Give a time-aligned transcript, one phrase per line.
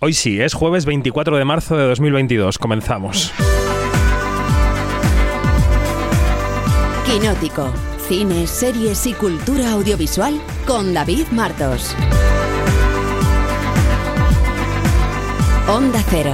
[0.00, 2.56] Hoy sí, es jueves 24 de marzo de 2022.
[2.58, 3.32] Comenzamos.
[7.04, 7.68] Quinótico.
[8.06, 11.96] Cine, series y cultura audiovisual con David Martos.
[15.66, 16.32] Onda Cero.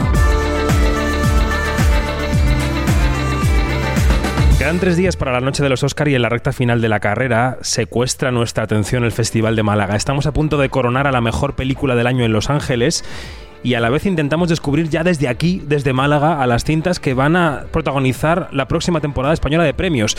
[4.58, 6.88] Quedan tres días para la noche de los Oscar y en la recta final de
[6.90, 9.96] la carrera secuestra nuestra atención el Festival de Málaga.
[9.96, 13.04] Estamos a punto de coronar a la mejor película del año en Los Ángeles
[13.64, 17.14] y a la vez intentamos descubrir ya desde aquí, desde Málaga, a las cintas que
[17.14, 20.16] van a protagonizar la próxima temporada española de premios.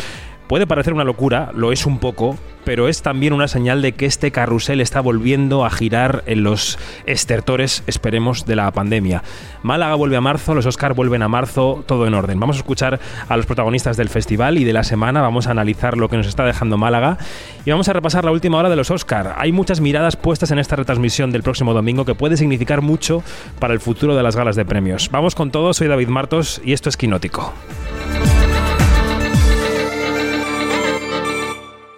[0.47, 4.05] Puede parecer una locura, lo es un poco, pero es también una señal de que
[4.05, 9.23] este carrusel está volviendo a girar en los estertores, esperemos, de la pandemia.
[9.63, 12.39] Málaga vuelve a marzo, los Oscar vuelven a marzo, todo en orden.
[12.39, 15.97] Vamos a escuchar a los protagonistas del festival y de la semana, vamos a analizar
[15.97, 17.17] lo que nos está dejando Málaga
[17.65, 19.35] y vamos a repasar la última hora de los Oscar.
[19.37, 23.23] Hay muchas miradas puestas en esta retransmisión del próximo domingo que puede significar mucho
[23.59, 25.09] para el futuro de las galas de premios.
[25.11, 27.53] Vamos con todo, soy David Martos y esto es Quinótico.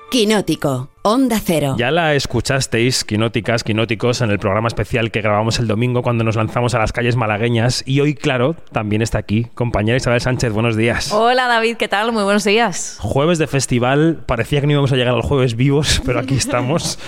[0.09, 0.87] Quinótico.
[1.07, 1.75] Onda Cero.
[1.77, 6.35] Ya la escuchasteis, quinóticas, quinóticos, en el programa especial que grabamos el domingo cuando nos
[6.35, 7.81] lanzamos a las calles malagueñas.
[7.85, 9.47] Y hoy, claro, también está aquí.
[9.55, 11.13] Compañera Isabel Sánchez, buenos días.
[11.13, 12.11] Hola David, ¿qué tal?
[12.11, 12.97] Muy buenos días.
[12.99, 16.99] Jueves de festival, parecía que no íbamos a llegar al jueves vivos, pero aquí estamos.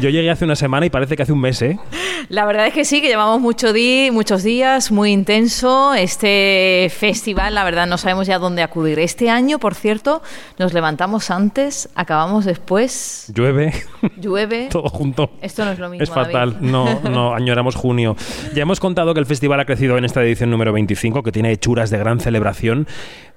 [0.00, 1.78] Yo llegué hace una semana y parece que hace un mes, ¿eh?
[2.30, 5.94] La verdad es que sí, que llevamos mucho di muchos días, muy intenso.
[5.94, 8.98] Este festival, la verdad, no sabemos ya dónde acudir.
[8.98, 10.22] Este año, por cierto,
[10.58, 13.26] nos levantamos antes, acabamos después.
[13.44, 13.72] Llueve.
[14.16, 14.68] Llueve.
[14.70, 15.30] Todo junto.
[15.40, 16.02] Esto no es lo mismo.
[16.02, 16.54] Es fatal.
[16.54, 16.66] David.
[16.70, 18.16] No, no, añoramos junio.
[18.54, 21.52] Ya hemos contado que el festival ha crecido en esta edición número 25, que tiene
[21.52, 22.86] hechuras de gran celebración.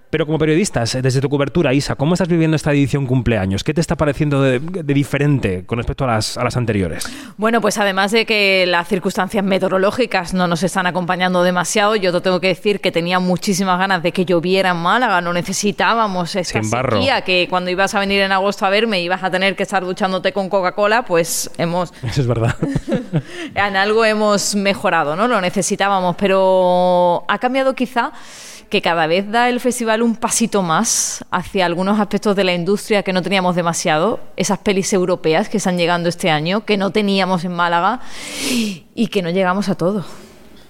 [0.09, 3.63] Pero como periodistas, desde tu cobertura, Isa, ¿cómo estás viviendo esta edición cumpleaños?
[3.63, 7.09] ¿Qué te está pareciendo de, de diferente con respecto a las, a las anteriores?
[7.35, 12.21] Bueno, pues además de que las circunstancias meteorológicas no nos están acompañando demasiado, yo te
[12.21, 16.61] tengo que decir que tenía muchísimas ganas de que lloviera en Málaga, no necesitábamos esta
[16.61, 16.97] Sin barro.
[16.97, 19.83] sequía, que cuando ibas a venir en agosto a verme ibas a tener que estar
[19.83, 22.55] duchándote con Coca-Cola, pues hemos Eso es verdad.
[23.55, 25.27] en algo hemos mejorado, ¿no?
[25.27, 28.13] Lo necesitábamos, pero ha cambiado quizá
[28.69, 33.03] que cada vez da el festival un pasito más hacia algunos aspectos de la industria
[33.03, 37.45] que no teníamos demasiado, esas pelis europeas que están llegando este año, que no teníamos
[37.45, 38.01] en Málaga
[38.49, 40.05] y que no llegamos a todo.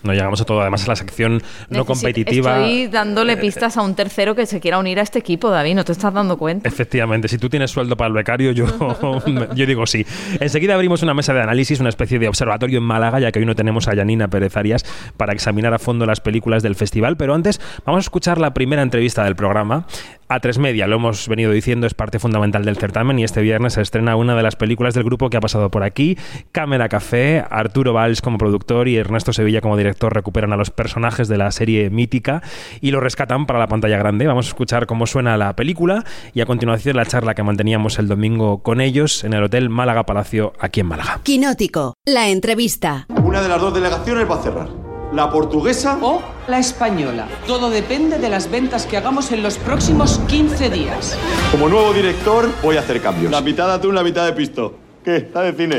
[0.03, 2.57] No llegamos a todo, además a la sección no competitiva.
[2.59, 5.75] Estoy dándole Eh, pistas a un tercero que se quiera unir a este equipo, David,
[5.75, 6.67] no te estás dando cuenta.
[6.67, 8.65] Efectivamente, si tú tienes sueldo para el becario, yo,
[9.55, 10.05] yo digo sí.
[10.39, 13.45] Enseguida abrimos una mesa de análisis, una especie de observatorio en Málaga, ya que hoy
[13.45, 14.85] no tenemos a Yanina Pérez Arias
[15.17, 17.17] para examinar a fondo las películas del festival.
[17.17, 19.85] Pero antes, vamos a escuchar la primera entrevista del programa.
[20.29, 23.73] A tres media, lo hemos venido diciendo, es parte fundamental del certamen y este viernes
[23.73, 26.17] se estrena una de las películas del grupo que ha pasado por aquí.
[26.51, 31.29] Cámara Café, Arturo Valls como productor y Ernesto Sevilla como director recuperan a los personajes
[31.29, 32.41] de la serie mítica
[32.81, 34.27] y lo rescatan para la pantalla grande.
[34.27, 38.09] Vamos a escuchar cómo suena la película y a continuación la charla que manteníamos el
[38.09, 41.21] domingo con ellos en el Hotel Málaga Palacio aquí en Málaga.
[41.23, 41.93] Quinótico.
[42.05, 43.05] La entrevista.
[43.23, 44.86] Una de las dos delegaciones va a cerrar.
[45.13, 47.27] La portuguesa o la española.
[47.47, 51.17] Todo depende de las ventas que hagamos en los próximos 15 días.
[51.51, 53.31] Como nuevo director voy a hacer cambios.
[53.31, 54.75] La mitad de atún, la mitad de pisto.
[55.05, 55.15] ¿Qué?
[55.17, 55.77] ¿Está de cine?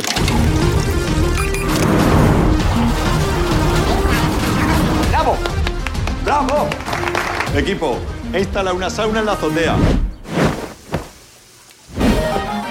[5.10, 5.36] ¡Bravo!
[6.24, 6.68] ¡Bravo!
[7.54, 7.98] Equipo,
[8.32, 9.76] he instalado una sauna en la azotea.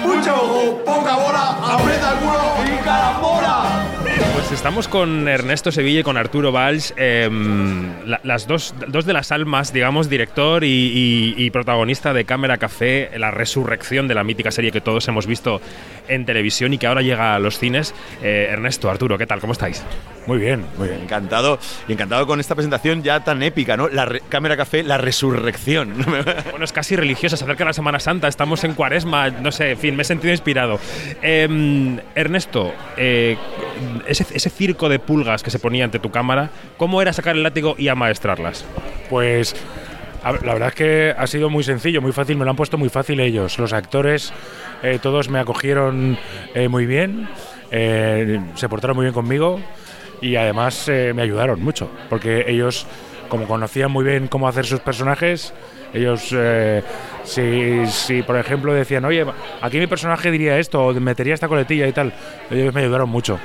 [0.04, 0.84] ¡Mucho ojo!
[0.84, 1.74] ¡Poca bola!
[1.74, 2.40] ¡Aprieta el culo!
[2.64, 3.77] ¡Y carambola!
[4.48, 9.30] Pues estamos con Ernesto Sevilla y con Arturo Valls, la- las dos, dos de las
[9.30, 14.80] almas, digamos, director y protagonista de Cámara Café, la resurrección de la mítica serie que
[14.80, 15.60] todos hemos visto
[16.08, 17.94] en televisión y que ahora llega a los cines.
[18.22, 19.40] Eh, Ernesto, Arturo, ¿qué tal?
[19.40, 19.84] ¿Cómo estáis?
[20.26, 21.00] Muy bien, muy bien.
[21.02, 21.58] Encantado.
[21.88, 23.88] Y encantado con esta presentación ya tan épica, ¿no?
[23.88, 25.94] La Cámara Café, la resurrección.
[26.50, 29.78] Bueno, es casi religiosa, se acerca la Semana Santa, estamos en cuaresma, no sé, en
[29.78, 30.80] fin, me he sentido inspirado.
[31.22, 33.36] Eh, Ernesto, eh,
[34.06, 37.42] ese, ese circo de pulgas que se ponía ante tu cámara, ¿cómo era sacar el
[37.42, 38.64] látigo y amaestrarlas?
[39.08, 39.54] Pues
[40.32, 42.88] la verdad es que ha sido muy sencillo, muy fácil, me lo han puesto muy
[42.88, 43.58] fácil ellos.
[43.58, 44.32] Los actores,
[44.82, 46.18] eh, todos me acogieron
[46.54, 47.28] eh, muy bien,
[47.70, 49.60] eh, se portaron muy bien conmigo
[50.20, 52.86] y además me ayudaron mucho, porque ellos,
[53.28, 55.54] como conocían muy bien cómo hacer sus personajes,
[55.94, 56.34] ellos,
[57.22, 59.24] si, si por ejemplo decían, oye,
[59.62, 62.12] aquí mi personaje diría esto, o metería esta coletilla y tal,
[62.50, 63.38] ellos me ayudaron mucho.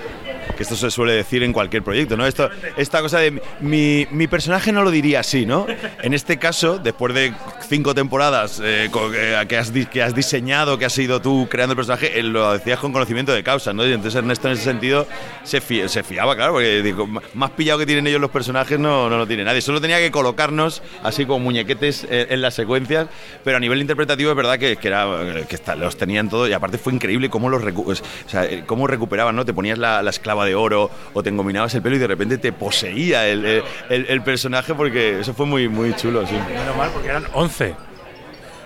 [0.55, 2.25] Que esto se suele decir en cualquier proyecto, ¿no?
[2.25, 5.65] Esto, esta cosa de mi, mi personaje no lo diría así, ¿no?
[6.01, 7.33] En este caso, después de
[7.67, 11.77] cinco temporadas eh, eh, que, has, que has diseñado, que has sido tú creando el
[11.77, 13.85] personaje, eh, lo decías con conocimiento de causa, ¿no?
[13.85, 15.07] Y entonces Ernesto en ese sentido
[15.43, 19.09] se, fi- se fiaba, claro, porque digo, más pillado que tienen ellos los personajes no,
[19.09, 19.61] no lo tiene nadie.
[19.61, 23.07] Solo tenía que colocarnos así como muñequetes eh, en las secuencias,
[23.43, 25.07] pero a nivel interpretativo es verdad que, que era,
[25.47, 28.63] que está- los tenían todos y aparte fue increíble cómo los recu- o sea, eh,
[28.65, 29.45] cómo recuperaban, ¿no?
[29.45, 32.37] Te ponías la, la esclava de oro o te engominabas el pelo y de repente
[32.37, 36.35] te poseía el, el- el- el personaje porque eso fue muy, muy chulo, sí.
[36.35, 37.73] Menos mal, porque eran 11.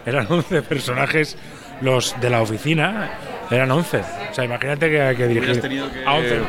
[0.06, 1.38] Eran 11 personajes
[1.82, 3.12] los de la oficina.
[3.52, 3.98] Eran 11.
[4.32, 6.40] O sea, imagínate que hay que dirigir tenido que- a 11.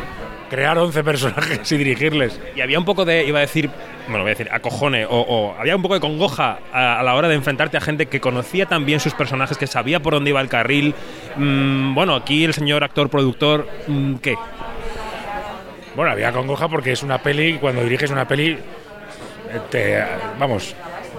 [0.50, 2.40] Crear 11 personajes y dirigirles.
[2.56, 3.68] Y había un poco de, iba a decir,
[4.06, 7.14] bueno, voy a decir, acojone, o, o había un poco de congoja a, a la
[7.16, 10.40] hora de enfrentarte a gente que conocía también sus personajes, que sabía por dónde iba
[10.40, 10.94] el carril.
[11.36, 14.36] Mm, bueno, aquí el señor actor, productor, mm, ¿qué?
[15.98, 18.56] Bueno, había congoja porque es una peli, y cuando diriges una peli,
[19.68, 20.00] te,
[20.38, 20.72] vamos,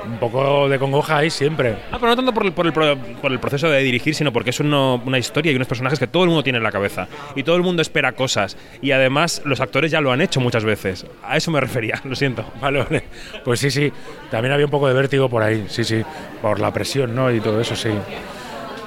[0.05, 1.75] un poco de congoja hay siempre.
[1.91, 4.31] Ah, pero no tanto por el, por el, pro- por el proceso de dirigir, sino
[4.31, 6.71] porque es uno- una historia y unos personajes que todo el mundo tiene en la
[6.71, 7.09] cabeza.
[7.35, 8.55] Y todo el mundo espera cosas.
[8.81, 11.05] Y además los actores ya lo han hecho muchas veces.
[11.23, 12.45] A eso me refería, lo siento.
[12.61, 13.03] Vale, vale.
[13.43, 13.91] Pues sí, sí.
[14.31, 16.01] También había un poco de vértigo por ahí, sí, sí.
[16.41, 17.29] Por la presión, ¿no?
[17.29, 17.89] Y todo eso, sí.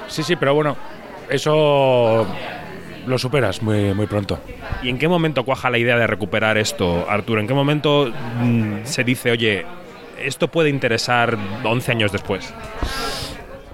[0.07, 0.75] Sí, sí, pero bueno,
[1.29, 2.25] eso
[3.05, 4.39] lo superas muy, muy pronto.
[4.81, 7.41] ¿Y en qué momento cuaja la idea de recuperar esto, Arturo?
[7.41, 8.11] ¿En qué momento
[8.41, 9.65] mm, se dice, oye,
[10.19, 12.53] esto puede interesar 11 años después?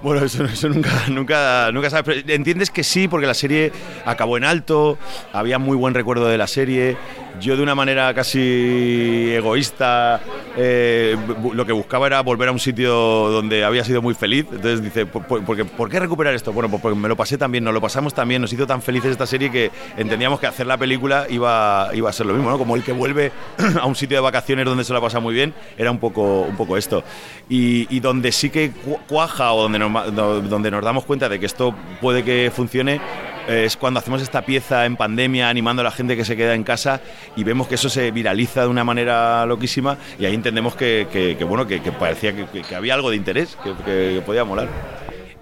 [0.02, 2.04] Bueno, eso, eso nunca, nunca, nunca sabes.
[2.24, 3.72] Pero entiendes que sí, porque la serie
[4.04, 4.98] acabó en alto,
[5.32, 6.96] había muy buen recuerdo de la serie.
[7.40, 10.20] Yo, de una manera casi egoísta,
[10.56, 11.16] eh,
[11.54, 14.46] lo que buscaba era volver a un sitio donde había sido muy feliz.
[14.50, 16.52] Entonces dice, ¿por, por- porque- ¿por qué recuperar esto?
[16.52, 18.66] Bueno, pues porque me lo pasé tan bien, nos lo pasamos tan bien, nos hizo
[18.66, 22.34] tan felices esta serie que entendíamos que hacer la película iba, iba a ser lo
[22.34, 22.58] mismo, ¿no?
[22.58, 23.32] Como el que vuelve
[23.80, 26.42] a un sitio de vacaciones donde se lo ha pasado muy bien, era un poco,
[26.42, 27.02] un poco esto.
[27.48, 31.46] Y, donde sí que cu- cuaja o donde nos, donde nos damos cuenta de que
[31.46, 33.00] esto puede que funcione
[33.48, 36.62] es cuando hacemos esta pieza en pandemia animando a la gente que se queda en
[36.64, 37.00] casa
[37.36, 41.36] y vemos que eso se viraliza de una manera loquísima y ahí entendemos que, que-
[41.44, 44.68] bueno que, parecía que, había algo de interés que, podía molar.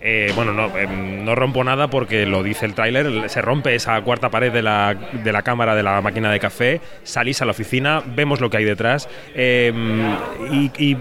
[0.01, 4.01] Eh, bueno, no, eh, no rompo nada porque lo dice el tráiler, se rompe esa
[4.03, 7.51] cuarta pared de la, de la cámara de la máquina de café, salís a la
[7.51, 9.09] oficina, vemos lo que hay detrás.
[9.35, 9.73] eh,
[10.79, 10.97] y-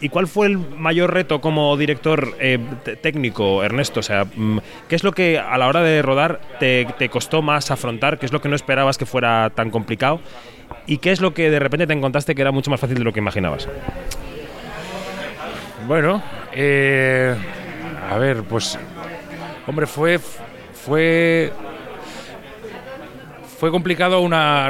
[0.00, 2.58] y cuál fue el mayor reto como director eh,
[3.02, 4.00] técnico, Ernesto?
[4.00, 4.58] O sea, mm,
[4.88, 8.18] ¿qué es lo que a la hora de rodar te, costó más afrontar?
[8.18, 10.20] ¿Qué es lo que no esperabas que fuera tan complicado?
[10.86, 13.04] ¿Y qué es lo que de repente te encontraste que era mucho más fácil de
[13.04, 13.68] lo que imaginabas?
[15.86, 16.22] Bueno,
[16.52, 17.34] eh,
[18.10, 18.78] a ver, pues,
[19.66, 21.50] hombre, fue, fue,
[23.58, 24.20] fue complicado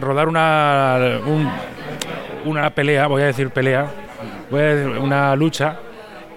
[0.01, 1.51] rodar una, un-
[2.45, 3.87] una pelea, voy a decir pelea,
[4.57, 5.79] decir una lucha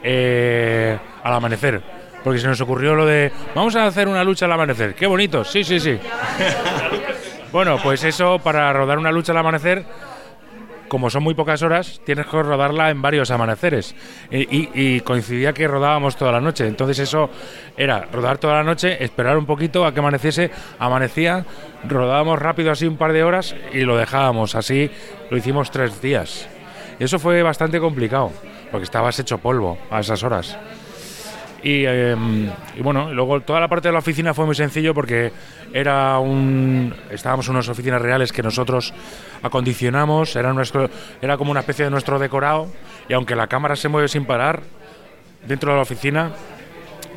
[0.03, 1.81] eh, al amanecer,
[2.23, 5.43] porque se nos ocurrió lo de, vamos a hacer una lucha al amanecer, qué bonito,
[5.43, 5.97] sí, sí, sí.
[7.51, 9.85] bueno, pues eso para rodar una lucha al amanecer
[10.87, 13.95] como son muy pocas horas, tienes que rodarla en varios amaneceres.
[14.29, 16.67] Y, y- y coincidía que rodábamos toda la noche.
[16.67, 17.29] Entonces eso
[17.77, 21.45] era rodar toda la noche, esperar un poquito a que amaneciese, amanecía,
[21.87, 24.53] rodábamos rápido así un par de horas y lo dejábamos.
[24.55, 24.91] Así
[25.29, 26.49] lo hicimos tres días.
[27.03, 28.31] Eso fue bastante complicado,
[28.71, 30.55] porque estabas hecho polvo a esas horas.
[31.63, 35.31] Y, y bueno, luego toda la parte de la oficina fue muy sencillo porque
[35.73, 38.93] era un estábamos en unas oficinas reales que nosotros
[39.43, 40.89] acondicionamos, era nuestro
[41.21, 42.67] era como una especie de nuestro decorado
[43.07, 44.61] y aunque la cámara se mueve sin parar
[45.47, 46.31] dentro de la oficina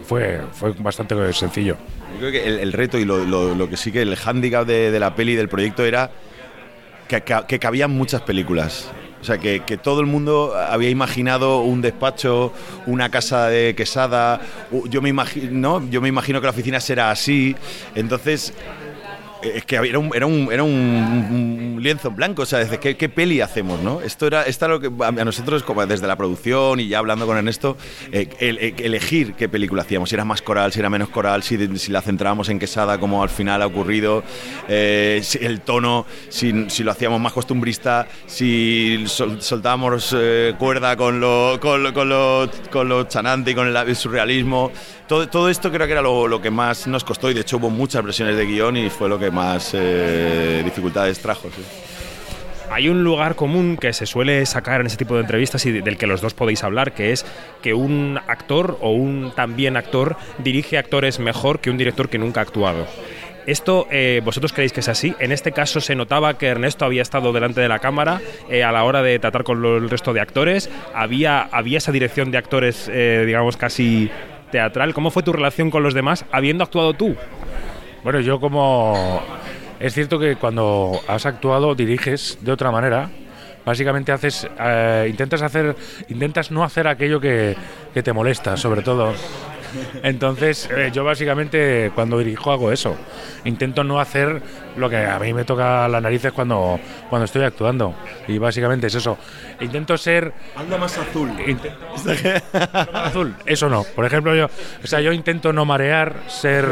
[0.07, 1.77] fue fue bastante sencillo.
[2.15, 4.67] Yo creo que el, el reto y lo, lo- lo que sí que el hándicap
[4.67, 6.11] de, de la peli del proyecto era
[7.09, 8.91] que, que cabían muchas películas.
[9.25, 12.53] O sea, que, que todo el mundo había imaginado un despacho,
[12.85, 14.39] una casa de quesada.
[14.91, 17.57] Yo me imagino, yo me imagino que la oficina será así.
[17.95, 18.53] Entonces,
[19.57, 20.11] es que era un,
[21.83, 24.01] lienzo en blanco, o sea, desde qué, peli hacemos, ¿no?
[24.01, 27.77] Esto era, lo que a nosotros, como desde la producción y ya hablando con Ernesto,
[28.13, 31.79] eh, el- elegir qué película hacíamos, si era más coral, si era menos coral, si,
[31.79, 34.23] si la centrábamos en Quesada, como al final ha ocurrido,
[34.69, 41.21] eh, el tono, si, si lo hacíamos más costumbrista, si sol- soltábamos eh, cuerda con
[41.21, 44.71] lo, con lo, con lo, con chanante y con el, el surrealismo.
[45.07, 47.59] Todo, todo esto creo que era lo, lo que más nos costó y de hecho
[47.59, 51.49] hubo muchas versiones de guion y fue lo que más eh, dificultades trajo.
[51.55, 51.63] sí.
[52.71, 55.83] Hay un lugar común que se suele sacar en ese tipo de entrevistas y de-
[55.83, 57.25] del que los dos podéis hablar, que es
[57.63, 62.41] que un actor o un también actor dirige actores mejor que un director que nunca
[62.41, 62.87] ha actuado.
[63.47, 65.15] Esto, eh, ¿vosotros creéis que es así?
[65.21, 68.73] En este caso se notaba que Ernesto había estado delante de la cámara eh, a
[68.73, 70.71] la hora de tratar con lo- el resto de actores.
[70.95, 74.11] Había, había esa dirección de actores, eh, digamos, casi
[74.51, 74.95] teatral.
[74.95, 77.15] ¿Cómo fue tu relación con los demás habiendo actuado tú?
[78.05, 79.21] Bueno, yo como...
[79.81, 83.11] Es cierto que cuando has actuado diriges de otra manera.
[83.65, 85.75] Básicamente haces, eh, intentas hacer,
[86.09, 87.57] intentas no hacer aquello que,
[87.95, 89.15] que te molesta, sobre todo.
[90.03, 92.97] Entonces, eh, yo básicamente cuando dirijo hago eso.
[93.45, 94.43] Intento no hacer
[94.77, 97.95] lo que a mí me toca las narices cuando, cuando estoy actuando.
[98.29, 99.19] Y básicamente es eso.
[99.61, 101.31] Intento ser Anda más azul.
[102.93, 103.35] azul.
[103.47, 103.85] Eso no.
[103.85, 104.47] Por ejemplo, yo,
[104.83, 106.67] o sea, yo intento no marear, ser,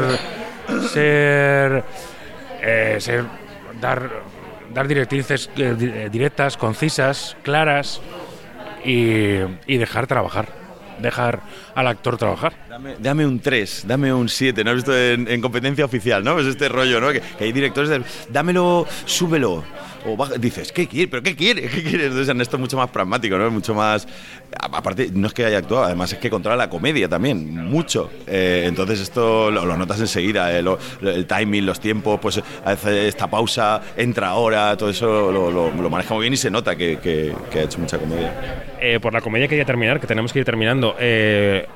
[0.91, 1.83] ser,
[2.61, 3.25] eh, ser-
[3.79, 4.09] dar,
[4.73, 8.01] dar directrices eh, eh, directas, concisas, claras
[8.85, 10.47] y dejar trabajar,
[11.01, 11.39] dejar
[11.75, 12.53] al actor trabajar.
[12.69, 16.39] Dame, dame un 3, dame un 7, ¿no has visto en, en competencia oficial, ¿no?
[16.39, 17.11] Es este rollo, ¿no?
[17.11, 19.63] Que, que hay directores de, dámelo, súbelo.
[20.05, 21.07] O baja- dices, ¿qué quiere?
[21.07, 21.61] ¿Pero qué quiere?
[21.69, 22.03] ¿Qué quiere?
[22.05, 23.47] Entonces Ernesto es mucho más pragmático, ¿no?
[23.47, 24.05] Es mucho más...
[24.59, 28.11] Aparte, no es que haya actuado, además es que controla la comedia también, mucho.
[28.27, 33.07] Eh, entonces esto lo, lo notas enseguida, eh, lo- el timing, los tiempos, pues hace
[33.07, 35.49] esta pausa, entra ahora, todo eso lo,
[35.89, 38.65] maneja muy bien y se nota que, que- que ha hecho mucha comedia.
[38.81, 40.95] Eh, por la comedia quería terminar, que tenemos que ir terminando.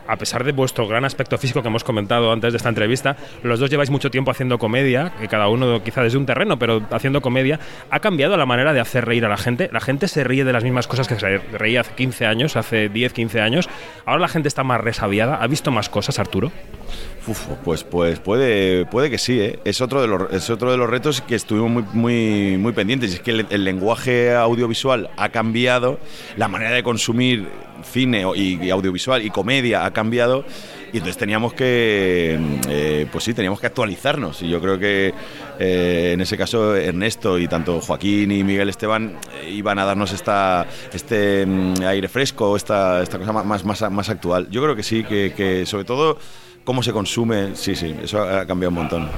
[0.08, 3.60] A pesar de vuestro gran aspecto físico que hemos comentado antes de esta entrevista, los
[3.60, 7.22] dos lleváis mucho tiempo haciendo comedia, que cada uno quizá desde un terreno, pero haciendo
[7.22, 7.60] comedia.
[7.90, 9.70] ¿Ha cambiado la manera de hacer reír a la gente?
[9.72, 12.90] La gente se ríe de las mismas cosas que se reía hace 15 años, hace
[12.90, 13.70] 10, 15 años.
[14.06, 15.36] Ahora la gente está más resabiada.
[15.36, 16.52] ¿Ha visto más cosas, Arturo?
[17.28, 19.60] Uf, pues, pues puede, puede que sí, ¿eh?
[19.66, 23.14] es, otro de los, es otro de los retos que estuvimos muy, muy, muy pendientes.
[23.14, 26.00] Es que el, lenguaje audiovisual ha cambiado,
[26.38, 27.48] la manera de consumir
[27.84, 30.46] cine y audiovisual y comedia ha cambiado
[30.94, 32.40] y entonces teníamos que,
[32.70, 34.42] eh, pues sí, teníamos que actualizarnos.
[34.42, 35.14] Y yo creo que
[35.60, 40.14] eh, en ese caso Ernesto y tanto Joaquín y Miguel Esteban eh, iban a darnos
[40.14, 44.48] esta, este mm, aire fresco, esta, esta cosa más, más, más actual.
[44.50, 46.18] Yo creo que sí, que, que sobre todo
[46.68, 49.10] cómo se consume, sí, sí, eso ha cambiado un montón.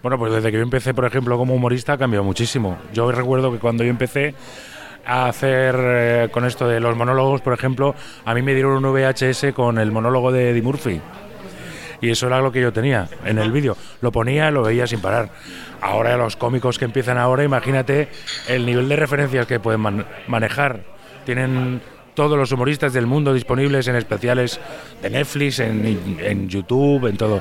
[0.00, 2.78] Bueno, pues desde que yo empecé, por ejemplo, como humorista, ha cambiado muchísimo.
[2.94, 4.34] Yo recuerdo que cuando yo empecé
[5.04, 8.92] a hacer eh, con esto de los monólogos, por ejemplo, a mí me dieron un
[8.94, 11.00] VHS con el monólogo de Eddie Murphy.
[12.00, 13.76] Y eso era lo que yo tenía en el vídeo.
[14.02, 15.30] Lo ponía, lo veía sin parar.
[15.82, 18.08] Ahora los cómicos que empiezan ahora, imagínate
[18.46, 20.80] el nivel de referencias que pueden man- manejar.
[21.26, 21.82] Tienen
[22.20, 24.60] todos los humoristas del mundo disponibles en especiales
[25.00, 27.40] de Netflix, en, YouTube, en todo.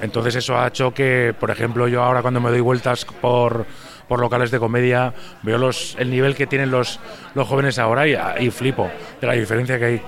[0.00, 3.66] Entonces eso ha hecho que, por ejemplo, yo ahora cuando me doy vueltas por,
[4.08, 5.12] por locales de comedia,
[5.42, 6.98] veo los, el nivel que tienen los,
[7.34, 10.00] los jóvenes ahora y, y flipo de la diferencia que hay.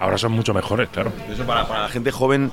[0.00, 1.12] Ahora son mucho mejores, claro.
[1.30, 2.50] Eso para, para la gente joven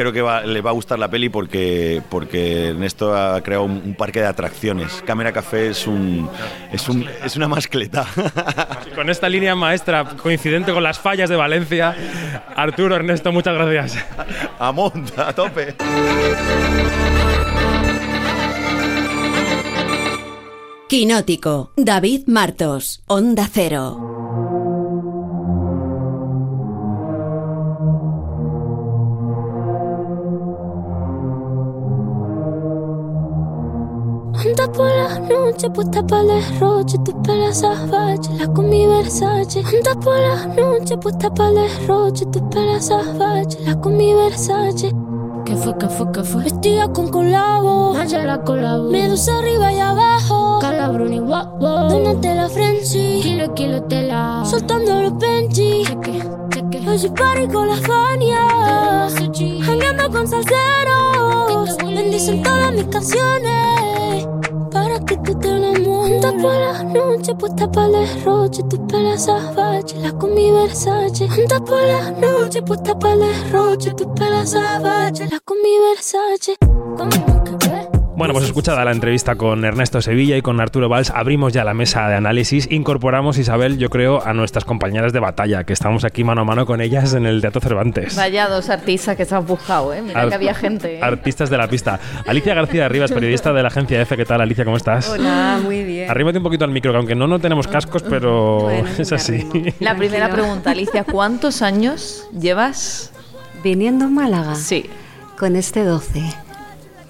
[0.00, 3.82] creo que va- le va a gustar la peli porque, porque Ernesto ha creado un,
[3.84, 5.02] un parque de atracciones.
[5.04, 6.26] Cámara Café es, un,
[6.72, 8.06] es, un, es una mascleta.
[8.94, 11.94] Con esta línea maestra coincidente con las fallas de Valencia,
[12.56, 14.02] Arturo, Ernesto, muchas gracias.
[14.58, 15.74] a monta, a tope.
[20.88, 24.19] Quinótico, David Martos, Onda Cero.
[34.40, 39.60] Anda por la noche, puesta para el derroche, tus pelas salvajes, la con mi Versace.
[39.60, 44.94] Anda por la noche, puesta para el derroche, tus pelas salvajes, la con mi Versace.
[45.44, 46.44] ¿Qué fue, qué fue, qué fue?
[46.44, 48.90] Vestida con colabo, la colabo.
[48.90, 51.58] Medusa arriba y abajo, calabrón y guapo.
[51.58, 54.42] Donate la frenzy, kilo, kilo tela.
[54.46, 56.88] Soltando los benchi, cheque, cheque.
[56.88, 59.06] Hoy party con la Fania,
[59.66, 61.76] jangueando con salseros.
[61.76, 63.89] Bendicen todas mis canciones
[65.18, 65.50] que tú
[66.40, 71.24] por la noche, puesta para el derroche, tus pelas la con mi Versace.
[71.24, 76.56] Anda por la noche, puesta para el derroche, tus pelas la con mi Versace.
[78.20, 81.72] Bueno, pues escuchada la entrevista con Ernesto Sevilla y con Arturo Valls, abrimos ya la
[81.72, 82.70] mesa de análisis.
[82.70, 86.66] Incorporamos, Isabel, yo creo, a nuestras compañeras de batalla, que estamos aquí mano a mano
[86.66, 88.16] con ellas en el Teatro Cervantes.
[88.16, 90.02] Vaya dos artistas que se has buscado, ¿eh?
[90.02, 90.96] Mira Ar- que había gente.
[90.98, 91.00] ¿eh?
[91.02, 91.98] Artistas de la pista.
[92.26, 94.14] Alicia García Rivas, periodista de la agencia F.
[94.18, 94.66] ¿Qué tal, Alicia?
[94.66, 95.08] ¿Cómo estás?
[95.08, 96.10] Hola, muy bien.
[96.10, 99.36] Arrímate un poquito al micro, que aunque no, no tenemos cascos, pero Bueno, es así.
[99.50, 99.64] arrimo.
[99.80, 103.12] La primera pregunta, Alicia, ¿cuántos años llevas?
[103.64, 104.90] Viniendo a Málaga Sí.
[105.38, 106.22] con este 12.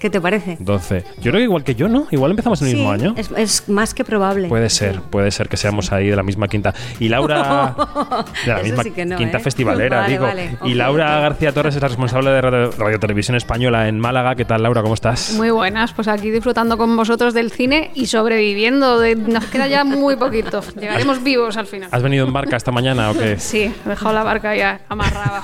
[0.01, 0.57] ¿Qué te parece?
[0.59, 1.03] 12.
[1.17, 2.07] Yo creo que igual que yo, ¿no?
[2.09, 3.13] Igual empezamos en el Sí, mismo año.
[3.17, 4.47] Es, es más que probable.
[4.47, 6.73] Puede ser, puede ser que seamos ahí de la misma quinta.
[6.99, 7.75] Y Laura.
[8.45, 9.41] De la Eso misma sí que no, quinta ¿eh?
[9.41, 10.23] festivalera, Vale, digo.
[10.25, 10.57] vale.
[10.65, 10.73] Y.
[10.73, 14.33] Laura García Torres es la responsable de Radio, Radio Televisión Española en Málaga.
[14.35, 14.81] ¿Qué tal, Laura?
[14.81, 15.33] ¿Cómo estás?
[15.35, 18.97] Muy buenas, pues aquí disfrutando con vosotros del cine y sobreviviendo.
[18.99, 20.61] de- nos queda ya muy poquito.
[20.79, 21.89] Llegaremos vivos al final.
[21.91, 23.37] ¿Has venido en barca esta mañana o qué?
[23.39, 25.41] Sí, he dejado la barca ya amarrada.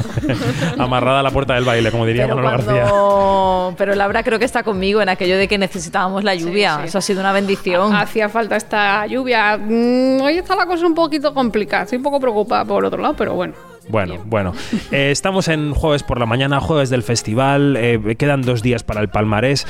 [0.79, 2.81] Amarrada a la puerta del baile, como diría Pero, Manolo García.
[2.89, 3.75] cuando...
[3.77, 6.79] pero Laura creo que está conmigo en aquello de que necesitábamos la lluvia.
[6.81, 6.87] sí.
[6.87, 7.93] Eso ha sido una bendición.
[7.93, 9.57] Hacía falta esta lluvia.
[9.57, 11.83] Mm, hoy está la cosa un poquito complicada.
[11.83, 13.53] Estoy un poco preocupada por otro lado, pero bueno.
[13.89, 14.53] Bueno, bueno.
[14.91, 17.75] Eh, estamos en jueves por la mañana, jueves del festival.
[17.77, 19.65] eh, quedan dos días para el palmarés.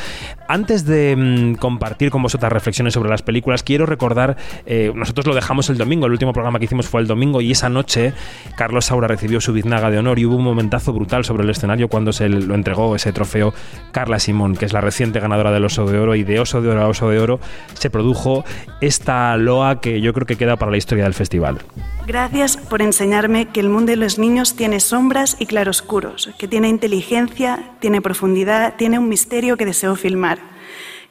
[0.47, 5.35] Antes de mm, compartir con vosotras reflexiones sobre las películas, quiero recordar, eh, nosotros lo
[5.35, 8.13] dejamos el domingo, el último programa que hicimos fue el domingo y esa noche
[8.55, 11.87] Carlos Saura recibió su biznaga de honor y hubo un momentazo brutal sobre el escenario
[11.87, 13.53] cuando se lo entregó ese trofeo
[13.91, 16.69] Carla Simón, que es la reciente ganadora del Oso de Oro y de Oso de
[16.69, 17.39] Oro a Oso de Oro
[17.73, 18.43] se produjo
[18.81, 21.59] esta loa que yo creo que queda para la historia del festival.
[22.07, 26.69] Gracias por enseñarme que el mundo de los niños tiene sombras y claroscuros, que tiene
[26.69, 30.39] inteligencia, tiene profundidad, tiene un misterio que deseo filmar.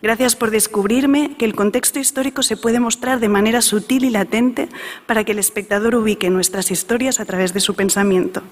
[0.00, 4.70] Gracias por descubrirme que el contexto histórico se puede mostrar de manera sutil y latente
[5.04, 8.42] para que el espectador ubique nuestras historias a través de su pensamiento.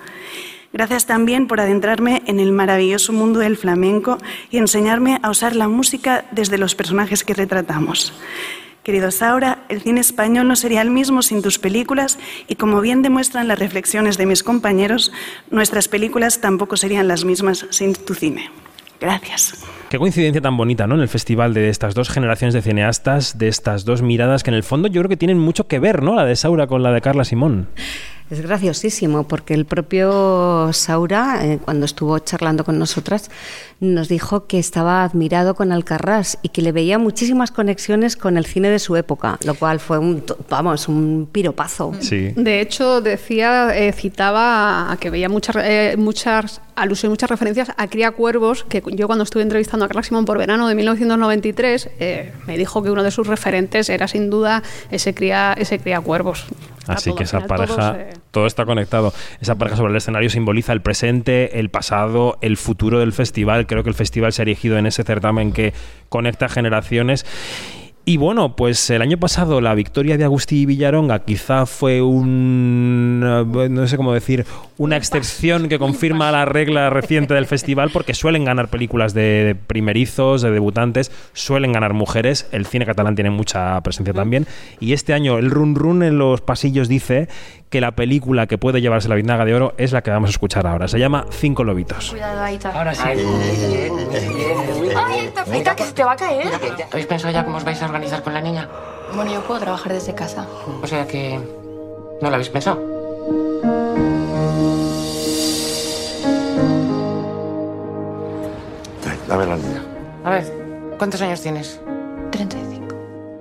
[0.71, 4.19] Gracias también por adentrarme en el maravilloso mundo del flamenco
[4.51, 8.13] y enseñarme a usar la música desde los personajes que retratamos.
[8.85, 13.01] Querido Saura, el cine español no sería el mismo sin tus películas y como bien
[13.01, 15.11] demuestran las reflexiones de mis compañeros,
[15.51, 18.51] nuestras películas tampoco serían las mismas sin tu cine.
[19.01, 19.65] Gracias.
[19.89, 20.97] Qué coincidencia tan bonita, ¿no?
[20.97, 24.57] En el festival de estas dos generaciones de cineastas, de estas dos miradas que en
[24.57, 26.15] el fondo yo creo que tienen mucho que ver, ¿no?
[26.15, 27.69] La de Saura con la de Carla Simón.
[28.31, 33.31] Es graciosísimo porque el propio Saura, eh, cuando estuvo charlando con nosotras,
[33.81, 38.47] nos dijo que estaba admirado con Alcarrás y que le veía muchísimas conexiones con el
[38.47, 41.93] cine de su época, lo cual fue un, vamos, un piropazo.
[42.01, 42.33] Sí.
[42.35, 47.89] De hecho, decía, eh, citaba a que veía muchas, eh, muchas alusiones, muchas referencias a
[47.89, 52.33] Cría Cuervos, que yo cuando estuve entrevistando a Carla Simón por verano de 1993, eh,
[52.47, 56.47] me dijo que uno de sus referentes era sin duda ese Cría, ese cría Cuervos.
[56.87, 59.13] Así todo, que esa pareja, todos, eh, todo está conectado.
[59.41, 63.67] Esa pareja sobre el escenario simboliza el presente, el pasado, el futuro del festival.
[63.67, 65.73] Creo que el festival se ha erigido en ese certamen que
[66.09, 67.25] conecta generaciones.
[68.07, 73.69] Y bueno, pues el año pasado la victoria de Agustí Villaronga quizá fue un, eh,
[73.71, 74.45] no sé cómo decir,
[74.77, 80.43] una excepción que confirma la regla reciente del festival porque suelen ganar películas de primerizos,
[80.43, 84.47] de debutantes, suelen ganar mujeres, el cine catalán tiene mucha presencia también
[84.81, 87.29] y este año el run run en los pasillos dice
[87.71, 90.31] que la película que puede llevarse la biznaga de oro es la que vamos a
[90.31, 92.11] escuchar ahora, se llama Cinco Lobitos.
[92.11, 92.71] Cuidado, Aita.
[92.71, 93.03] Ahora sí.
[94.97, 96.47] ¡Ay, Aita, que se te va a caer!
[96.93, 98.69] ¿Habéis pensado ya cómo os vais a organizar con la niña?
[99.15, 100.47] Bueno, yo puedo trabajar desde casa.
[100.83, 101.39] O sea que...
[102.21, 102.77] ¿No lo habéis pensado?
[109.29, 109.83] Dame la niña.
[110.25, 110.45] A ver,
[110.99, 111.81] ¿cuántos años tienes?
[112.31, 112.95] 35.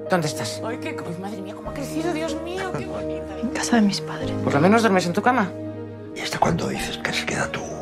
[0.10, 0.62] ¿Dónde estás?
[0.66, 0.90] Ay, qué...
[0.90, 3.40] Ay, madre mía, cómo ha crecido, Dios mío, qué bonita.
[3.42, 4.32] En casa de mis padres.
[4.44, 5.52] Por lo menos duermes en tu cama.
[6.16, 7.73] ¿Y hasta cuándo dices que se queda tu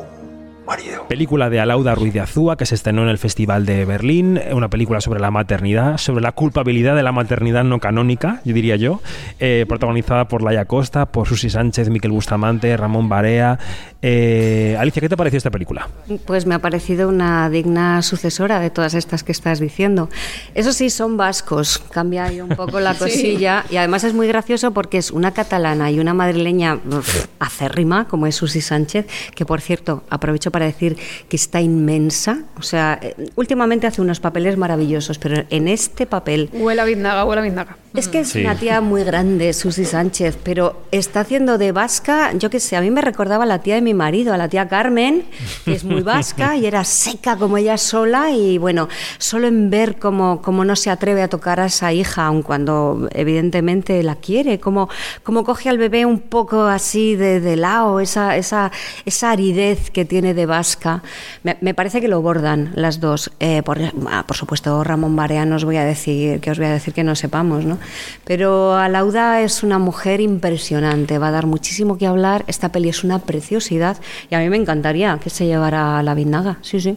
[0.72, 1.06] marido?
[1.08, 4.68] Película de Alauda Ruiz de Azúa que se estrenó en el Festival de Berlín, una
[4.70, 9.00] película sobre la maternidad, sobre la culpabilidad de la maternidad no canónica, yo diría yo,
[9.38, 13.58] eh, protagonizada por Laia Costa, por Susi Sánchez, Miquel Bustamante, Ramón Barea.
[14.00, 15.88] Eh, Alicia, ¿qué te pareció esta película?
[16.26, 20.08] Pues me ha parecido una digna sucesora de todas estas que estás diciendo.
[20.54, 23.04] Eso sí, son vascos, cambia ahí un poco la Sí.
[23.04, 23.64] cosilla.
[23.70, 28.26] Y además es muy gracioso porque es una catalana y una madrileña uf, acérrima, como
[28.26, 30.96] es Susi Sánchez, que por cierto, aprovecho para decir
[31.28, 32.40] que está inmensa.
[32.58, 37.24] O sea, eh, últimamente hace unos papeles maravillosos, pero en este papel Huele a biznaga,
[37.24, 37.76] huele a biznaga.
[37.94, 38.40] es que es Sí.
[38.40, 42.80] una tía muy grande, Susi Sánchez, pero está haciendo de vasca, yo qué sé, a
[42.80, 45.24] mí me recordaba a la tía de mi marido, a la tía Carmen,
[45.64, 49.98] que es muy vasca y era seca como ella sola y bueno, solo en ver
[49.98, 54.58] cómo, cómo no se atreve a tocar a esa hija, aun cuando evidentemente la quiere,
[54.58, 54.88] cómo,
[55.22, 58.70] cómo coge al bebé un poco así de, de lado, esa, esa,
[59.04, 61.02] esa aridez que tiene vasca,
[61.42, 63.30] me, parece que lo bordan las dos.
[63.40, 63.78] Eh, por,
[64.10, 66.94] ah, por supuesto, Ramón Barea no os voy a decir, que os voy a decir
[66.94, 67.78] que no sepamos, ¿no?
[68.24, 72.44] Pero Alauda es una mujer impresionante, va a dar muchísimo que hablar.
[72.46, 73.96] Esta peli es una preciosidad
[74.30, 76.58] y a mí me encantaría que se llevara la Vindaga.
[76.62, 76.96] Sí, sí.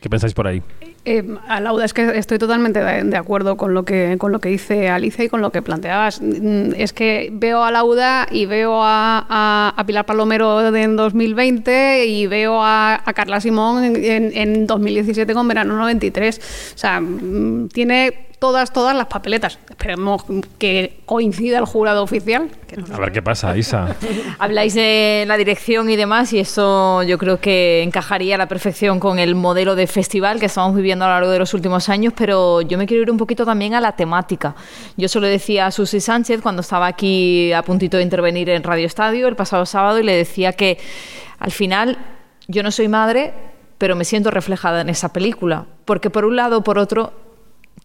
[0.00, 0.62] ¿Qué pensáis por ahí?
[1.10, 4.48] Eh, a Lauda, es que estoy totalmente de, acuerdo con lo que con lo que
[4.48, 6.20] dice Alicia y con lo que planteabas.
[6.22, 12.28] Mm, Es que veo a Lauda y veo a, Pilar Palomero de- en 2020 y
[12.28, 16.38] veo a, Carla Simón en, en- en 2017 con Verano 93.
[16.76, 19.58] O sea, mm, tiene todas, todas las papeletas.
[19.68, 20.24] Esperemos
[20.58, 22.50] que coincida el jurado oficial.
[22.66, 23.94] que no A ver qué pasa, Isa.
[24.38, 28.98] Habláis de la dirección y demás y eso yo creo que encajaría a la perfección
[28.98, 32.14] con el modelo de festival que estamos viviendo a lo largo de los últimos años,
[32.16, 34.56] pero yo me quiero ir un poquito también a la temática.
[34.96, 38.62] Yo se lo decía a Susi Sánchez cuando estaba aquí a puntito de intervenir en
[38.62, 40.78] Radio Estadio el pasado sábado y le decía que
[41.38, 41.98] al final
[42.48, 43.34] yo no soy madre,
[43.76, 47.29] pero me siento reflejada en esa película, porque por un lado o por otro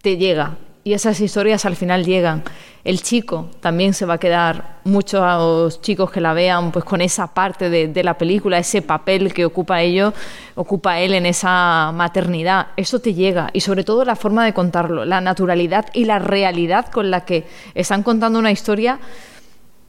[0.01, 2.43] te llega y esas historias al final llegan.
[2.83, 7.33] El chico también se va a quedar, muchos chicos que la vean, pues con esa
[7.33, 10.13] parte de, de la película, ese papel que ocupa ello,
[10.53, 12.67] ocupa él en esa maternidad.
[12.77, 16.91] Eso te llega y sobre todo la forma de contarlo, la naturalidad y la realidad
[16.91, 18.99] con la que están contando una historia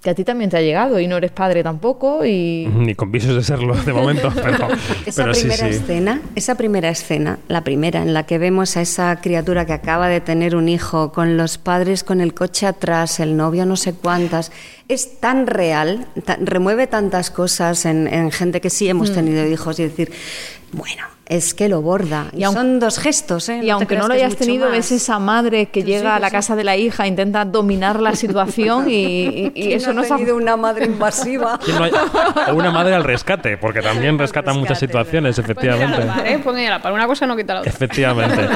[0.02, 3.10] que a ti también te ha llegado y no eres padre tampoco y Ni con
[3.10, 4.68] visos de serlo de momento, pero,
[5.04, 5.74] Esa pero primera sí.
[5.74, 10.08] escena, esa primera escena, la primera en la que vemos a esa criatura que acaba
[10.08, 13.94] de tener un hijo con los padres con el coche atrás, el novio no sé
[13.94, 14.52] cuántas,
[14.88, 19.14] es tan real, tan- remueve tantas cosas en, en gente que sí hemos Mm.
[19.14, 20.12] tenido hijos y decir,
[20.72, 22.26] bueno, es que lo borda.
[22.36, 23.60] Y, son dos gestos, ¿eh?
[23.62, 24.76] Y aunque no lo es hayas tenido, más.
[24.76, 26.32] ves esa madre que llega sí, a la sí.
[26.32, 30.02] casa de la hija, intenta dominar la situación y, y- y ¿Quién eso ha no
[30.02, 31.58] es a- tenido una madre invasiva.
[31.64, 31.90] ¿Quién no hay-
[32.50, 36.02] O una madre al rescate, porque también rescatan muchas situaciones, efectivamente.
[36.24, 36.38] ¿eh?
[36.42, 37.72] Pues mira, para una cosa no quita la otra.
[37.72, 38.48] Efectivamente.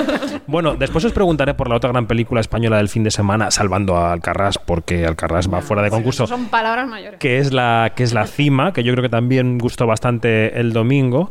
[0.47, 3.97] Bueno, después os preguntaré por la otra gran película española del fin de semana, salvando
[3.97, 7.19] a Alcarrás, porque Alcarrás va fuera de concurso, Son palabras mayores.
[7.19, 10.73] que es la que es la cima, que yo creo que también gustó bastante el
[10.73, 11.31] domingo.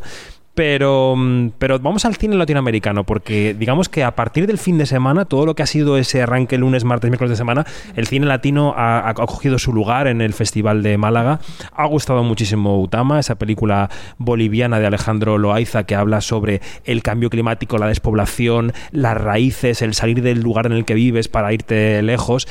[0.60, 4.86] Pero, mm, pero vamos al cine latinoamericano, porque digamos que a partir del fin de
[4.86, 8.26] semana, todo lo que ha sido ese arranque lunes, martes, miércoles de semana, el cine
[8.26, 11.40] latino ha, ha cogido su lugar en el Festival de Málaga.
[11.72, 17.30] Ha gustado muchísimo Utama, esa película boliviana de Alejandro Loaiza que habla sobre el cambio
[17.30, 22.02] climático, la despoblación, las raíces, el salir del lugar en el que vives para irte
[22.02, 22.50] lejos.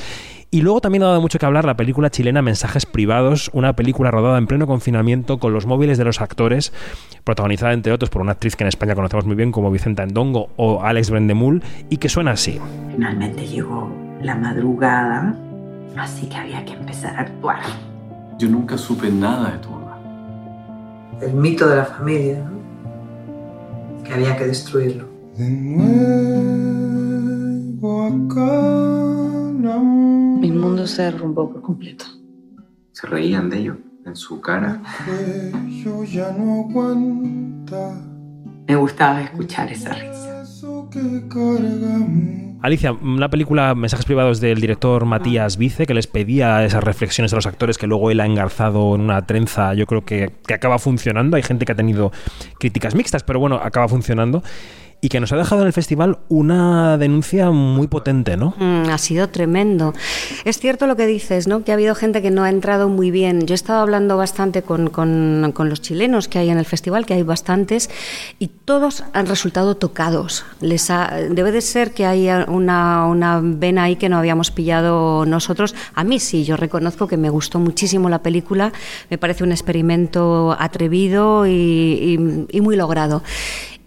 [0.50, 4.10] Y luego también ha dado mucho que hablar la película chilena Mensajes Privados, una película
[4.10, 6.72] rodada en pleno confinamiento con los móviles de los actores,
[7.22, 10.48] protagonizada entre otros por una actriz que en España conocemos muy bien como Vicenta Endongo
[10.56, 12.58] o Alex Brendemul, y que suena así.
[12.90, 15.36] Finalmente llegó la madrugada,
[15.98, 17.60] así que había que empezar a actuar.
[18.38, 19.98] Yo nunca supe nada de tu mamá.
[21.20, 22.58] El mito de la familia, ¿no?
[24.02, 25.08] que había que destruirlo.
[30.40, 32.06] Mi mundo se derrumbó por completo.
[32.90, 34.82] Se reían de ello en su cara.
[38.66, 40.44] Me gustaba escuchar esa risa.
[42.62, 47.36] Alicia, una película Mensajes Privados del director Matías Vice, que les pedía esas reflexiones a
[47.36, 50.80] los actores que luego él ha engarzado en una trenza, yo creo que, que acaba
[50.80, 51.36] funcionando.
[51.36, 52.10] Hay gente que ha tenido
[52.58, 54.42] críticas mixtas, pero bueno, acaba funcionando.
[55.00, 58.52] Y que nos ha dejado en el festival una denuncia muy potente, ¿no?
[58.58, 59.94] Mm, ha sido tremendo.
[60.44, 61.62] Es cierto lo que dices, ¿no?
[61.62, 63.46] Que ha habido gente que no ha entrado muy bien.
[63.46, 67.06] Yo he estado hablando bastante con, con- con los chilenos que hay en el festival,
[67.06, 67.90] que hay bastantes,
[68.40, 70.44] y todos han resultado tocados.
[70.60, 75.24] Les ha- debe de ser que hay una, una vena ahí que no habíamos pillado
[75.26, 75.76] nosotros.
[75.94, 78.72] A mí sí, yo reconozco que me gustó muchísimo la película.
[79.10, 83.22] Me parece un experimento atrevido y, y- y muy logrado.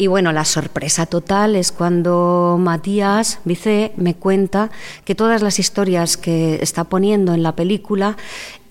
[0.02, 4.72] Y bueno, la sorpresa total es cuando Matías Vice me cuenta
[5.06, 8.18] que todas las historias que está poniendo en la película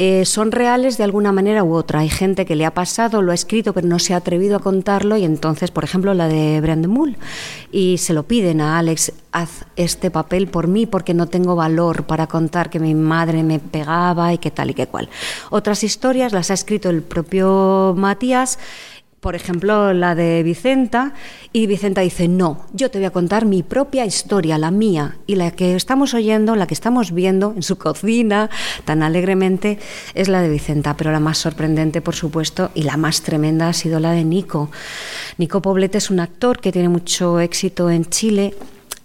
[0.00, 2.00] eh, son reales de alguna manera u otra.
[2.00, 4.58] Hay gente que le ha pasado, lo ha escrito, pero no se ha atrevido a
[4.58, 5.16] contarlo.
[5.18, 7.16] Y entonces, por ejemplo, la de Brandemul.
[7.70, 12.06] Y se lo piden a Alex, haz este papel por mí porque no tengo valor
[12.06, 15.08] para contar que mi madre me pegaba y qué tal y qué cual.
[15.50, 18.58] Otras historias las ha escrito el propio Matías.
[19.20, 21.12] Por ejemplo, la de Vicenta,
[21.52, 25.34] y Vicenta dice, no, yo te voy a contar mi propia historia, la mía, y
[25.34, 28.48] la que estamos oyendo, la que estamos viendo en su cocina
[28.86, 29.78] tan alegremente,
[30.14, 33.74] es la de Vicenta, pero la más sorprendente, por supuesto, y la más tremenda ha
[33.74, 34.70] sido la de Nico.
[35.36, 38.54] Nico Poblete es un actor que tiene mucho éxito en Chile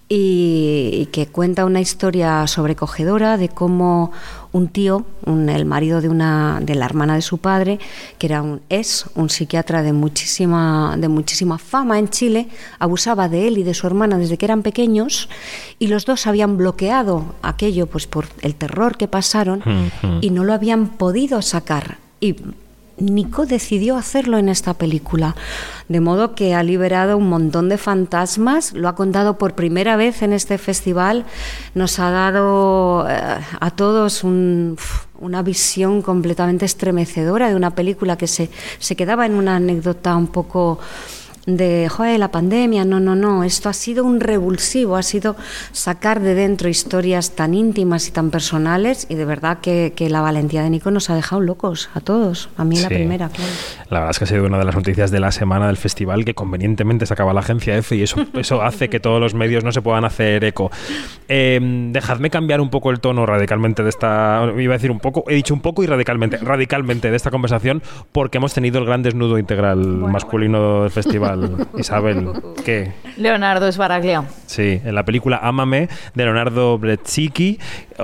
[0.08, 4.12] y, y que cuenta una historia sobrecogedora de cómo
[4.52, 7.80] un tío, un- el marido de una de la hermana de su padre,
[8.20, 12.48] que era un es un psiquiatra de muchísima de muchísima fama en Chile,
[12.80, 15.28] abusaba de él y de su hermana desde que eran pequeños
[15.80, 19.62] y los dos habían bloqueado aquello pues por el terror que pasaron
[20.22, 21.98] y no lo habían podido sacar.
[22.22, 22.36] Y
[22.98, 25.36] Nico decidió hacerlo en esta película.
[25.90, 30.22] De modo que ha liberado un montón de fantasmas, lo ha contado por primera vez
[30.22, 31.26] en este festival,
[31.74, 33.16] nos ha dado eh,
[33.60, 34.78] a todos un,
[35.20, 40.28] una visión completamente estremecedora de una película que se, se quedaba en una anécdota un
[40.28, 40.80] poco
[41.46, 45.36] de, joder, la pandemia, no, no, no, esto ha sido un revulsivo, ha sido
[45.72, 50.22] sacar de dentro historias tan íntimas y tan personales y de verdad que, que la
[50.22, 53.52] valentía de Nico nos ha dejado locos a todos, a mí la primera, claro.
[53.90, 56.26] La verdad es que ha sido una de las noticias de la semana del festival
[56.26, 59.72] que convenientemente sacaba la agencia F y eso, eso hace que todos los medios no
[59.72, 60.72] se puedan hacer eco.
[61.28, 61.60] Eh,
[61.92, 64.52] dejadme cambiar un poco el tono radicalmente de esta.
[64.58, 67.82] Iba a decir un poco, he dicho un poco y radicalmente, radicalmente de esta conversación
[68.12, 71.35] porque hemos tenido el gran desnudo integral masculino del festival.
[71.78, 72.30] Isabel,
[72.64, 72.94] ¿qué?
[73.18, 74.24] Leonardo Sbaraglia.
[74.46, 77.60] Sí, en la película Ámame de Leonardo Brezicki,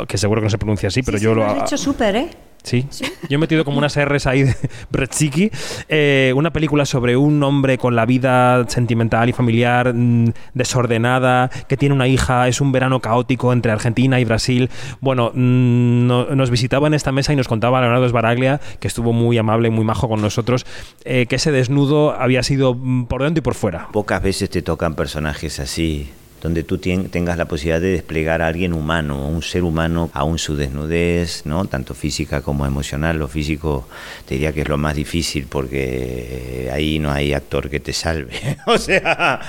[0.07, 2.29] que seguro que no se pronuncia así, pero yo Lo lo has dicho súper, ¿eh?
[2.63, 2.85] Sí.
[3.29, 4.55] Yo he metido como unas R's ahí de
[4.91, 5.49] Brezicki.
[5.89, 11.75] Eh, una película sobre un hombre con la vida sentimental y familiar mm, desordenada, que
[11.77, 14.69] tiene una hija, es un verano caótico entre Argentina y Brasil.
[14.99, 19.11] Bueno, mm, no- nos visitaba en esta mesa y nos contaba Leonardo Sbaraglia, que estuvo
[19.11, 20.65] muy amable y muy majo con nosotros,
[21.03, 23.87] eh, que ese desnudo había sido mm, por dentro y por fuera.
[23.91, 26.09] Pocas veces te tocan personajes así,
[26.41, 30.55] donde tú tengas la posibilidad de desplegar a alguien humano, un ser humano, aún su
[30.55, 31.65] desnudez, ¿no?
[31.65, 33.19] tanto física como emocional.
[33.19, 33.87] Lo físico
[34.27, 38.33] te diría que es lo más difícil porque ahí no hay actor que te salve.
[38.65, 39.39] o sea,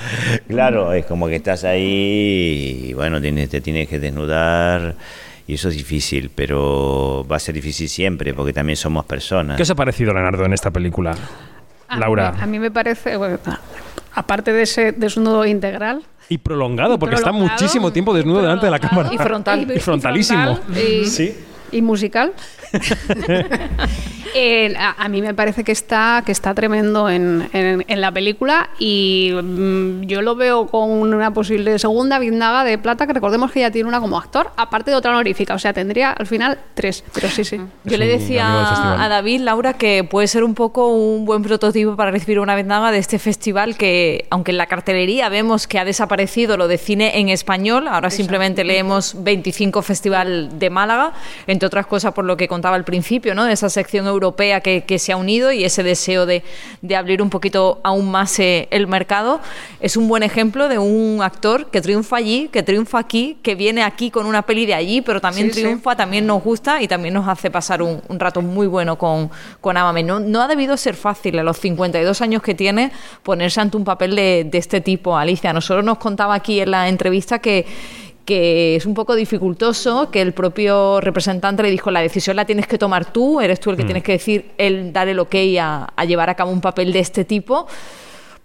[0.47, 4.95] claro, es como que estás ahí y bueno, tienes, te tienes que desnudar.
[5.45, 9.57] Y eso es difícil, pero va a ser difícil siempre porque también somos personas.
[9.57, 11.15] ¿Qué os ha parecido Leonardo en esta película?
[11.89, 12.31] A Laura.
[12.31, 13.39] mí- A mí me parece, bueno,
[14.13, 18.71] aparte de ese desnudo integral, Y prolongado, porque está prolongado, muchísimo tiempo desnudo delante de
[18.71, 19.09] la cámara.
[19.13, 19.67] Y frontal.
[19.75, 20.55] Y frontalísimo.
[20.55, 21.35] frontal y- Sí.
[21.71, 22.33] y musical.
[24.33, 28.11] Eh, a, a mí me parece que está, que está tremendo en, en- en la
[28.11, 33.51] película y mm, yo lo veo con una posible segunda biznaga de plata, que recordemos
[33.51, 36.57] que ya tiene una como actor, aparte de otra honorífica, o sea, tendría al final
[36.73, 37.59] tres, pero sí, sí.
[37.83, 38.45] Yo le decía
[39.03, 42.91] a David, Laura, que puede ser un poco un buen prototipo para recibir una vendaga
[42.91, 47.19] de este festival que, aunque en la cartelería vemos que ha desaparecido lo de cine
[47.19, 51.13] en español, ahora simplemente leemos 25 Festival de Málaga,
[51.45, 53.43] entre otras cosas por lo que contaba al principio, ¿no?
[53.45, 56.43] de esa sección europea que, que se ha unido y ese deseo de,
[56.81, 59.41] de abrir un poquito aún más eh, el mercado.
[59.79, 63.83] Es un buen ejemplo de un actor que triunfa allí, que triunfa aquí, que viene
[63.83, 65.61] aquí con una peli de allí, pero también Sí, sí.
[65.63, 69.29] triunfa, también nos gusta y también nos hace pasar un, un rato muy bueno con,
[69.61, 70.03] con Amame.
[70.03, 72.91] No, no ha debido ser fácil a los 52 años que tiene
[73.23, 75.51] ponerse ante un papel de, de este tipo, Alicia.
[75.53, 77.65] Nosotros nos contaba aquí en la entrevista que
[78.25, 82.67] que es un poco dificultoso, que el propio representante le dijo, la decisión la tienes
[82.67, 83.87] que tomar tú, eres tú el que Mm.
[83.87, 86.99] tienes que decir, el dar el ok a, a llevar a cabo un papel de
[86.99, 87.67] este tipo,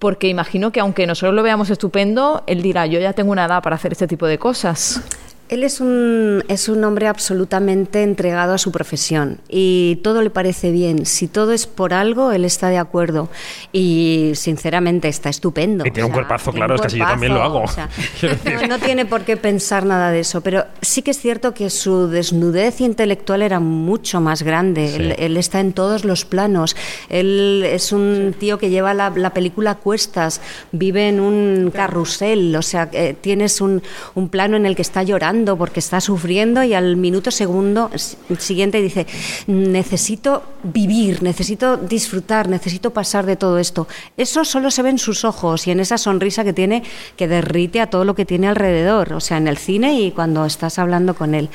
[0.00, 3.62] porque imagino que aunque nosotros lo veamos estupendo, él dirá, yo ya tengo una edad
[3.62, 5.00] para hacer este tipo de cosas.
[5.48, 10.70] Él es un, es un hombre absolutamente entregado a su profesión y todo le parece
[10.70, 11.06] bien.
[11.06, 13.30] Si todo es por algo, él está de acuerdo.
[13.72, 15.86] Y sinceramente está estupendo.
[15.86, 17.42] Y tiene un O sea, cuerpazo, tiene claro, un es que si yo también lo
[17.42, 17.62] hago.
[17.62, 17.88] o sea,
[18.60, 21.70] no, no tiene por qué pensar nada de eso, pero sí que es cierto que
[21.70, 24.88] su desnudez intelectual era mucho más grande.
[24.88, 24.96] Sí.
[24.96, 26.76] Él, él está en todos los planos.
[27.08, 30.40] Él es un tío que lleva la, la película a cuestas,
[30.72, 33.82] vive en un carrusel, o sea, eh, tienes un,
[34.14, 37.90] un plano en el que está llorando porque está sufriendo y al minuto segundo
[38.38, 39.06] siguiente dice,
[39.46, 43.86] necesito vivir, necesito disfrutar, necesito pasar de todo esto.
[44.16, 46.82] Eso solo se ve en sus ojos y en esa sonrisa que tiene
[47.16, 50.44] que derrite a todo lo que tiene alrededor, o sea, en el cine y cuando
[50.44, 51.50] estás hablando con él.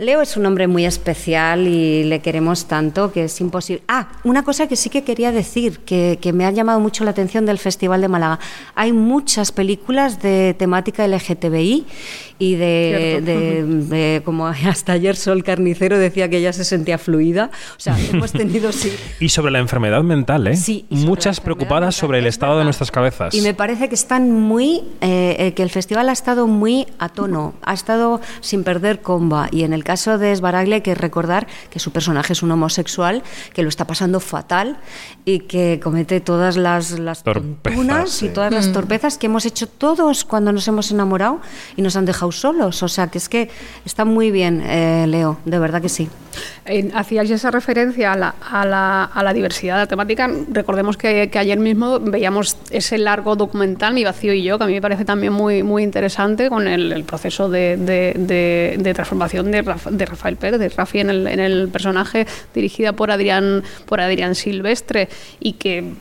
[0.00, 3.82] Leo es un hombre muy especial y le queremos tanto que es imposible.
[3.88, 7.10] Ah, una cosa que sí que quería decir, que, que me ha llamado mucho la
[7.10, 8.38] atención del Festival de Málaga.
[8.76, 11.84] Hay muchas películas de temática LGTBI
[12.38, 17.50] y de, de- de- como hasta ayer Sol Carnicero decía que ella se sentía fluida.
[17.76, 18.92] O sea, hemos tenido sí.
[19.18, 20.54] Y sobre la enfermedad mental, ¿eh?
[20.56, 23.34] Sí, Muchas preocupadas sobre el estado de nuestras cabezas.
[23.34, 27.08] Y me parece que están muy, eh, eh, que el festival ha estado muy a
[27.08, 29.48] tono, ha estado sin perder comba.
[29.50, 33.22] Y en el caso de Esbaraglia hay que recordar que su personaje es un homosexual
[33.54, 34.76] que lo está pasando fatal
[35.24, 38.28] y que comete todas las, las Torpezas, y sí.
[38.28, 38.72] todas las Mm.
[38.74, 41.40] torpezas que hemos hecho todos cuando nos hemos enamorado
[41.74, 42.82] y nos han dejado solos.
[42.82, 43.48] O sea, que es que
[43.86, 46.08] está muy bien, eh, Leo, de verdad que sí.
[46.94, 50.30] Hacíais esa referencia a la, a la- a la diversidad de la temática.
[50.50, 54.74] Recordemos que, ayer mismo veíamos ese largo documental, Mi vacío y yo, que a mí
[54.74, 60.04] me parece también muy, interesante con el, proceso de, de- de- transformación de, Raf- de
[60.06, 65.08] Rafael Pérez, de Rafi en el, en el personaje dirigida por Adrián, por Adrián Silvestre
[65.40, 65.92] y que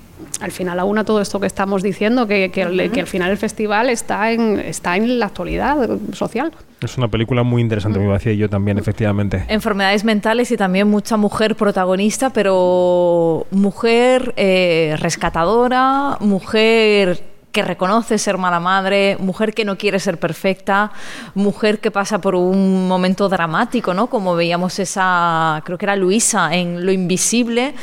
[0.42, 3.38] al final aúna todo esto que estamos diciendo, que, que, el- que al final el
[3.38, 6.52] festival está en, está en la actualidad social.
[6.82, 9.46] Es una película muy interesante, mi vacía y yo también, efectivamente.
[9.48, 18.38] Enfermedades mentales y también mucha mujer protagonista, pero mujer eh, rescatadora, mujer que reconoce ser
[18.38, 20.92] mala madre, mujer que no quiere ser perfecta,
[21.34, 24.08] mujer que pasa por un momento dramático, ¿no?
[24.08, 27.74] Como veíamos esa, creo que era Luisa en Lo Invisible.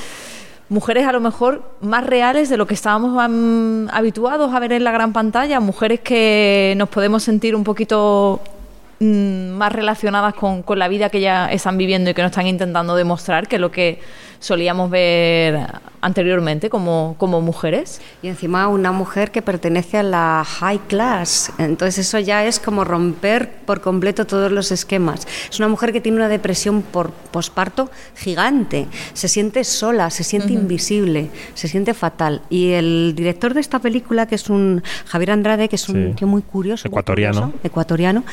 [0.69, 4.85] Mujeres a lo mejor más reales de lo que estábamos am, habituados a ver en
[4.85, 8.54] la gran pantalla, mujeres que nos podemos sentir un poquito mm,
[9.01, 12.95] más relacionadas con, con la vida que ya están viviendo y que nos están intentando
[12.97, 14.01] demostrar que lo que
[14.41, 15.59] solíamos ver
[16.03, 18.03] anteriormente como, como mujeres.
[18.23, 21.51] Y encima una mujer que pertenece a la high class.
[21.59, 25.27] Entonces eso ya es como romper por completo todos los esquemas.
[25.51, 28.87] Es una mujer que tiene una depresión por posparto gigante.
[29.15, 30.61] Se siente sola, se siente Ujú.
[30.63, 32.43] invisible, se siente fatal.
[32.51, 36.15] Y el director de esta película, que es un Javier Andrade, que es un Sí.
[36.17, 37.41] tío muy curioso, muy Ecuatoriano.
[37.41, 38.25] curioso, ecuatoriano,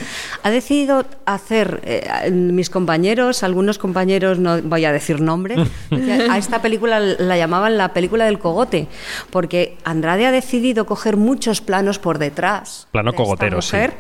[0.44, 5.60] ha decidido hacer, eh, mis compañeros, algunos compañeros, no voy a decir nombres,
[6.30, 8.88] a esta película la llamaban la película del cogote,
[9.30, 12.88] porque Andrade ha decidido coger muchos planos por detrás.
[12.92, 13.76] Plano de esta cogotero, sí.
[13.76, 13.94] mujer.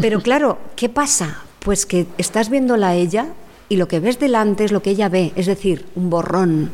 [0.00, 1.42] Pero claro, ¿qué pasa?
[1.60, 3.28] Pues que estás viéndola a ella
[3.68, 6.70] y lo que ves delante es lo que ella ve, es decir, un borrón.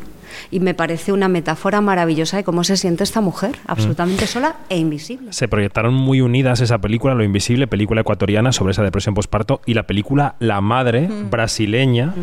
[0.51, 4.77] Y me parece una metáfora maravillosa de cómo se siente esta mujer, absolutamente sola e
[4.77, 5.33] invisible.
[5.33, 9.73] Se proyectaron muy unidas esa película, Lo Invisible, película ecuatoriana sobre esa depresión postparto, y
[9.73, 12.13] la película La Madre, brasileña,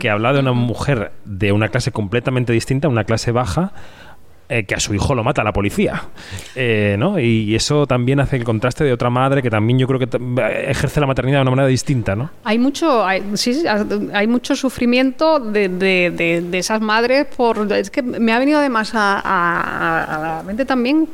[0.00, 3.72] que habla de una mujer de una clase completamente distinta, una clase baja,
[4.48, 6.04] eh, que a su hijo lo mata la policía.
[6.54, 7.18] Eh, ¿no?
[7.18, 10.08] Y eso también hace el contraste de otra madre que también yo creo que
[10.70, 12.16] ejerce la maternidad de una manera distinta.
[12.16, 12.30] ¿no?
[12.44, 13.62] Hay mucho, hay, sí,
[14.12, 18.58] hay mucho sufrimiento de, de- de- de esas madres por es que me ha venido
[18.58, 21.08] además a, a- a la mente también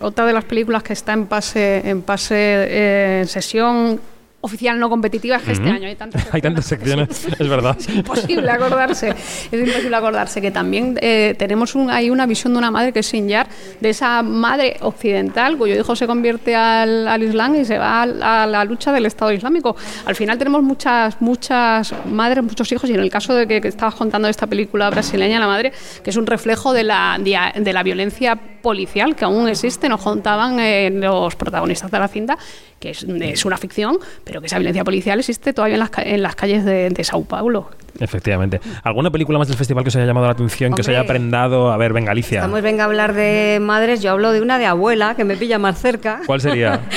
[0.00, 4.00] otra de las películas que está en pase en pase eh, en sesión
[4.42, 7.76] oficial no competitiva es que este año hay tantas Hay tantas secciones, es verdad.
[7.94, 9.10] imposible acordarse.
[9.10, 13.00] Es imposible acordarse que también eh, tenemos un, hay una visión de una madre que
[13.00, 13.48] es Sinjar,
[13.80, 18.22] de esa madre occidental cuyo hijo se convierte al, al Islam y se va al-
[18.22, 19.76] a, la lucha del Estado Islámico.
[20.06, 23.68] Al final tenemos muchas muchas madres, muchos hijos y en el caso de que, que
[23.68, 25.72] estabas contando de esta película brasileña, La Madre,
[26.02, 30.02] que es un reflejo de la, de, de la violencia policial que aún existe, nos
[30.02, 32.38] contaban eh, los protagonistas de la cinta,
[32.78, 36.22] que es, es una ficción, pero que esa violencia policial existe todavía en las, en
[36.22, 37.70] las calles de, de Sao Paulo.
[37.98, 38.60] Efectivamente.
[38.82, 41.72] ¿Alguna película más del festival que os haya llamado la atención, que os haya prendado?
[41.72, 42.38] A ver, venga, Alicia.
[42.38, 45.58] Estamos, venga a hablar de madres, yo hablo de una de abuela, que me pilla
[45.58, 46.20] más cerca.
[46.26, 46.80] ¿Cuál sería?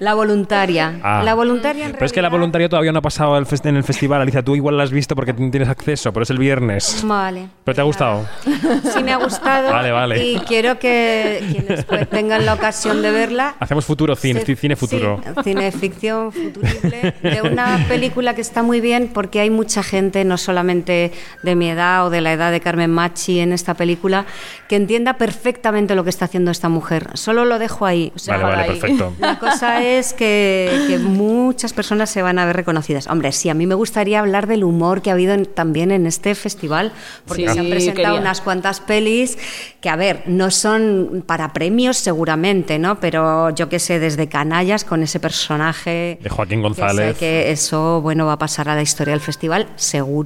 [0.00, 0.98] La voluntaria.
[1.02, 1.22] Ah.
[1.24, 4.20] La voluntaria en Pero es que la voluntaria todavía no ha pasado en el festival,
[4.20, 4.42] Alicia.
[4.42, 7.02] Tú igual la has visto porque tienes acceso, pero es el viernes.
[7.06, 7.48] Vale.
[7.64, 8.26] ¿Pero te ha gustado?
[8.94, 10.24] Sí me ha gustado Vale, vale.
[10.24, 15.20] y quiero que quienes pues, tengan la ocasión de verla Hacemos futuro cine, cine futuro.
[15.24, 20.24] Sí, cine ficción futurible de una película que está muy bien porque hay mucha gente,
[20.24, 24.26] no solamente de mi edad o de la edad de Carmen Machi en esta película,
[24.68, 27.10] que entienda perfectamente lo que está haciendo esta mujer.
[27.14, 28.12] Solo lo dejo ahí.
[28.14, 28.68] O sea, Vale, vale, ahí.
[28.80, 29.12] perfecto.
[29.18, 33.06] La cosa es que, que muchas personas se van a ver reconocidas.
[33.06, 36.06] Hombre, sí, a mí me gustaría hablar del humor que ha habido en- también en
[36.06, 36.92] este festival,
[37.26, 38.20] porque Sí, se han presentado quería.
[38.20, 39.38] unas cuantas pelis
[39.80, 43.00] que, a ver, no son para premios seguramente, ¿no?
[43.00, 46.18] Pero yo qué sé, desde Canallas con ese personaje...
[46.22, 47.18] De Joaquín que sé González.
[47.18, 50.23] que eso, bueno, va a pasar a la historia del festival, seguro.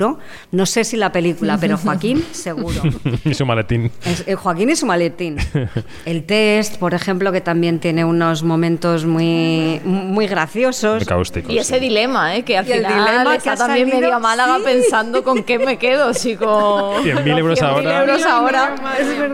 [0.52, 2.80] No sé si la película, pero Joaquín, seguro.
[3.24, 3.90] y su maletín.
[4.04, 5.36] Es- eh, Joaquín y su maletín.
[6.04, 10.96] El test, por ejemplo, que también tiene unos momentos muy, muy graciosos.
[10.98, 11.52] Muy cáusticos.
[11.52, 12.42] Y ese dilema, ¿eh?
[12.44, 14.62] que al Y el final dilema que está ha también salido, media Málaga sí.
[14.64, 18.00] pensando con qué me quedo, si con 100.000 euros 100.000 ahora.
[18.00, 18.74] euros ahora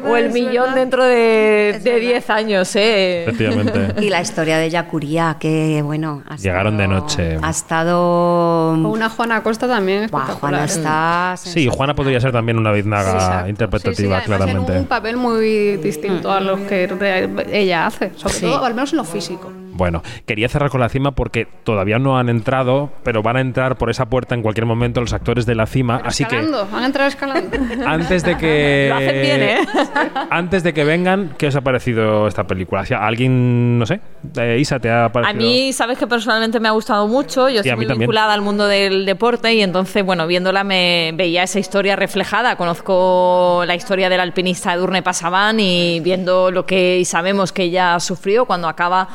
[0.06, 2.74] o el millón dentro de, de 10 años.
[2.76, 3.24] ¿eh?
[3.26, 4.02] Efectivamente.
[4.04, 7.38] Y la historia de Yacuría, que bueno, ha Llegaron de noche.
[7.42, 8.72] Ha estado.
[8.72, 10.53] O una Juana Costa también Buah, espectacular.
[10.56, 11.34] Juana está.
[11.36, 14.72] Sí, Juana podría ser también una biznaga interpretativa, Sí, sí, además claramente.
[14.72, 16.88] En un papel muy distinto a los que
[17.52, 18.40] ella hace, sobre Sí.
[18.46, 19.50] todo, al menos en lo físico.
[19.76, 23.76] Bueno, quería cerrar con la cima porque todavía no han entrado, pero van a entrar
[23.76, 26.82] por esa puerta en cualquier momento los actores de la cima, así que Escalando, van
[26.82, 27.56] a entrar escalando.
[27.86, 29.58] antes de que Lo hacen bien, ¿eh?
[30.30, 32.86] antes de que vengan, ¿qué os ha parecido esta película?
[32.86, 34.00] Si a alguien, no sé,
[34.36, 35.36] eh, Isa, ¿te ha A parecido?
[35.44, 37.48] mí, sabes que personalmente me ha gustado mucho.
[37.48, 37.98] Yo a estoy muy también.
[38.00, 42.56] vinculada al mundo del deporte y entonces, bueno, viéndola me veía esa historia reflejada.
[42.56, 47.98] Conozco la historia del alpinista Edurne Pasaban y viendo lo que y sabemos que ella
[48.00, 49.08] sufrió cuando acaba,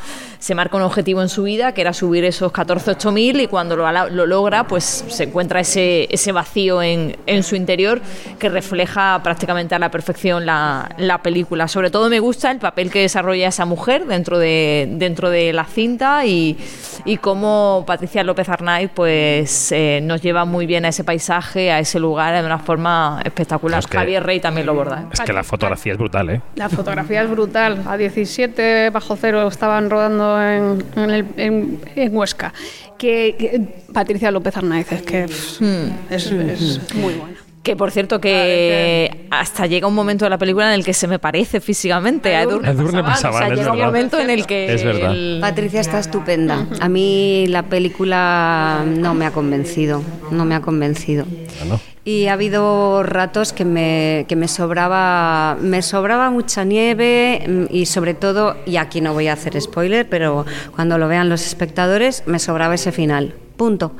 [0.49, 4.09] se marca un objetivo en su vida que era subir esos 14-8000 y cuando lo,
[4.09, 8.01] lo logra, pues se encuentra ese, ese vacío en, en su interior
[8.39, 11.67] que refleja prácticamente a la perfección la, la película.
[11.67, 15.65] Sobre todo me gusta el papel que desarrolla esa mujer dentro de, dentro de la
[15.65, 16.57] cinta y,
[17.05, 21.77] y cómo Patricia López Arnaiz pues, eh, nos lleva muy bien a ese paisaje, a
[21.77, 23.81] ese lugar de una forma espectacular.
[23.81, 25.01] Es que- Javier Rey también lo borda.
[25.01, 25.05] ¿eh?
[25.13, 26.41] Es que la fotografía es brutal, ¿eh?
[26.55, 27.83] La fotografía es brutal.
[27.85, 32.53] A 17 bajo cero estaban rodando en, en, el- en- en Huesca.
[32.97, 33.61] Que, que
[33.93, 35.61] Patricia López Arnaiz es que pff,
[36.09, 37.35] es, es muy buena.
[37.63, 41.07] Que por cierto que hasta llega un momento de la película en el que se
[41.07, 43.43] me parece físicamente a Edurne, Edurne Pasaban.
[43.43, 45.11] O sea, llega un momento en el que Es verdad.
[45.13, 46.65] el- Patricia está estupenda.
[46.79, 51.25] A mí la película no me ha convencido, no me ha convencido.
[51.59, 51.79] Bueno.
[52.09, 57.85] Y ha habido ratos que me, que me sobraba me sobraba mucha nieve mm, y
[57.85, 60.43] sobre todo, y aquí no voy a hacer spoiler, pero
[60.75, 63.35] cuando lo vean los espectadores, me sobraba ese final.
[63.59, 63.91] Punto.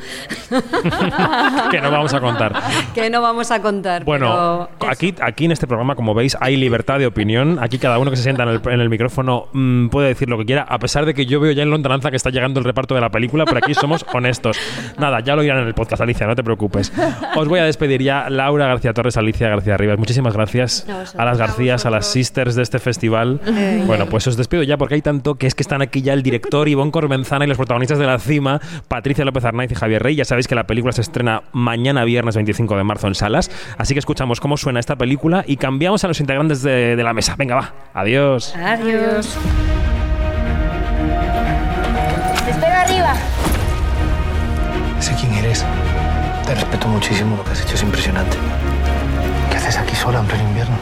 [1.69, 2.53] que no vamos a contar.
[2.95, 4.05] que no vamos a contar.
[4.05, 7.59] Bueno, pero aquí, aquí en este programa, como veis, hay libertad de opinión.
[7.61, 10.37] Aquí cada uno que se sienta en el, en el micrófono mm, puede decir lo
[10.37, 12.63] que quiera, a pesar de que yo veo ya en lontananza que está llegando el
[12.63, 14.57] reparto de la película, pero aquí somos honestos.
[14.97, 16.93] Nada, ya lo dirán en el podcast, Alicia, no te preocupes.
[17.35, 18.29] Os voy a despedir ya.
[18.29, 20.87] Laura García Torres, Alicia García Rivas, muchísimas gracias
[21.17, 23.41] A las Garcías, a las sisters de este festival.
[23.85, 26.23] Bueno, pues os despido ya porque hay tanto que es que están aquí ya el
[26.23, 30.15] director Ivonne Cormenzana y los protagonistas de la cima, Patricia López Arnaiz y Javier Rey.
[30.15, 33.93] Ya sabéis que la película se estrena mañana viernes 25 de marzo en salas, así
[33.93, 37.35] que escuchamos cómo suena esta película y cambiamos a los integrantes de, de la mesa.
[37.37, 37.73] Venga, va.
[37.93, 38.55] Adiós.
[38.55, 39.37] Adiós.
[42.45, 43.13] Te espero arriba.
[44.99, 45.65] Sé quién eres.
[46.45, 47.37] Te respeto muchísimo.
[47.37, 48.37] Lo que has hecho es impresionante.
[49.51, 50.75] ¿Qué haces aquí sola en pleno invierno?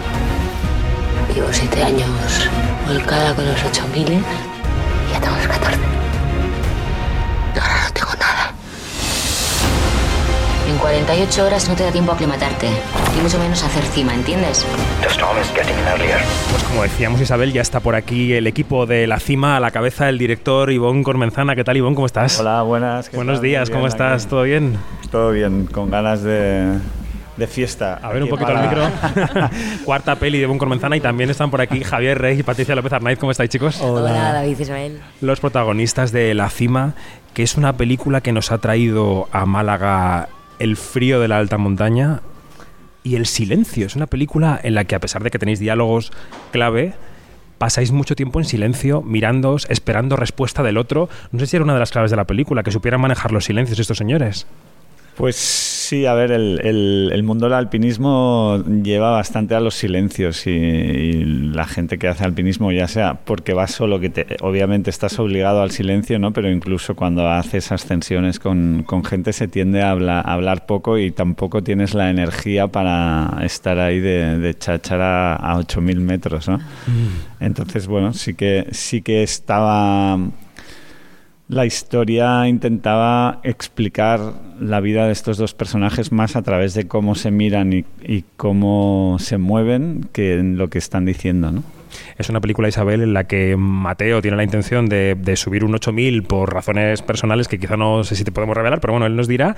[1.33, 2.49] Llevo siete años
[2.87, 4.21] volcada con los 8000 y
[5.13, 5.96] ya tengo los 14.
[10.77, 14.13] En 48 horas no te da tiempo a aclimatarte, y mucho menos a hacer cima,
[14.13, 14.63] ¿entiendes?
[15.01, 16.19] The storm is getting earlier.
[16.51, 19.71] Pues como decíamos Isabel, ya está por aquí el equipo de la cima a la
[19.71, 21.55] cabeza del director Ivonne Cormenzana.
[21.55, 21.95] ¿Qué tal Ivonne?
[21.95, 22.39] ¿Cómo estás?
[22.39, 23.09] Hola, buenas.
[23.09, 23.41] ¿qué Buenos tal?
[23.41, 24.21] Días, bien, ¿cómo estás?
[24.21, 24.29] aquí.
[24.29, 24.77] ¿Todo bien?
[25.09, 26.77] Todo bien, con ganas de,
[27.37, 27.99] de fiesta.
[28.03, 28.83] A ver un poquito el micro.
[29.83, 32.93] Cuarta peli de Ivonne Cormenzana y también están por aquí Javier Rey y Patricia López
[32.93, 33.17] Arnaiz.
[33.17, 33.81] ¿Cómo estáis, chicos?
[33.81, 35.01] Hola, David Ismael.
[35.21, 36.93] Los protagonistas de La Cima,
[37.33, 40.29] que es una película que nos ha traído a Málaga
[40.59, 42.21] el frío de la alta montaña
[43.03, 43.85] y el silencio.
[43.85, 46.11] Es una película en la que, a pesar de que tenéis diálogos
[46.51, 46.93] clave,
[47.57, 51.09] pasáis mucho tiempo en silencio, mirándoos, esperando respuesta del otro.
[51.31, 53.45] No sé si era una de las claves de la película, que supieran manejar los
[53.45, 54.47] silencios estos señores.
[55.15, 55.35] Pues
[55.87, 60.51] sí, a ver, el, el- el mundo del alpinismo lleva bastante a los silencios y,
[60.51, 61.23] y
[61.53, 65.61] la gente que hace alpinismo, ya sea porque vas solo, que te- obviamente estás obligado
[65.61, 66.33] al silencio, ¿no?
[66.33, 70.97] Pero incluso cuando haces ascensiones con, con gente se tiende a, habla- a hablar poco
[70.97, 76.59] y tampoco tienes la energía para estar ahí de, de cháchara a 8.000 metros, ¿no?
[77.39, 80.17] Entonces, bueno, sí que, sí que estaba...
[81.49, 87.15] La historia intentaba explicar la vida de estos dos personajes más a través de cómo
[87.15, 91.63] se miran y, cómo se mueven que en lo que están diciendo, ¿no?
[92.17, 96.23] Es una película, Isabel, en la que Mateo tiene la intención de, subir un 8000
[96.23, 99.27] por razones personales que quizá no sé si te podemos revelar, pero bueno, él nos
[99.27, 99.55] dirá.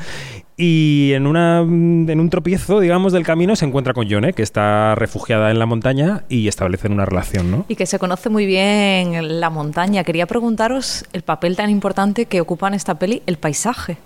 [0.57, 4.93] Y en, una, en un tropiezo, digamos, del camino se encuentra con Yone, que está
[4.95, 7.65] refugiada en la montaña y establecen una relación, ¿no?
[7.69, 10.03] Y que se conoce muy bien en la montaña.
[10.03, 13.97] Quería preguntaros el papel tan importante que ocupa en esta peli el paisaje.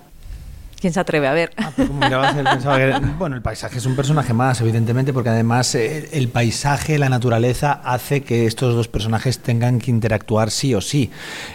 [0.84, 1.52] ¿Quién se atreve a ver?
[2.44, 6.98] Pensaba que- bueno, el paisaje es un personaje más, evidentemente, porque además eh, el paisaje,
[7.00, 11.10] la naturaleza, hace que estos dos personajes tengan que interactuar sí o sí.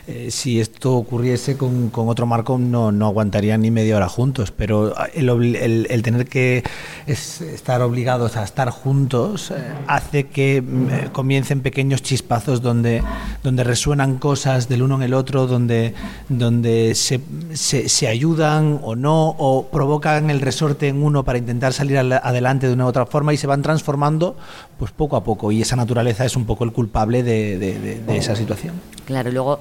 [0.07, 4.95] Eh, si esto ocurriese con, otro marco, no, no aguantarían ni media hora juntos, pero
[5.13, 6.65] el, obli- el- tener que
[7.07, 9.57] es- estar obligados a estar juntos eh,
[9.89, 13.03] hace que mm, comiencen pequeños chispazos donde,
[13.43, 15.93] donde resuenan cosas del uno en el otro, donde,
[16.31, 17.21] donde se,
[17.53, 22.67] se ayudan o no, o provocan el resorte en uno para intentar salir al- adelante
[22.69, 24.37] de una u otra forma y se van transformando
[24.79, 25.51] pues poco a poco.
[25.53, 28.75] Y esa naturaleza es un poco el culpable de, esa situación.
[29.07, 29.61] Claro, luego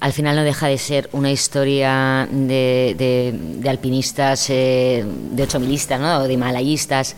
[0.00, 6.00] al final no deja de ser una historia de, de- de alpinistas, eh, de ochomilistas,
[6.00, 6.22] ¿no?
[6.24, 7.16] de himalayistas.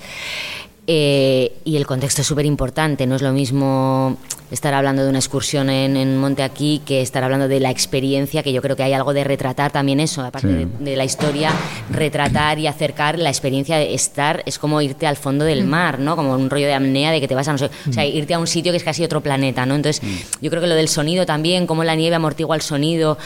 [0.86, 4.16] Eh, y el contexto es súper importante, no es lo mismo
[4.50, 8.42] estar hablando de una excursión en, en Monte Aquí que estar hablando de la experiencia,
[8.42, 10.54] que yo creo que hay algo de retratar también eso, aparte Sí.
[10.54, 11.50] de, de la historia,
[11.90, 16.16] retratar y acercar la experiencia de estar, es como irte al fondo del mar, ¿no?
[16.16, 18.34] Como un rollo de apnea de que te vas a no sé, o sea, irte
[18.34, 19.74] a un sitio que es casi otro planeta, ¿no?
[19.74, 20.02] Entonces,
[20.40, 23.18] yo creo que lo del sonido también, cómo la nieve amortigua el sonido,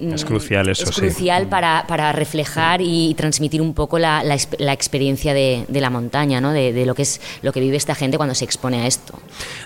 [0.00, 1.00] Es mm, crucial eso, es sí.
[1.00, 5.90] crucial para, para reflejar y transmitir un poco la, la la experiencia de, de la
[5.90, 6.52] montaña, ¿no?
[6.52, 9.18] De, de lo que es lo que vive esta gente cuando se expone a esto.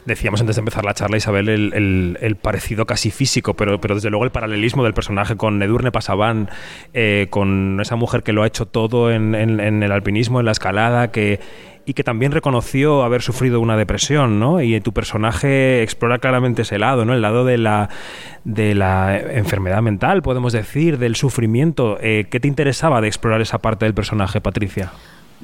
[0.05, 4.11] Decíamos antes de empezar la charla, Isabel, el, el- parecido casi físico, pero, pero desde
[4.11, 6.49] luego el paralelismo del personaje con Edurne Pasaban,
[6.93, 10.47] eh, con esa mujer que lo ha hecho todo en, en- en el alpinismo, en
[10.47, 11.41] la escalada, que
[11.87, 14.63] y que también reconoció haber sufrido una depresión, ¿no?
[14.63, 17.13] Y tu personaje explora claramente ese lado, ¿no?
[17.13, 17.91] El lado de la,
[18.45, 21.99] de la enfermedad mental, podemos decir, del sufrimiento.
[22.01, 24.93] Eh, ¿Qué te interesaba de explorar esa parte del personaje, Patricia?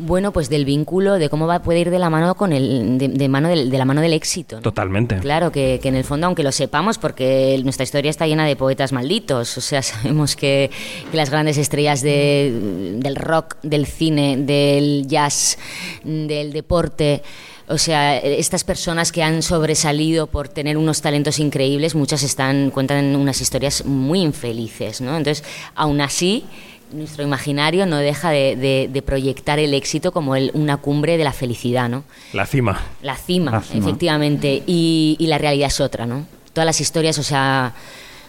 [0.01, 3.09] Bueno, pues del vínculo, de cómo va, puede ir de la mano con el, de,
[3.09, 4.57] de mano del, de la mano del éxito.
[4.57, 4.63] ¿no?
[4.63, 5.19] Totalmente.
[5.19, 8.57] Claro, que, que en el fondo, aunque lo sepamos, porque nuestra historia está llena de
[8.57, 10.71] poetas malditos, o sea, sabemos que,
[11.11, 15.59] que las grandes estrellas de- del rock, del cine, del jazz,
[16.05, 17.23] del deporte,
[17.69, 23.15] o sea, estas personas que han sobresalido por tener unos talentos increíbles, muchas están cuentan
[23.15, 25.17] unas historias muy infelices, ¿no?
[25.17, 25.45] Entonces,
[25.77, 26.45] aún así,
[26.93, 31.25] nuestro imaginario no deja de, de- de proyectar el éxito como el- una cumbre de
[31.25, 32.05] la felicidad, ¿no?
[32.33, 32.81] La cima.
[33.03, 33.87] La cima, La cima.
[33.87, 34.63] efectivamente.
[34.67, 36.27] Y, y la realidad es otra, ¿no?
[36.53, 37.75] Todas las historias, o sea,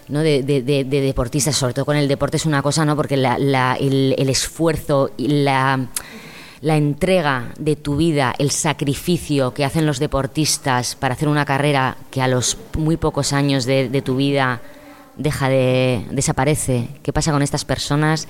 [0.07, 0.19] ¿no?
[0.21, 2.95] De, de- de- de deportistas, sobre todo con el deporte es una cosa, ¿no?
[2.95, 5.87] Porque la- la- el, el esfuerzo y la,
[6.61, 11.97] la entrega de tu vida, el sacrificio que hacen los deportistas para hacer una carrera
[12.11, 14.61] que a los muy pocos años de, de tu vida
[15.21, 16.87] deja de desaparece.
[17.03, 18.27] ¿Qué pasa con estas personas?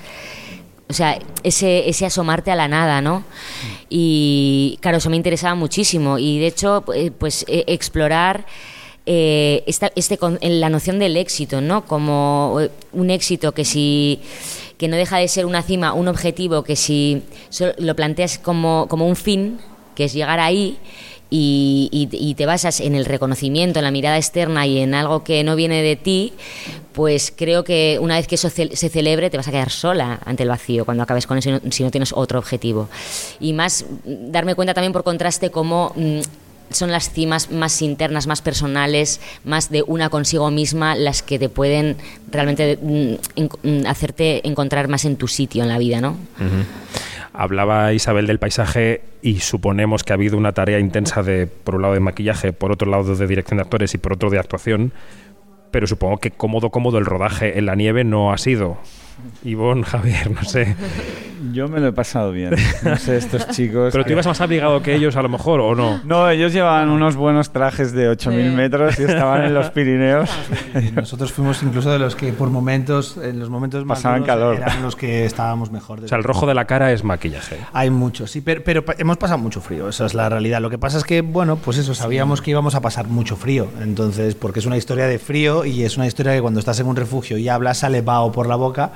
[0.89, 3.23] O sea, ese, ese asomarte a la nada, ¿no?
[3.89, 6.17] Y claro, eso me interesaba muchísimo.
[6.17, 8.45] Y de hecho, eh, pues eh, explorar
[9.05, 11.85] eh, esta, este, la noción del éxito, ¿no?
[11.85, 14.21] Como eh, un éxito que si
[14.77, 17.21] que no deja de ser una cima, un objetivo que si
[17.77, 19.59] lo planteas como, como un fin,
[19.95, 20.79] que es llegar ahí,
[21.31, 25.23] y, y- y te basas en el reconocimiento, en la mirada externa y en algo
[25.23, 26.33] que no viene de ti,
[26.93, 30.19] pues creo que una vez que eso ce- se celebre te vas a quedar sola
[30.25, 32.89] ante el vacío cuando acabes con eso y no- si no tienes otro objetivo.
[33.39, 36.19] Y más mm, darme cuenta también por contraste cómo mm,
[36.73, 41.49] son las cimas más internas, más personales, más de una consigo misma las que te
[41.49, 41.97] pueden
[42.29, 43.13] realmente mm,
[43.67, 46.11] mm, hacerte encontrar más en tu sitio en la vida, ¿no?
[46.11, 46.63] Ujú.
[47.41, 51.81] Hablaba Isabel del paisaje y suponemos que ha habido una tarea intensa de, por un
[51.81, 54.93] lado, de maquillaje, por otro lado, de dirección de actores y por otro, de actuación.
[55.71, 58.77] Pero supongo que cómodo, cómodo el rodaje en la nieve no ha sido.
[59.43, 60.75] Ivonne, Javier, no sé.
[61.51, 62.55] Yo me lo he pasado bien.
[62.83, 63.91] No sé, estos chicos.
[63.91, 65.99] Pero tú ibas más abrigado que ellos, a lo mejor, ¿o no?
[66.03, 70.29] No, ellos llevaban unos buenos trajes de 8.000 metros y estaban en los Pirineos.
[70.93, 74.55] Nosotros fuimos incluso de los que por momentos, en los momentos más Pasaban duros, calor.
[74.57, 75.99] eran los que estábamos mejor.
[76.03, 77.57] O sea, el rojo de la cara es maquillaje.
[77.73, 80.61] Hay muchos, sí, pero, hemos pasado mucho frío, esa es la realidad.
[80.61, 83.67] Lo que pasa es que, bueno, pues eso, sabíamos que íbamos a pasar mucho frío.
[83.81, 86.87] Entonces, porque es una historia de frío y es una historia que cuando estás en
[86.87, 88.91] un refugio y hablas sale vaho por la boca.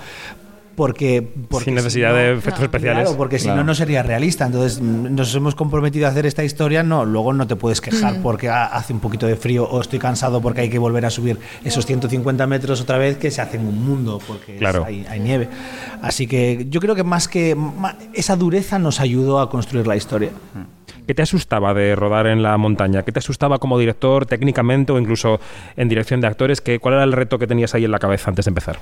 [0.75, 3.03] Porque, porque Sin si necesidad no- de efectos especiales.
[3.03, 4.45] Claro, porque si no, no sería realista.
[4.45, 6.83] Entonces, mm, nos hemos comprometido a hacer esta historia.
[6.83, 8.21] No, luego no te puedes quejar Mm.
[8.21, 11.09] porque ha- hace un poquito de frío o estoy cansado porque hay que volver a
[11.09, 14.83] subir esos 150 metros otra vez que se hacen un mundo porque es- Claro.
[14.85, 15.47] hay, hay nieve.
[16.01, 17.55] Así que yo creo que más que
[18.13, 20.31] esa dureza nos ayudó a construir la historia.
[21.07, 23.03] ¿Qué te asustaba de rodar en la montaña?
[23.03, 25.39] ¿Qué te asustaba como director técnicamente o incluso
[25.77, 26.61] en dirección de actores?
[26.61, 28.79] ¿Qué, ¿Cuál era el reto que tenías ahí en la cabeza antes de empezar?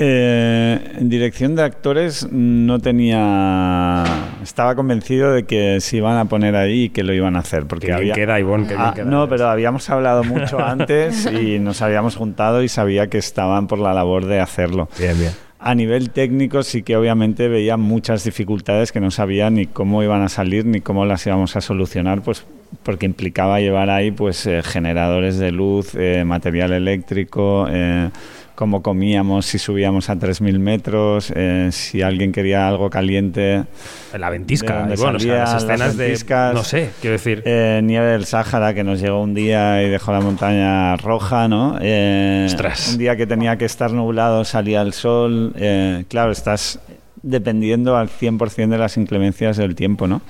[0.00, 4.04] Eh, en dirección de actores no tenía...
[4.42, 7.66] Estaba convencido de que se iban a poner ahí y que lo iban a hacer.
[7.66, 8.14] Porque bien había...
[8.14, 9.04] queda, Ivonne, bien Ah, queda.
[9.06, 13.80] No, pero habíamos hablado mucho antes y nos habíamos juntado y sabía que estaban por
[13.80, 14.88] la labor de hacerlo.
[14.98, 15.32] Bien, bien.
[15.58, 20.22] A nivel técnico sí que obviamente veía muchas dificultades que no sabía ni cómo iban
[20.22, 22.46] a salir ni cómo las íbamos a solucionar, pues
[22.84, 28.10] porque implicaba llevar ahí pues eh, generadores de luz, eh, material eléctrico, eh,
[28.58, 33.62] cómo comíamos, si subíamos a 3.000 metros, eh, si alguien quería algo caliente.
[34.18, 37.42] La ventisca, de Ivonne, o sea, las escenas de- ventiscas, no sé, quiero decir.
[37.44, 41.78] eh, nieve del Sáhara que nos llegó un día y dejó la montaña roja, ¿no?
[41.80, 42.90] Eh, Ostras.
[42.94, 45.52] Un día que tenía que estar nublado salía el sol.
[45.54, 46.80] eh, claro, estás
[47.22, 50.20] dependiendo al 100% de las inclemencias del tiempo, ¿no?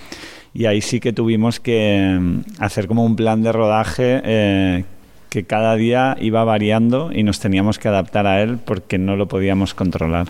[0.53, 4.85] Y ahí sí que tuvimos que mm, hacer como un plan de rodaje eh,
[5.31, 9.27] que cada día iba variando y nos teníamos que adaptar a él porque no lo
[9.29, 10.29] podíamos controlar.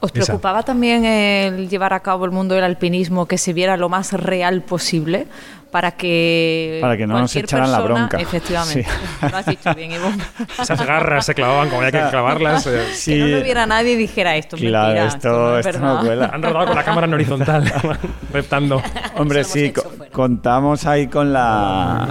[0.00, 3.88] ¿Os preocupaba también el llevar a cabo el mundo del alpinismo que se viera lo
[3.88, 5.26] más real posible
[5.70, 8.18] para que para que no nos echaran la persona- bronca.
[8.20, 8.84] Efectivamente.
[8.84, 9.26] Sí.
[9.30, 10.22] Lo has dicho bien, Ivonne.
[10.60, 12.66] Esas garras se clavaban como había que clavarlas.
[12.68, 12.84] eh.
[13.04, 14.56] Que no lo viera nadie y dijera esto.
[14.56, 16.30] es Claro, mentira, esto, no es esto no cuela.
[16.34, 17.72] Han rodado con la cámara en horizontal,
[18.32, 18.82] reptando.
[19.16, 22.06] Hombre, sí, co- contamos ahí con la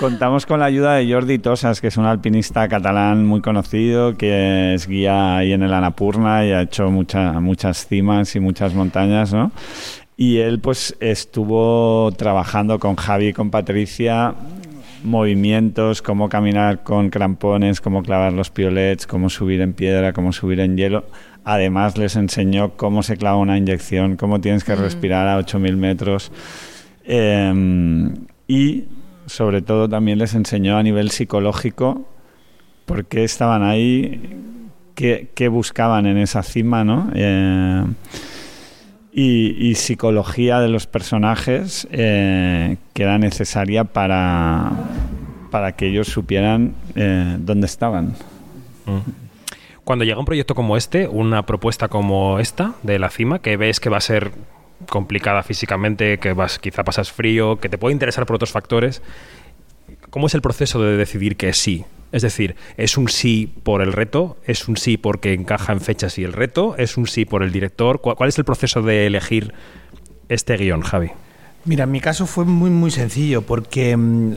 [0.00, 4.74] contamos con la ayuda de Jordi Tosas, que es un alpinista catalán muy conocido, que
[4.74, 9.32] es guía ahí en el Anapurna y ha hecho mucha- muchas cimas y muchas montañas,
[9.34, 9.52] ¿no?
[10.16, 14.34] Y él pues estuvo trabajando con Javi y con Patricia
[15.04, 20.60] movimientos, cómo caminar con crampones, cómo clavar los piolets, cómo subir en piedra, cómo subir
[20.60, 21.04] en hielo.
[21.44, 26.32] Además les enseñó cómo se clava una inyección, cómo tienes que respirar a 8.000 metros.
[27.04, 28.10] Eh,
[28.46, 28.84] y
[29.30, 32.04] sobre todo también les enseñó a nivel psicológico
[32.84, 34.36] por qué estaban ahí,
[34.96, 37.10] qué, qué buscaban en esa cima, ¿no?
[37.14, 37.84] Eh,
[39.12, 44.72] y, y psicología de los personajes eh, que era necesaria para,
[45.52, 48.14] para que ellos supieran eh, dónde estaban.
[49.84, 53.78] Cuando llega un proyecto como este, una propuesta como esta de la cima, que ves
[53.78, 54.32] que va a ser
[54.88, 59.02] complicada físicamente, que vas quizá pasas frío, que te puede interesar por otros factores,
[60.10, 61.84] ¿cómo es el proceso de decidir que sí?
[62.12, 64.36] Es decir, ¿es un sí por el reto?
[64.44, 66.74] ¿Es un sí porque encaja en fechas y el reto?
[66.76, 68.00] ¿Es un sí por el director?
[68.00, 69.54] ¿Cuál, cuál es el proceso de elegir
[70.28, 71.10] este guion, Javi?
[71.66, 74.32] Mira, en mi caso fue muy muy sencillo porque mm,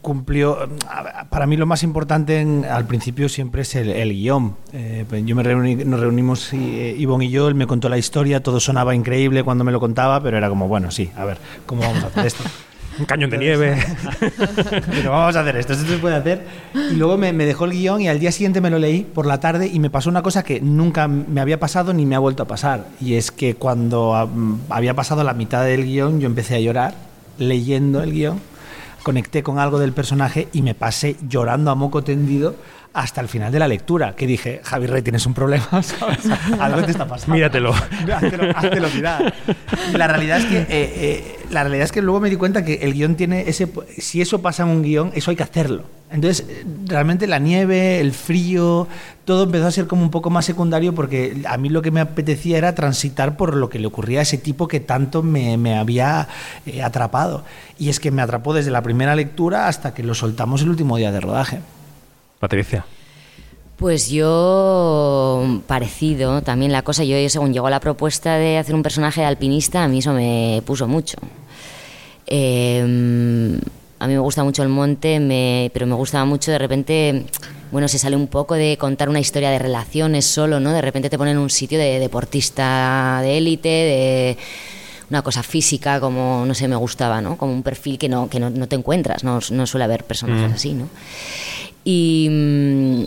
[0.00, 0.56] cumplió.
[0.68, 4.54] mm, Para mí lo más importante en- al principio siempre es el, el guion.
[4.72, 8.40] Eh, yo me reuní, nos reunimos eh, Ivonne y yo, él me contó la historia,
[8.42, 11.82] todo sonaba increíble cuando me lo contaba, pero era como bueno, sí, a ver, ¿cómo
[11.82, 12.44] vamos a hacer esto?
[12.98, 13.76] Un cañón de nieve.
[14.90, 16.46] Pero vamos a hacer esto, esto se puede hacer.
[16.74, 19.26] Y luego me, me dejó el guion y al día siguiente me lo leí por
[19.26, 22.18] la tarde y me pasó una cosa que nunca me había pasado ni me ha
[22.18, 22.86] vuelto a pasar.
[23.00, 26.94] Y es que cuando mm, había pasado la mitad del guion yo empecé a llorar
[27.38, 28.40] leyendo el guion,
[29.02, 32.54] conecté con algo del personaje y me pasé llorando a moco tendido
[32.94, 36.20] hasta el final de la lectura, que dije, Javi Rey, tienes un problema, ¿sabes?
[36.60, 37.34] Algo te está pasando.
[37.34, 37.74] Míratelo.
[38.14, 39.34] Háztelo, háztelo mirar.
[39.92, 42.64] Y la realidad es que eh, eh, la realidad es que luego me di cuenta
[42.64, 43.68] que el guion tiene ese
[43.98, 45.84] si eso pasa en un guion, eso hay que hacerlo.
[46.10, 46.46] Entonces,
[46.86, 48.86] realmente la nieve, el frío,
[49.24, 52.00] todo empezó a ser como un poco más secundario porque a mí lo que me
[52.00, 55.76] apetecía era transitar por lo que le ocurría a ese tipo que tanto me, me
[55.76, 56.28] había
[56.66, 57.44] eh, atrapado.
[57.76, 60.96] Y es que me atrapó desde la primera lectura hasta que lo soltamos el último
[60.96, 61.58] día de rodaje.
[62.44, 62.84] Patricia.
[63.76, 69.20] Pues yo, parecido también la cosa, yo según llegó la propuesta de hacer un personaje
[69.22, 71.16] de alpinista, a mí eso me puso mucho.
[72.26, 72.80] Eh,
[73.98, 77.24] a mí me gusta mucho el monte, me- pero me gustaba mucho de repente,
[77.72, 80.72] bueno, se sale un poco de contar una historia de relaciones solo, ¿no?
[80.72, 84.38] De repente te ponen en un sitio de deportista de élite, de
[85.10, 87.36] una cosa física, como, no sé, me gustaba, ¿no?
[87.36, 90.50] Como un perfil que no, que no, no te encuentras, no, no suele haber personajes
[90.50, 90.54] Mm.
[90.54, 90.88] así, ¿no?
[91.84, 93.04] Y, mm,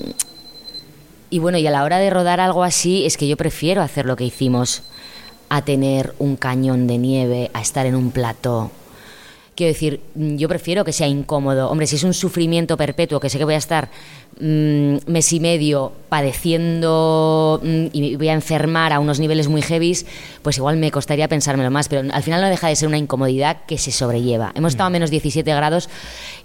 [1.29, 4.05] y bueno, y a la hora de rodar algo así, es que yo prefiero hacer
[4.05, 4.83] lo que hicimos
[5.49, 8.71] a tener un cañón de nieve, a estar en un plató.
[9.55, 11.69] Quiero decir, mm, yo prefiero que sea incómodo.
[11.69, 13.89] Hombre, si es un sufrimiento perpetuo, que sé que voy a estar
[14.39, 20.05] mm, mes y medio padeciendo mm, y voy a enfermar a unos niveles muy heavies,
[20.41, 21.87] pues igual me costaría pensármelo más.
[21.89, 24.51] Pero al final no deja de ser una incomodidad que se sobrelleva.
[24.55, 25.89] Hemos estado a menos 17 grados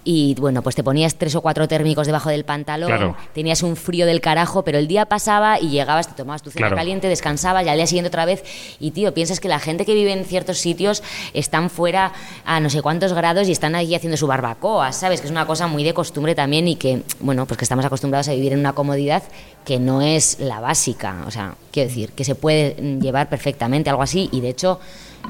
[0.04, 3.16] y bueno, pues te ponías tres o cuatro térmicos debajo del pantalón, Claro.
[3.34, 6.66] tenías un frío del carajo, pero el día pasaba y llegabas, te tomabas tu cena
[6.66, 6.76] Claro.
[6.76, 8.42] caliente, descansabas y al día siguiente otra vez.
[8.80, 11.02] Y tío, piensas que la gente que vive en ciertos sitios
[11.34, 12.12] están fuera
[12.44, 15.20] a no sé cuántos grados y están ahí haciendo su barbacoa, ¿sabes?
[15.20, 18.28] Que es una cosa muy de costumbre también y que, bueno, pues que estamos acostumbrados
[18.28, 19.22] a vivir en una comodidad
[19.64, 21.24] que no es la básica.
[21.26, 24.80] O sea, quiero decir, que se puede mm, llevar perfectamente algo así y de hecho.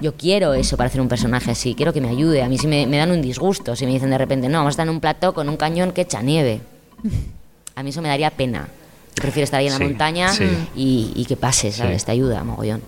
[0.00, 2.42] Yo quiero eso para hacer un personaje así, quiero que me ayude.
[2.42, 4.68] A mí sí me, me dan un disgusto si me dicen de repente, no, vamos
[4.68, 6.62] a estar en un plató con un cañón que echa nieve.
[7.74, 8.68] A mí eso me daría pena.
[9.14, 10.44] Yo prefiero estar ahí en la Sí, montaña sí.
[10.74, 12.00] y, y que pase, ¿sabes?
[12.00, 12.06] Sí.
[12.06, 12.80] Te ayuda, mogollón.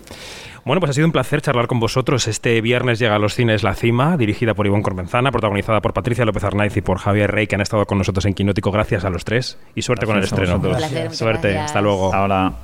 [0.64, 2.26] Bueno, pues ha sido un placer charlar con vosotros.
[2.26, 6.24] Este viernes llega a los cines La Cima, dirigida por Ivonne Cormenzana, protagonizada por Patricia
[6.24, 8.70] López Arnaiz y por Javier Rey, que han estado con nosotros en Quinótico.
[8.70, 10.60] Gracias a los tres y suerte con el estreno.
[10.60, 11.66] placer, suerte, gracias.
[11.66, 12.14] hasta luego.
[12.14, 12.54] Ahora.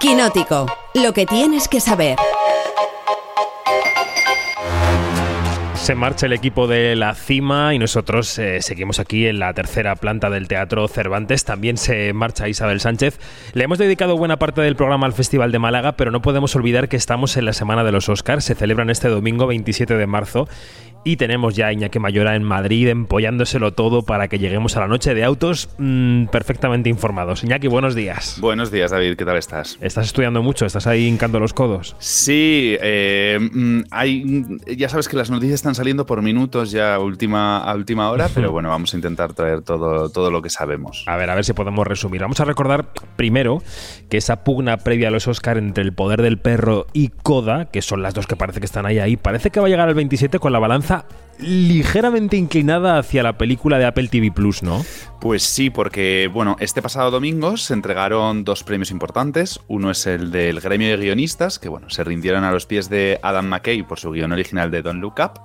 [0.00, 2.16] Quinótico, lo que tienes que saber.
[5.86, 9.94] Se marcha el equipo de la cima y nosotros eh, seguimos aquí en la tercera
[9.94, 11.44] planta del Teatro Cervantes.
[11.44, 13.20] También se marcha Isabel Sánchez.
[13.52, 16.88] Le hemos dedicado buena parte del programa al Festival de Málaga, pero no podemos olvidar
[16.88, 18.44] que estamos en la semana de los Oscars.
[18.44, 20.48] Se celebran este domingo 27 de marzo.
[21.06, 24.88] Y tenemos ya a Iñaki Mayora en Madrid empollándoselo todo para que lleguemos a la
[24.88, 27.44] noche de autos mmm, perfectamente informados.
[27.44, 28.38] Iñaki, buenos días.
[28.40, 29.14] Buenos días, David.
[29.14, 29.78] ¿Qué tal estás?
[29.80, 30.66] ¿Estás estudiando mucho?
[30.66, 31.94] ¿Estás ahí hincando los codos?
[32.00, 34.46] Sí, eh, mm, hay,
[34.76, 38.28] ya sabes que las noticias están saliendo por minutos ya a última, a última hora,
[38.34, 41.04] pero bueno, vamos a intentar traer todo, todo lo que sabemos.
[41.06, 42.22] A ver, a ver si podemos resumir.
[42.22, 43.62] Vamos a recordar primero
[44.10, 47.80] que esa pugna previa a los Oscar entre el poder del perro y Coda, que
[47.80, 49.94] son las dos que parece que están ahí, ahí, parece que va a llegar al
[49.94, 54.84] 27 con la balanza 자 ligeramente inclinada hacia la película de Apple TV Plus, ¿no?
[55.20, 59.60] Pues sí, porque bueno, este pasado domingo se entregaron dos premios importantes.
[59.66, 63.18] Uno es el del gremio de guionistas, que bueno, se rindieron a los pies de
[63.22, 65.40] Adam McKay por su guion original de Don't Look Up.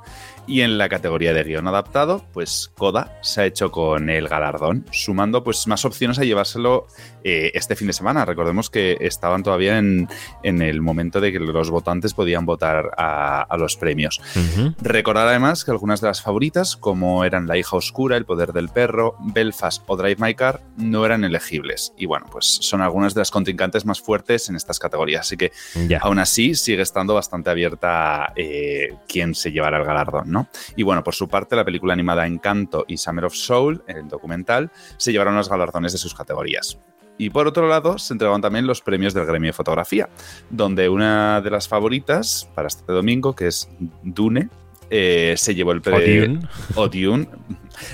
[0.48, 4.86] Y en la categoría de guion adaptado, pues Coda se ha hecho con el galardón,
[4.92, 6.88] sumando pues más opciones a llevárselo
[7.24, 8.26] eh, este fin de semana.
[8.26, 10.10] Recordemos que estaban todavía en,
[10.44, 14.20] en, el momento de que los votantes podían votar a, a los premios.
[14.36, 14.76] Uh -huh.
[14.82, 18.70] Recordar además que algunas de las favoritas, como eran La hija oscura, El poder del
[18.70, 21.92] perro, Belfast o Drive My Car, no eran elegibles.
[21.98, 25.22] Y bueno, pues son algunas de las contrincantes más fuertes en estas categorías.
[25.22, 25.52] Así que
[26.00, 30.50] aún así sigue estando bastante abierta eh, quién se llevará el galardón, ¿no?
[30.76, 34.70] Y bueno, por su parte, la película animada Encanto y Summer of Soul, el documental,
[34.98, 36.78] se llevaron los galardones de sus categorías.
[37.18, 40.10] Y por otro lado, se entregaron también los premios del gremio de fotografía,
[40.52, 43.70] donde una de las favoritas para este domingo, que es
[44.04, 44.50] Dune,
[44.92, 46.40] eh, se llevó el premio.
[46.76, 47.28] Dune.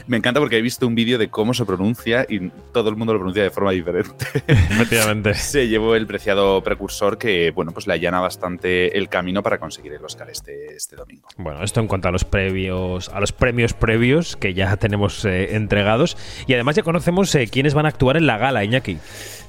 [0.07, 3.13] Me encanta porque he visto un vídeo de cómo se pronuncia y todo el mundo
[3.13, 4.25] lo pronuncia de forma diferente.
[4.47, 5.33] Efectivamente.
[5.33, 9.93] Se llevó el preciado precursor que, bueno, pues le allana bastante el camino para conseguir
[9.93, 11.27] el Oscar este, este domingo.
[11.37, 15.55] Bueno, esto en cuanto a los previos, a los premios previos que ya tenemos eh,
[15.55, 16.17] entregados
[16.47, 18.97] y además ya conocemos eh, quiénes van a actuar en la gala, Iñaki.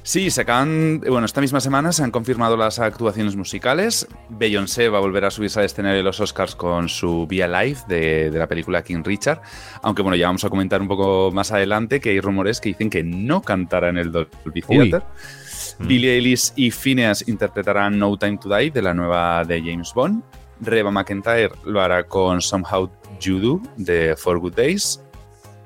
[0.03, 1.01] Sí, se acaban.
[1.01, 4.07] Bueno, esta misma semana se han confirmado las actuaciones musicales.
[4.29, 7.81] Beyoncé va a volver a subirse al escenario de los Oscars con su Via Live
[7.87, 9.41] de, de la película King Richard.
[9.83, 12.89] Aunque bueno, ya vamos a comentar un poco más adelante que hay rumores que dicen
[12.89, 14.61] que no cantará en el Dolby.
[14.61, 15.03] Theater.
[15.79, 20.21] Billie Eilish y Phineas interpretarán No Time to Die de la nueva de James Bond.
[20.61, 22.89] Reba McIntyre lo hará con Somehow
[23.21, 25.01] You Do de For Good Days.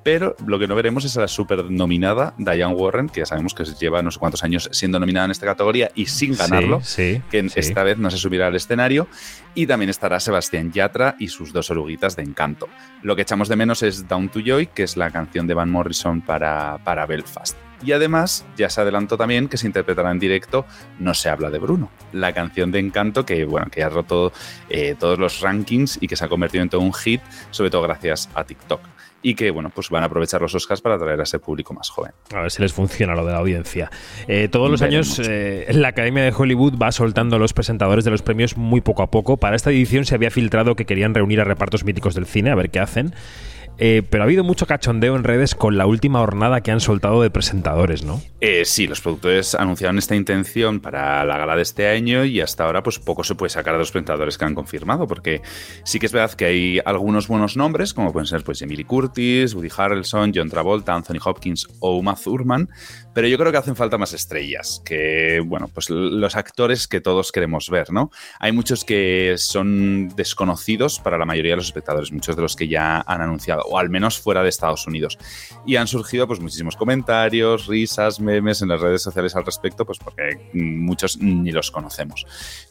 [0.03, 3.53] Pero lo que no veremos es a la super nominada Diane Warren, que ya sabemos
[3.53, 7.15] que lleva no sé cuántos años siendo nominada en esta categoría y sin ganarlo, Sí,
[7.15, 7.59] sí, que sí.
[7.59, 9.07] esta vez no se subirá al escenario.
[9.55, 12.67] Y también estará Sebastián Yatra y sus dos oruguitas de encanto.
[13.01, 15.69] Lo que echamos de menos es Down to Joy, que es la canción de Van
[15.69, 17.55] Morrison para, para Belfast.
[17.85, 20.65] Y además, ya se adelantó también que se interpretará en directo
[20.99, 24.31] No se habla de Bruno, la canción de Encanto que, bueno, que ha roto
[24.69, 27.81] eh, todos los rankings y que se ha convertido en todo un hit, sobre todo
[27.81, 28.79] gracias a TikTok.
[29.23, 31.89] Y que, bueno, pues van a aprovechar los Oscars para atraer a ese público más
[31.89, 32.11] joven.
[32.35, 33.89] A ver si les funciona lo de la audiencia.
[34.27, 35.17] Eh, todos los Veremos.
[35.17, 38.81] años eh, la Academia de Hollywood va soltando a los presentadores de los premios muy
[38.81, 39.37] poco a poco.
[39.37, 42.55] Para esta edición se había filtrado que querían reunir a repartos míticos del cine, a
[42.55, 43.15] ver qué hacen.
[43.79, 47.21] Eh, pero ha habido mucho cachondeo en redes con la última hornada que han soltado
[47.21, 48.21] de presentadores, ¿no?
[48.39, 52.65] Eh, sí, los productores anunciaron esta intención para la gala de este año y hasta
[52.65, 55.41] ahora pues poco se puede sacar de los presentadores que han confirmado, porque
[55.83, 59.55] sí que es verdad que hay algunos buenos nombres, como pueden ser pues Emily Curtis,
[59.55, 62.69] Woody Harrelson, John Travolta, Anthony Hopkins o Uma Thurman,
[63.13, 67.31] pero yo creo que hacen falta más estrellas, que bueno, pues los actores que todos
[67.31, 68.11] queremos ver, ¿no?
[68.39, 72.67] Hay muchos que son desconocidos para la mayoría de los espectadores, muchos de los que
[72.67, 75.17] ya han anunciado, o al menos fuera de Estados Unidos.
[75.65, 79.99] Y han surgido pues muchísimos comentarios, risas, memes en las redes sociales al respecto, pues
[79.99, 82.25] porque muchos ni los conocemos.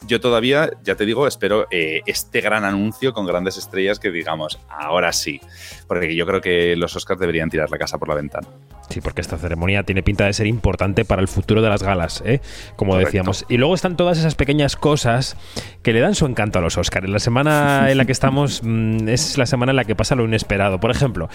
[0.07, 4.59] Yo todavía, ya te digo, espero eh, este gran anuncio con grandes estrellas que digamos,
[4.69, 5.39] ahora sí,
[5.87, 8.47] porque yo creo que los Oscars deberían tirar la casa por la ventana.
[8.89, 12.23] Sí, porque esta ceremonia tiene pinta de ser importante para el futuro de las galas,
[12.25, 12.41] ¿eh?
[12.75, 13.07] como Correcto.
[13.07, 13.45] decíamos.
[13.49, 15.37] Y luego están todas esas pequeñas cosas
[15.81, 17.09] que le dan su encanto a los Oscars.
[17.09, 20.25] La semana en la que estamos mm, es la semana en la que pasa lo
[20.25, 20.79] inesperado.
[20.79, 21.29] Por ejemplo,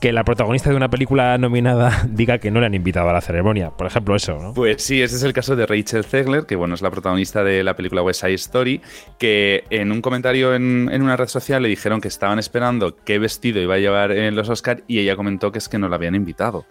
[0.00, 3.20] que la protagonista de una película nominada diga que no le han invitado a la
[3.20, 3.70] ceremonia.
[3.70, 4.54] Por ejemplo, eso, ¿no?
[4.54, 7.64] Pues sí, ese es el caso de Rachel Zegler, que bueno, es la protagonista de
[7.64, 8.80] la película West Side Story,
[9.18, 13.18] que en un comentario en, en una red social le dijeron que estaban esperando qué
[13.18, 15.96] vestido iba a llevar en los Oscars y ella comentó que es que no la
[15.96, 16.66] habían invitado.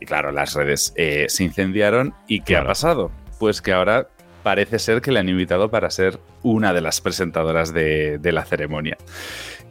[0.00, 3.10] Y claro, las redes eh, se incendiaron y ¿qué ha pasado?
[3.38, 4.08] Pues que ahora
[4.42, 8.44] parece ser que le han invitado para ser una de las presentadoras de, de la
[8.44, 8.96] ceremonia.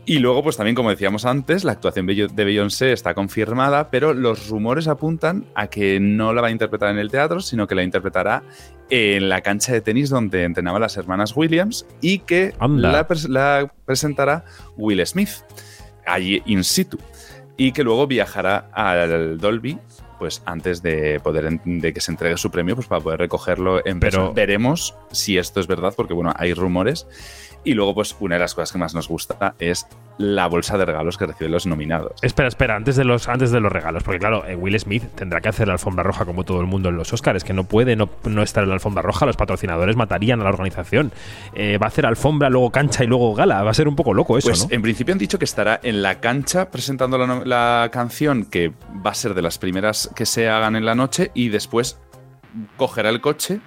[0.08, 4.50] Y luego, pues también, como decíamos antes, la actuación de Beyoncé está confirmada, pero los
[4.50, 7.82] rumores apuntan a que no la va a interpretar en el teatro, sino que la
[7.82, 8.44] interpretará
[8.92, 12.92] en la cancha de tenis donde entrenaban las hermanas Williams y que Anda.
[12.92, 14.46] la, pres- la presentará
[14.78, 15.30] Will Smith,
[16.06, 17.00] allí in situ.
[17.58, 19.80] Y que luego viajará al Dolby
[20.18, 23.99] pues antes de poder de que se entregue su premio pues para poder recogerlo en
[23.99, 27.07] Pero- veremos si esto es verdad porque bueno hay rumores.
[27.63, 29.88] Y luego pues una de las cosas que más nos gusta es
[30.18, 32.13] la bolsa de regalos que reciben los nominados.
[32.22, 35.41] Espera, espera, antes de los, antes de los regalos, porque claro, eh, Will Smith tendrá
[35.41, 37.95] que hacer la alfombra roja como todo el mundo en los Oscars, que no puede
[37.95, 41.11] no, no estar en la alfombra roja, los patrocinadores matarían a la organización.
[41.53, 44.13] Eh, va a hacer alfombra, luego cancha y luego gala, va a ser un poco
[44.13, 44.68] loco eso, Pues ¿no?
[44.72, 48.72] en principio han dicho que estará en la cancha presentando la canción, que
[49.05, 51.99] va a ser de las primeras que se hagan en la noche, y después
[52.78, 53.59] cogerá el coche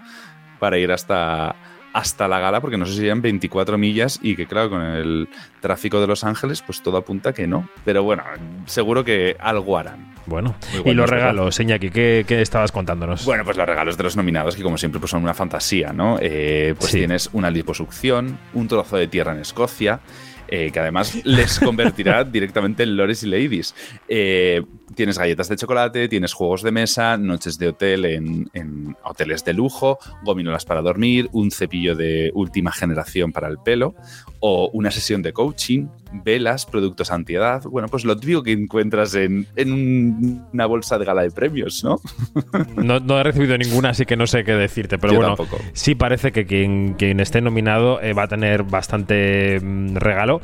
[0.59, 1.55] para ir hasta,
[1.99, 5.29] hasta la gala, porque no sé si serían 24 millas y que claro, con el
[5.61, 7.69] tráfico de Los Ángeles, pues todo apunta que no.
[7.85, 8.23] Pero bueno,
[8.67, 10.15] seguro que algo harán.
[10.27, 13.25] Bueno, y los regalos, Iñaki, ¿qué, qué estabas contándonos?
[13.25, 16.19] Bueno, pues los regalos de los nominados, que como siempre pues son una fantasía, ¿no?
[16.21, 16.99] Eh, pues Sí.
[16.99, 20.01] tienes una liposucción, un trozo de tierra en Escocia,
[20.47, 23.75] eh, que además les convertirá directamente en lores y ladies.
[24.07, 24.63] Eh,
[24.95, 29.53] tienes galletas de chocolate, tienes juegos de mesa, noches de hotel en, en hoteles de
[29.55, 33.95] lujo, gominolas para dormir, un cepillo de última generación para el pelo,
[34.41, 35.87] o una sesión de coaching,
[36.25, 37.63] velas, productos antiedad.
[37.65, 41.83] Bueno, pues lo típico que encuentras en, en un- una bolsa de gala de premios,
[41.85, 42.01] ¿no?
[42.77, 44.99] No, no he recibido ninguna, así que no sé qué decirte.
[44.99, 45.63] Pero Yo bueno, tampoco.
[45.73, 50.41] sí parece que quien, quien esté nominado eh, va a tener bastante mm, regalo.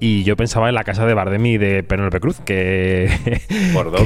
[0.00, 3.10] Y yo pensaba en la casa de Bardem y de Penélope Cruz, que,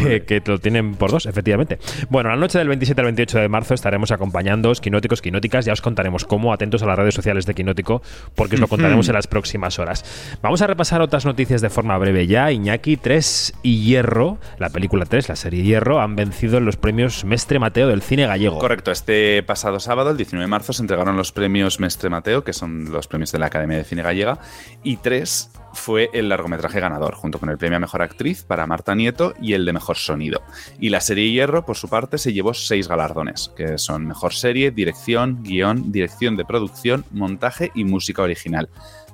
[0.09, 1.78] que, que lo tienen por dos, efectivamente.
[2.09, 5.64] Bueno, la noche del 27 al 28 de marzo estaremos acompañándoos, quinóticos, quinóticas.
[5.64, 8.03] Ya os contaremos cómo, atentos a las redes sociales de Quinótico,
[8.34, 10.38] porque os lo contaremos en las próximas horas.
[10.43, 12.51] Vamos a repasar otras noticias de forma breve ya.
[12.51, 17.24] Iñaki 3 y Hierro, la película 3, la serie Hierro, han vencido en los premios
[17.24, 18.59] Mestre Mateo del cine gallego.
[18.59, 22.53] Correcto, este pasado sábado, el 19 de marzo, se entregaron los premios Mestre Mateo, que
[22.53, 24.38] son los premios de la Academia de Cine Gallega,
[24.82, 28.95] y tres fue el largometraje ganador, junto con el premio a Mejor Actriz para Marta
[28.95, 30.43] Nieto y el de Mejor Sonido.
[30.79, 34.70] Y la serie Hierro, por su parte, se llevó seis galardones, que son Mejor Serie,
[34.70, 38.68] Dirección, Guión, Dirección de Producción, Montaje y Música Original.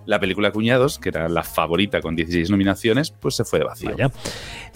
[0.08, 3.94] La película Cuñados, que era la favorita con 16 nominaciones, pues se fue de vacío.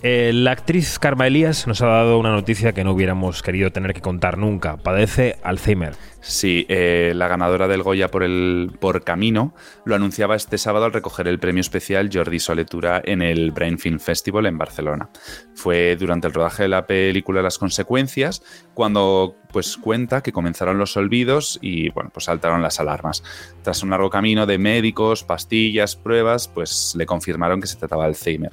[0.03, 3.95] Eh, la actriz Karma Elías nos ha dado una noticia que no hubiéramos querido tener
[3.95, 4.77] que contar nunca.
[4.77, 5.95] Padece Alzheimer.
[6.21, 9.55] Sí, eh, la ganadora del Goya por el por Camino
[9.85, 13.99] lo anunciaba este sábado al recoger el premio especial Jordi Soletura en el Brain Film
[13.99, 15.09] Festival en Barcelona.
[15.55, 18.43] Fue durante el rodaje de la película Las consecuencias
[18.75, 23.23] cuando pues cuenta que comenzaron los olvidos y bueno, pues saltaron las alarmas.
[23.63, 28.09] Tras un largo camino de médicos, pastillas, pruebas, pues le confirmaron que se trataba de
[28.09, 28.53] Alzheimer.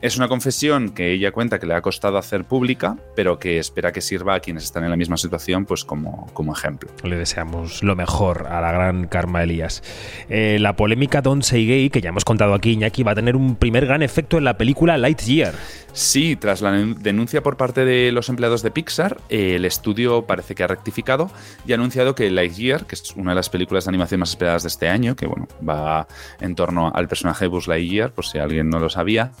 [0.00, 3.90] Es una confesión que ella cuenta que le ha costado hacer pública, pero que espera
[3.90, 6.88] que sirva a quienes están en la misma situación pues como, como ejemplo.
[7.02, 9.82] Le deseamos lo mejor a la gran Karma Elías.
[10.28, 13.34] Eh, la polémica Don't Say Gay, que ya hemos contado aquí, Iñaki, va a tener
[13.34, 15.54] un primer gran efecto en la película Lightyear.
[15.92, 20.54] Sí, tras la denuncia por parte de los empleados de Pixar, eh, el estudio parece
[20.54, 21.28] que ha rectificado
[21.66, 24.62] y ha anunciado que Lightyear, que es una de las películas de animación más esperadas
[24.62, 26.06] de este año, que bueno, va
[26.40, 29.32] en torno al personaje de Buzz Lightyear, por si alguien no lo sabía,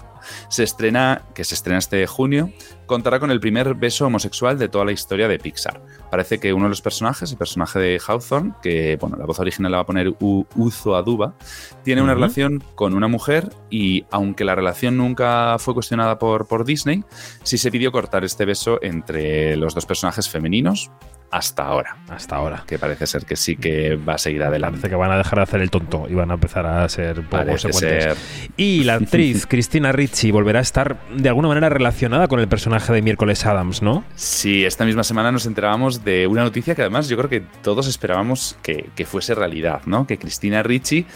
[0.48, 2.50] se estrena, que se estrena este junio,
[2.86, 5.82] contará con el primer beso homosexual de toda la historia de Pixar.
[6.10, 9.72] Parece que uno de los personajes, el personaje de Hawthorne, que bueno, la voz original
[9.72, 11.34] la va a poner U- Uzo Aduba,
[11.84, 16.64] tiene una relación con una mujer y aunque la relación nunca fue cuestionada por, por
[16.64, 17.04] Disney,
[17.42, 20.90] sí se pidió cortar este beso entre los dos personajes femeninos
[21.30, 21.96] hasta ahora.
[22.08, 22.64] Hasta ahora.
[22.66, 24.78] Que parece ser que sí que va a seguir adelante.
[24.78, 27.16] Parece que van a dejar de hacer el tonto y van a empezar a ser
[27.16, 28.04] poco Parece consecuentes.
[28.04, 28.16] ser.
[28.56, 32.92] Y la actriz Cristina Ricci volverá a estar de alguna manera relacionada con el personaje
[32.92, 34.04] de Miércoles Adams, ¿no?
[34.14, 37.86] Sí, esta misma semana nos enterábamos de una noticia que además yo creo que todos
[37.86, 40.06] esperábamos que, que fuese realidad, ¿no?
[40.06, 41.06] Que Cristina Ricci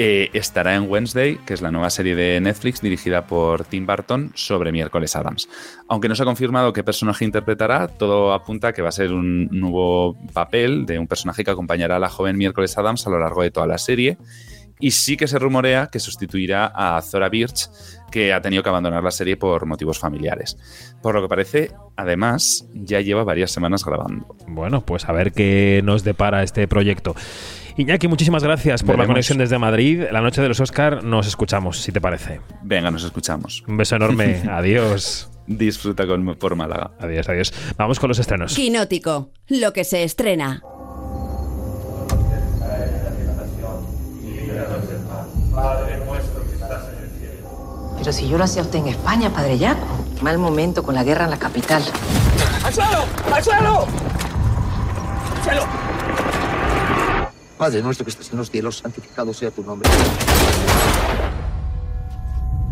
[0.00, 4.30] eh, estará en Wednesday, que es la nueva serie de Netflix dirigida por Tim Burton
[4.36, 5.48] sobre Miércoles Adams.
[5.88, 9.12] Aunque no se ha confirmado qué personaje interpretará, todo apunta a que va a ser
[9.12, 13.18] un nuevo papel de un personaje que acompañará a la joven Miércoles Adams a lo
[13.18, 14.18] largo de toda la serie.
[14.78, 17.68] Y sí que se rumorea que sustituirá a Zora Birch,
[18.12, 20.56] que ha tenido que abandonar la serie por motivos familiares.
[21.02, 24.36] Por lo que parece, además, ya lleva varias semanas grabando.
[24.46, 27.16] Bueno, pues a ver qué nos depara este proyecto.
[27.78, 30.02] Iñaki, muchísimas gracias por la conexión desde Madrid.
[30.10, 32.40] La noche de los Oscar nos escuchamos, si te parece.
[32.60, 33.62] Venga, nos escuchamos.
[33.68, 34.42] Un beso enorme.
[34.50, 35.30] adiós.
[35.46, 36.90] Disfruta con, por Málaga.
[36.98, 37.54] Adiós, adiós.
[37.76, 38.56] Vamos con los estrenos.
[38.56, 40.60] Quinótico, lo que se estrena.
[47.96, 49.86] Pero si yo lo hacía a usted en España, padre Yaco.
[50.20, 51.84] Mal momento con la guerra en la capital.
[52.64, 53.04] ¡Al suelo!
[53.32, 53.86] ¡Al suelo!
[55.36, 56.17] ¡Al suelo!
[57.58, 59.90] Padre nuestro que estás en los cielos, santificado sea tu nombre.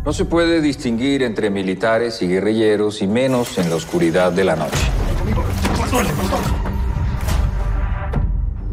[0.04, 4.54] No se puede distinguir entre militares y guerrilleros y menos en la oscuridad de la
[4.54, 4.78] noche.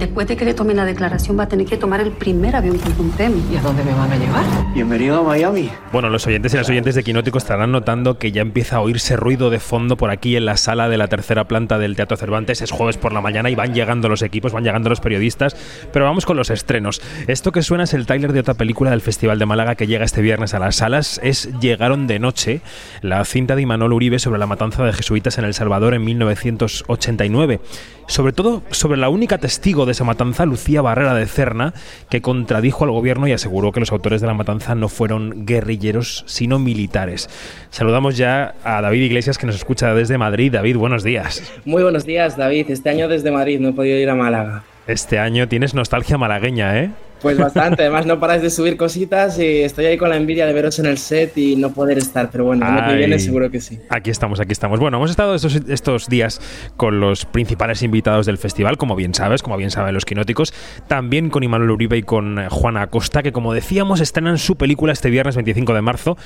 [0.04, 2.78] Después de que le tome la declaración, va a tener que tomar el primer avión
[2.78, 3.41] con un premio.
[3.49, 4.43] ¿Y a dónde me van a llevar?
[4.74, 5.70] Bienvenido a Miami.
[5.93, 9.16] Bueno, los oyentes y las oyentes de Quinótico estarán notando que ya empieza a oírse
[9.16, 12.62] ruido de fondo por aquí en la sala de la tercera planta del Teatro Cervantes.
[12.62, 15.56] Es jueves por la mañana y van llegando los equipos, van llegando los periodistas.
[15.93, 17.01] Pero vamos con los estrenos.
[17.28, 20.04] Esto que suena es el tráiler de otra película del Festival de Málaga que llega
[20.04, 21.22] este viernes a las salas.
[21.24, 22.60] Es Llegaron de Noche,
[23.01, 27.62] la cinta de Imanol Uribe sobre la matanza de jesuitas en El Salvador en 1989.
[28.06, 31.73] Sobre todo sobre la única testigo de esa matanza, Lucía Barrera de Cerna,
[32.09, 36.23] que contradijo al gobierno y aseguró que los autores de la matanza no fueron guerrilleros,
[36.27, 37.29] sino militares.
[37.69, 40.51] Saludamos ya a David Iglesias, que nos escucha desde Madrid.
[40.51, 41.43] David, buenos días.
[41.65, 42.69] Muy buenos días, David.
[42.69, 44.63] Este año desde Madrid no he podido ir a Málaga.
[44.85, 46.91] Este año tienes nostalgia malagueña, ¿eh?
[47.24, 50.51] Pues bastante, además no paráis de subir cositas y estoy ahí con la envidia de
[50.51, 53.49] veros en el set y no poder estar, pero bueno, el año que viene seguro
[53.49, 53.80] que sí.
[53.89, 54.82] Aquí estamos, aquí estamos.
[54.82, 56.41] Bueno, hemos estado estos, estos días
[56.76, 60.53] con los principales invitados del festival, como bien sabes, como bien saben los quinóticos,
[60.89, 64.91] también con Imanuel Uribe y con eh, Juana Acosta, que como decíamos estrenan su película
[64.91, 66.17] este viernes 25 de marzo.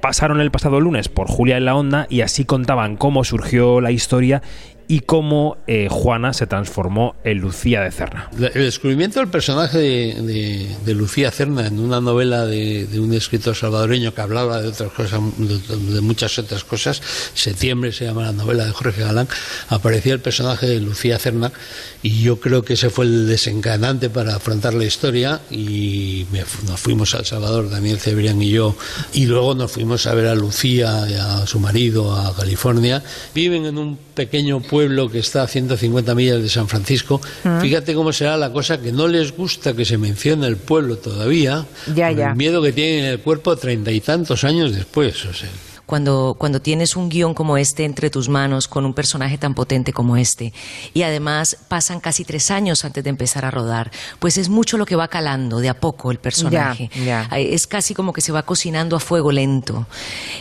[0.00, 3.90] Pasaron el pasado lunes por Julia en la Onda y así contaban cómo surgió la
[3.90, 4.40] historia
[4.88, 8.28] y cómo eh, Juana se transformó en Lucía de Cerna.
[8.32, 10.43] El descubrimiento del personaje de, de,
[10.86, 15.20] Lucía Cerna en una novela de, de, un escritor salvadoreño que hablaba de otras cosas,
[15.38, 17.02] de, muchas otras cosas,
[17.34, 19.28] Septiembre se llama la novela de Jorge Galán,
[19.68, 21.52] aparecía el personaje de Lucía Cerna
[22.02, 26.26] y yo creo que ese fue el desencadenante para afrontar la historia y
[26.66, 28.76] nos fuimos a El Salvador, Daniel Cebrián y yo,
[29.12, 33.02] y luego nos fuimos a ver a Lucía y a su marido a California.
[33.34, 37.20] Viven en un pequeño pueblo que está a 150 millas de San Francisco.
[37.42, 37.60] Mm.
[37.60, 41.66] Fíjate cómo será la cosa que no les gusta que se mencione el pueblo todavía.
[41.94, 42.10] Ya.
[42.10, 45.24] El miedo que tienen en el cuerpo treinta y tantos años después.
[45.26, 45.50] O sea.
[45.86, 49.92] Cuando, cuando tienes un guion como este entre tus manos, con un personaje tan potente
[49.92, 50.52] como este,
[50.94, 54.86] y además pasan casi tres años antes de empezar a rodar, pues es mucho lo
[54.86, 56.90] que va calando de a poco el personaje.
[56.94, 57.38] Ya, ya.
[57.38, 59.86] Es casi como que se va cocinando a fuego lento.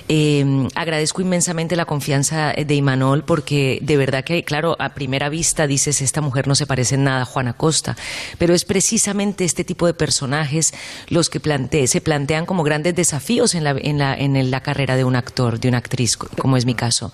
[0.08, 5.68] Eh, agradezco inmensamente la confianza de Imanol porque de verdad que, claro, a primera vista
[5.68, 7.98] dices, esta mujer no se parece en nada a Juana Costa,
[8.38, 10.74] pero es precisamente este tipo de personajes
[11.10, 14.96] los que plante, se plantean como grandes desafíos en la, en la, en la carrera
[14.96, 17.13] de un actor de una actriz, como es mi caso.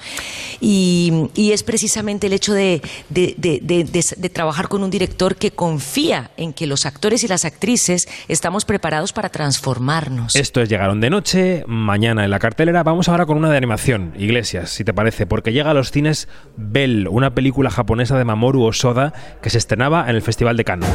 [0.61, 5.51] Y, y es precisamente el hecho de, de, de, de, trabajar con un director que
[5.51, 10.37] confía en que los actores y las actrices estamos preparados para transformarnos.
[10.37, 12.83] Esto es Llegaron de Noche, mañana en la cartelera.
[12.83, 16.29] Vamos ahora con una de animación, Iglesias, si te parece, porque llega a los cines
[16.57, 19.13] Bell, una película japonesa de Mamoru Osoda
[19.43, 20.91] que se estrenaba en el Festival de Cannes.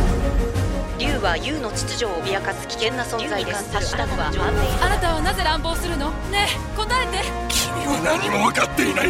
[1.00, 7.13] 竜は竜の秩序を脅かす危険な存在ですあなたはなぜ乱暴するのねえ答えて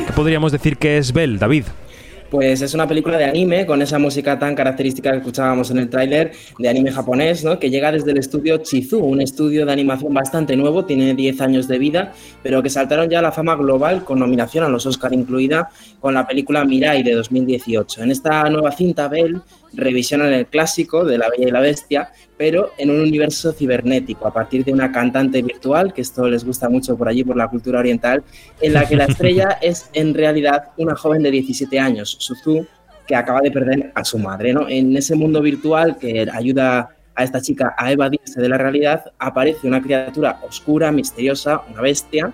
[0.06, 1.64] ¿Qué podríamos decir que es Bell, David?
[2.30, 5.88] Pues es una película de anime con esa música tan característica que escuchábamos en el
[5.88, 7.60] tráiler de anime japonés, ¿no?
[7.60, 11.68] que llega desde el estudio Chizu, un estudio de animación bastante nuevo, tiene 10 años
[11.68, 12.12] de vida,
[12.42, 15.68] pero que saltaron ya a la fama global con nominación a los Oscar incluida
[16.00, 18.02] con la película Mirai de 2018.
[18.02, 19.40] En esta nueva cinta Bell
[19.76, 24.32] revisionan el clásico de La Bella y la Bestia, pero en un universo cibernético, a
[24.32, 27.78] partir de una cantante virtual, que esto les gusta mucho por allí, por la cultura
[27.78, 28.22] oriental,
[28.60, 32.66] en la que la estrella es en realidad una joven de 17 años, Suzu,
[33.06, 34.52] que acaba de perder a su madre.
[34.52, 34.68] ¿no?
[34.68, 39.66] En ese mundo virtual que ayuda a esta chica a evadirse de la realidad, aparece
[39.66, 42.32] una criatura oscura, misteriosa, una bestia,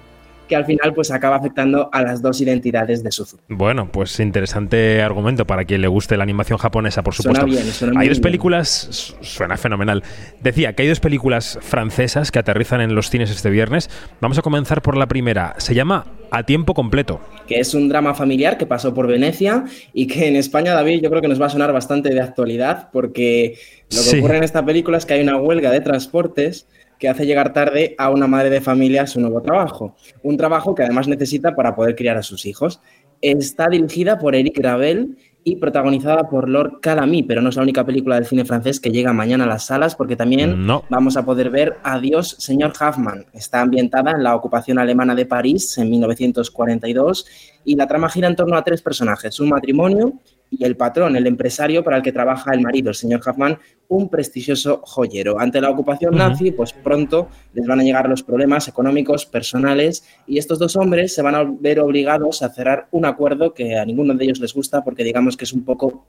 [0.50, 3.38] que al final pues acaba afectando a las dos identidades de Suzu.
[3.48, 7.40] Bueno, pues interesante argumento para quien le guste la animación japonesa, por supuesto.
[7.46, 8.22] Suena bien, suena hay dos bien.
[8.22, 10.02] películas, suena fenomenal.
[10.42, 13.88] Decía que hay dos películas francesas que aterrizan en los cines este viernes.
[14.20, 15.54] Vamos a comenzar por la primera.
[15.58, 17.20] Se llama A tiempo completo.
[17.46, 21.10] Que es un drama familiar que pasó por Venecia y que en España, David, yo
[21.10, 23.54] creo que nos va a sonar bastante de actualidad porque
[23.90, 24.18] lo que Sí.
[24.18, 26.66] ocurre en esta película es que hay una huelga de transportes
[27.00, 29.96] que hace llegar tarde a una madre de familia a su nuevo trabajo.
[30.22, 32.80] Un trabajo que además necesita para poder criar a sus hijos.
[33.22, 37.84] Está dirigida por Eric Ravel y protagonizada por Lord Calamy, pero no es la única
[37.86, 40.84] película del cine francés que llega mañana a las salas porque también No.
[40.90, 43.24] vamos a poder ver Adiós, señor Hoffman.
[43.32, 47.26] Está ambientada en la ocupación alemana de París en 1942
[47.64, 50.12] y la trama gira en torno a tres personajes, un matrimonio
[50.50, 54.08] y el patrón, el empresario para el que trabaja el marido, el señor Hoffman, un
[54.08, 55.38] prestigioso joyero.
[55.38, 60.38] Ante la ocupación nazi, pues pronto les van a llegar los problemas económicos, personales, y
[60.38, 64.14] estos dos hombres se van a ver obligados a cerrar un acuerdo que a ninguno
[64.14, 66.06] de ellos les gusta porque digamos que es un poco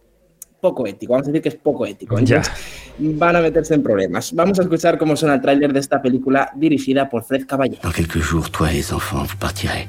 [0.62, 2.20] poco ético, vamos a decir que es poco ético.
[2.20, 2.38] Ya.
[2.38, 4.32] Entonces, van a meterse en problemas.
[4.34, 7.80] Vamos a escuchar cómo suena el tráiler de esta película dirigida por Fred Caballé.
[7.82, 9.88] Dans quelques jours, toi et les enfants, vous partirez.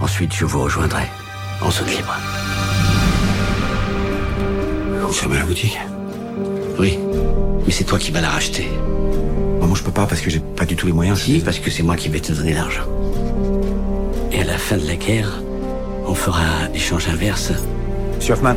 [0.00, 1.06] Ensuite, je vous rejoindrai,
[1.60, 2.16] en zone libre.
[5.10, 5.76] À la boutique.
[6.78, 6.96] Oui,
[7.66, 8.68] mais c'est toi qui vas la racheter.
[9.60, 11.20] Moi, je peux pas parce que j'ai pas du tout les moyens.
[11.20, 12.84] Si, parce que c'est moi qui vais te donner l'argent.
[14.30, 15.42] Et à la fin de la guerre,
[16.06, 17.52] on fera échange inverse.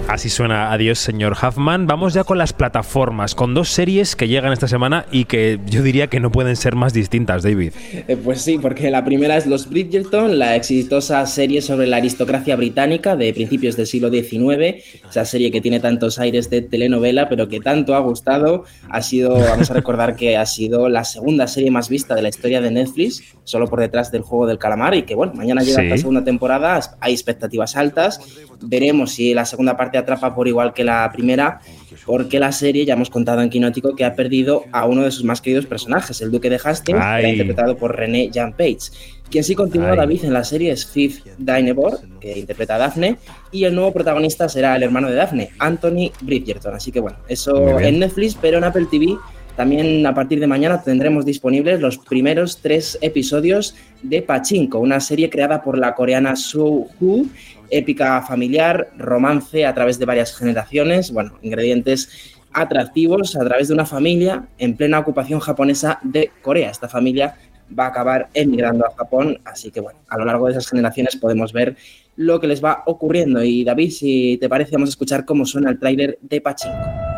[0.08, 1.88] Así suena Adiós, señor Huffman.
[1.88, 5.82] Vamos ya con las plataformas, con dos series que llegan esta semana y que yo
[5.82, 7.72] diría que no pueden ser más distintas, David.
[7.92, 12.56] Eh, pues sí, porque la primera es Los Bridgerton, la exitosa serie sobre la aristocracia
[12.56, 17.48] británica de principios del siglo XIX, esa serie que tiene tantos aires de telenovela, pero
[17.48, 18.66] que tanto ha gustado.
[18.90, 22.30] Ha sido, vamos a recordar que ha sido la segunda serie más vista de la
[22.30, 25.82] historia de Netflix, solo por detrás del juego del calamar, y que bueno, mañana llega
[25.82, 25.88] Sí.
[25.88, 28.20] la segunda temporada, hay expectativas altas.
[28.62, 31.62] Veremos si la segunda parte atrapa por igual que la primera,
[32.08, 35.24] porque la serie, ya hemos contado en Quinótico, que ha perdido a uno de sus
[35.24, 38.90] más queridos personajes, el Duque de Hastings, que era interpretado por René Jean Page.
[39.30, 39.98] Quien sí continúa, Ay.
[39.98, 43.18] David, en la serie es Fifth Dynevor, que interpreta a Daphne,
[43.52, 46.74] y el nuevo protagonista será el hermano de Daphne, Anthony Bridgerton.
[46.74, 49.18] Así que bueno, eso en Netflix, pero en Apple TV
[49.56, 55.30] también a partir de mañana tendremos disponibles los primeros tres episodios de Pachinko, una serie
[55.30, 57.28] creada por la coreana Soo Hoo,
[57.73, 63.87] épica familiar, romance a través de varias generaciones, bueno, ingredientes atractivos a través de una
[63.87, 66.71] familia en plena ocupación japonesa de Corea.
[66.71, 67.37] Esta familia
[67.79, 71.17] va a acabar emigrando a Japón, así que bueno, a lo largo de esas generaciones
[71.17, 71.77] podemos ver
[72.17, 73.43] lo que les va ocurriendo.
[73.45, 77.09] Y David, si te parece, vamos a escuchar cómo suena el tráiler de Pachinko.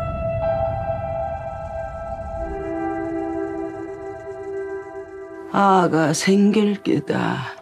[5.51, 7.61] 아가 생길 기다.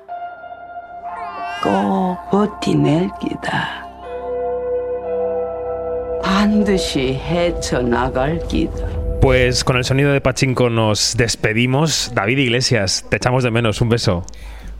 [1.64, 3.86] 꼭 버티낼 기다.
[6.24, 8.88] 반드시 헤쳐나갈 기다.
[9.22, 12.12] Pues con el sonido de Pachinko nos despedimos.
[12.16, 13.82] David Iglesias, te echamos de menos.
[13.82, 14.24] Un beso.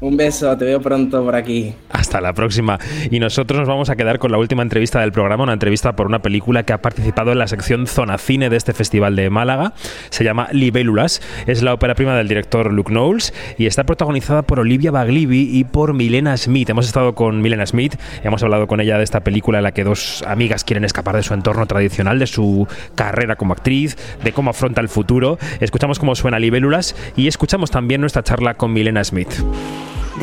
[0.01, 1.75] Un beso, te veo pronto por aquí.
[1.91, 2.79] Hasta la próxima.
[3.11, 6.07] Y nosotros nos vamos a quedar con la última entrevista del programa, una entrevista por
[6.07, 9.73] una película que ha participado en la sección Zona Cine de este festival de Málaga.
[10.11, 11.23] Se llama Libélulas.
[11.47, 15.65] Es la ópera prima del director Luke Knowles y está protagonizada por Olivia Baglivi y
[15.65, 16.69] por Milena Smith.
[16.69, 19.85] Hemos estado con Milena Smith, hemos hablado con ella de esta película en la que
[19.85, 24.51] dos amigas quieren escapar de su entorno tradicional, de su carrera como actriz, de cómo
[24.51, 25.39] afronta el futuro.
[25.61, 29.33] Escuchamos cómo suena Libélulas y escuchamos también nuestra charla con Milena Smith.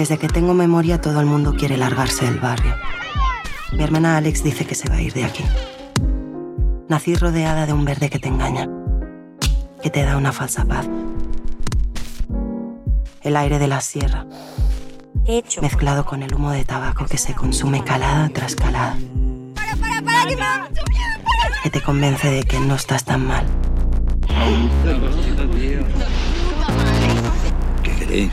[0.02, 2.76] Desde que tengo memoria todo el mundo quiere largarse del barrio.
[3.72, 5.46] Mi hermana Alex dice que se va a ir de aquí.
[6.90, 8.68] Nací rodeada de un verde que te engaña,
[9.80, 10.88] que te da una falsa paz.
[13.22, 14.26] El aire de la sierra,
[15.62, 18.98] mezclado con el humo de tabaco que se consume calada tras calada,
[21.62, 23.46] que te convence de que no estás tan mal.
[27.84, 28.32] ¿Qué queréis?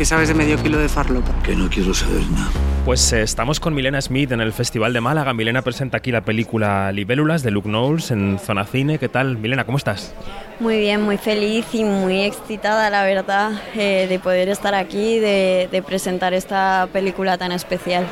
[0.00, 1.30] ¿Qué sabes de medio kilo de farlopa?
[1.42, 2.48] Que no quiero saber nada.
[2.86, 5.34] Pues eh, estamos con Milena Smith en el Festival de Málaga.
[5.34, 8.98] Milena presenta aquí la película Libélulas de Luke Knowles en Zona Cine.
[8.98, 9.36] ¿Qué tal?
[9.36, 10.14] Milena, ¿cómo estás?
[10.58, 15.68] Muy bien, muy feliz y muy excitada, la verdad, eh, de poder estar aquí, de,
[15.70, 18.06] de presentar esta película tan especial.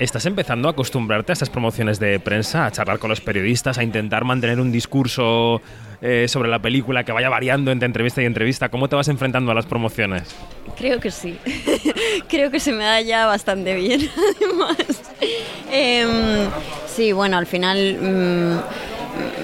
[0.00, 3.82] ¿Estás empezando a acostumbrarte a estas promociones de prensa, a charlar con los periodistas, a
[3.82, 5.60] intentar mantener un discurso
[6.00, 8.70] eh, sobre la película que vaya variando entre entrevista y entrevista?
[8.70, 10.34] ¿Cómo te vas enfrentando a las promociones?
[10.78, 11.36] Creo que sí.
[12.30, 15.02] Creo que se me da ya bastante bien, además.
[15.70, 16.48] Em,
[16.86, 18.99] sí, bueno, al final mm,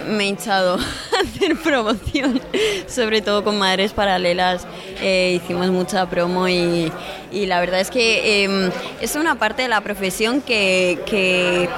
[0.07, 0.75] me he hinchado
[1.17, 2.41] a hacer promoción,
[2.89, 4.67] sobre todo con Madres Paralelas.
[5.01, 6.91] Eh, hicimos mucha promo y,
[7.33, 11.69] y la verdad es que em, es una parte de la profesión que, que,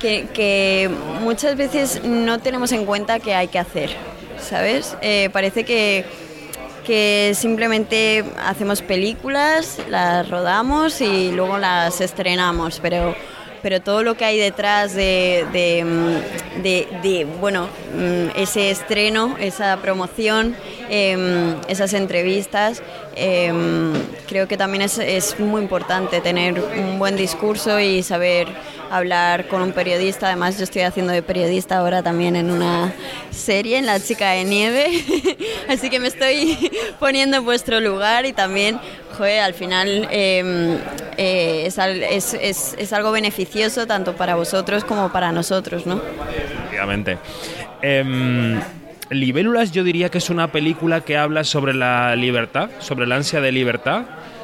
[0.00, 0.90] que-
[1.22, 3.90] muchas veces no tenemos en cuenta que hay que hacer,
[4.40, 4.96] ¿sabes?
[5.02, 6.04] Eh, parece que
[6.86, 13.14] que simplemente hacemos películas, las rodamos y luego las estrenamos, pero,
[13.62, 20.56] pero todo lo que hay detrás de, mm, bueno, mm, ese estreno, esa promoción,
[20.88, 22.82] em, esas entrevistas,
[23.16, 23.92] em,
[24.28, 28.48] creo que también es muy importante tener un buen discurso y saber
[28.90, 30.26] hablar con un periodista.
[30.26, 32.92] Además, yo estoy haciendo de periodista ahora también en una
[33.30, 34.86] serie, en La Chica de Nieve.
[35.68, 38.78] Así que me estoy poniendo en vuestro lugar y también,
[39.20, 40.78] joder, al final eh,
[41.18, 46.00] eh, es, al- es- es- es algo beneficioso tanto para vosotros como para nosotros, ¿no?
[46.34, 47.18] Efectivamente.
[47.82, 48.58] Em,
[49.10, 53.40] Libélulas yo diría que es una película que habla sobre la libertad, sobre la ansia
[53.40, 54.02] de libertad,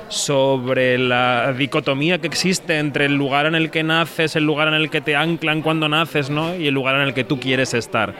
[0.08, 4.74] sobre la dicotomía que existe entre el lugar en el que naces, el lugar en
[4.74, 6.54] el que te anclan cuando naces, ¿no?
[6.56, 8.14] Y el lugar en el que tú quieres estar.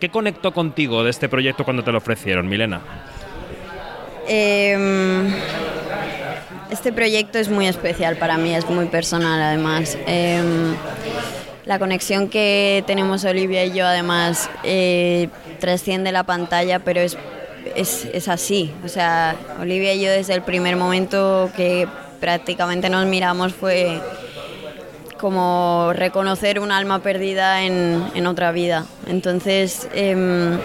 [0.00, 2.80] ¿Qué conectó contigo de este proyecto cuando te lo ofrecieron, Milena?
[4.28, 5.28] Eh,
[6.70, 9.98] este proyecto es muy especial para mí, es muy personal además.
[10.06, 10.42] Eh,
[11.66, 15.28] la conexión que tenemos Olivia y yo además eh,
[15.60, 17.16] trasciende la pantalla, pero es,
[17.76, 18.72] es, es así.
[18.84, 21.86] O sea, Olivia y yo desde el primer momento que
[22.20, 24.00] prácticamente nos miramos fue
[25.20, 28.86] como reconocer un alma perdida en, en otra vida.
[29.06, 30.58] Entonces, em,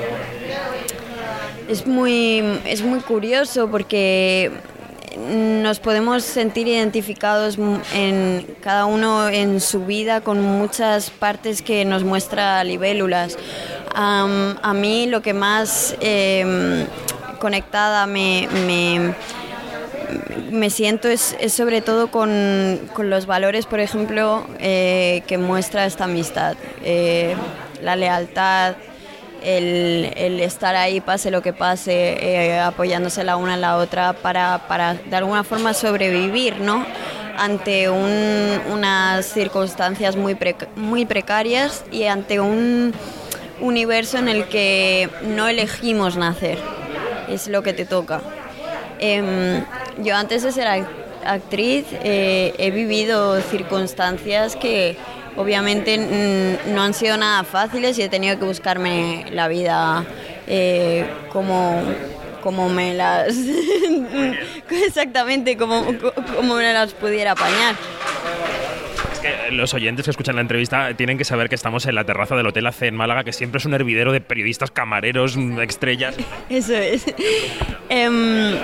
[1.67, 4.51] es, muy, es muy curioso porque
[5.17, 7.57] nos podemos sentir identificados
[7.93, 13.37] en cada uno en su vida con muchas partes que nos muestra libélulas.
[13.95, 16.85] Am, a mí lo que más em,
[17.39, 19.15] conectada me, me,
[20.51, 25.85] me siento es, es sobre todo con, con los valores, por ejemplo, eh, que muestra
[25.85, 26.55] esta amistad.
[26.83, 27.35] Eh,
[27.81, 28.75] la lealtad,
[29.55, 34.67] el, estar ahí pase lo que pase, eh, apoyándose la una en la otra para,
[34.67, 36.85] para de alguna forma sobrevivir, ¿no?
[37.39, 42.93] ante un- unas circunstancias muy, preca- muy precarias y ante un
[43.61, 46.57] universo en el que no elegimos nacer,
[47.29, 48.21] es lo que te toca.
[48.99, 49.63] Em,
[49.99, 50.87] yo antes de ser act-
[51.25, 54.97] actriz eh, he vivido circunstancias que
[55.37, 60.05] obviamente mm, no han sido nada fáciles y he tenido que buscarme la vida
[60.47, 61.81] eh, como,
[62.41, 63.35] como me las...
[64.69, 65.85] exactamente, como,
[66.35, 67.75] como me las pudiera apañar.
[69.21, 72.35] Que los oyentes que escuchan la entrevista tienen que saber que estamos en la terraza
[72.35, 76.15] del Hotel AC en Málaga, que siempre es un hervidero de periodistas, camareros, mm, estrellas.
[76.49, 77.05] Eso es.
[77.89, 78.55] Em,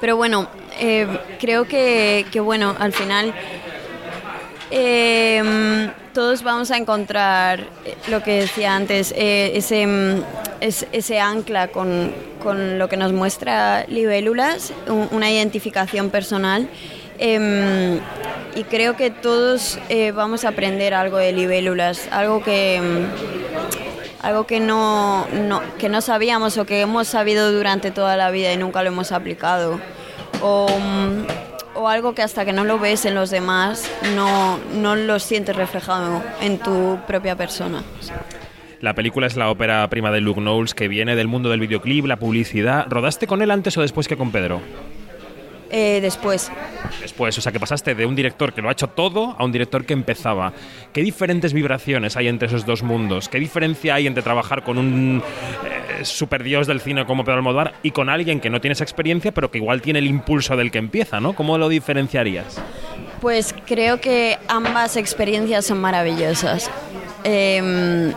[0.00, 0.48] pero bueno,
[0.80, 1.06] eh,
[1.40, 3.32] creo que, que, bueno, al final
[4.74, 10.22] em, todos vamos a encontrar eh, lo que decía antes, eh, ese, mm,
[10.60, 12.10] es- ese ancla con,
[12.42, 16.68] con lo que nos muestra Libélulas, un- una identificación personal.
[17.18, 18.00] Em,
[18.56, 24.46] y creo que todos eh, vamos a aprender algo de libélulas, algo que, mm, algo
[24.46, 28.56] que no, no- que no sabíamos o que hemos sabido durante toda la vida y
[28.56, 29.78] nunca lo hemos aplicado.
[30.40, 31.24] O, mm,
[31.82, 35.56] o algo que hasta que no lo ves en los demás no, no lo sientes
[35.56, 37.82] reflejado en tu propia persona.
[38.80, 42.04] La película es la ópera prima de Luke Knowles, que viene del mundo del videoclip,
[42.06, 42.86] la publicidad.
[42.88, 44.60] ¿Rodaste con él antes o después que con Pedro?
[45.72, 46.52] Eh, después,
[47.00, 49.52] Después, o sea que pasaste de un director que lo ha hecho todo a un
[49.52, 50.52] director que empezaba.
[50.92, 53.28] ¿Qué diferentes vibraciones hay entre esos dos mundos?
[53.28, 55.22] ¿Qué diferencia hay entre trabajar con un
[55.64, 59.32] eh, superdios del cine como Pedro Almodóvar y con alguien que no tiene esa experiencia
[59.32, 61.34] pero que igual tiene el impulso del que empieza, ¿no?
[61.34, 62.60] ¿Cómo lo diferenciarías?
[63.20, 66.70] Pues creo que ambas experiencias son maravillosas.
[67.24, 68.12] Em,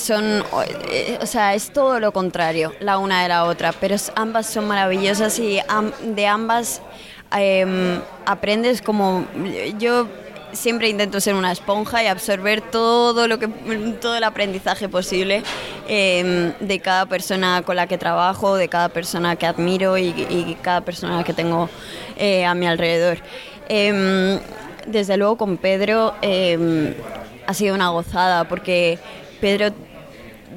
[0.00, 3.96] son, o- eh, o sea, es todo lo contrario la una de la otra, pero
[4.14, 5.60] ambas son maravillosas y
[6.02, 6.80] de ambas
[7.36, 9.26] em, aprendes como
[9.78, 10.06] yo
[10.52, 13.48] siempre intento ser una esponja y absorber todo lo que
[14.00, 15.42] todo el aprendizaje posible
[15.88, 20.80] em, de cada persona con la que trabajo, de cada persona que admiro y, cada
[20.80, 21.68] persona que tengo
[22.16, 23.18] eh, a mi alrededor.
[23.68, 24.38] Em,
[24.86, 26.14] desde luego con Pedro
[27.46, 28.98] ha sido una gozada porque
[29.40, 29.74] Pedro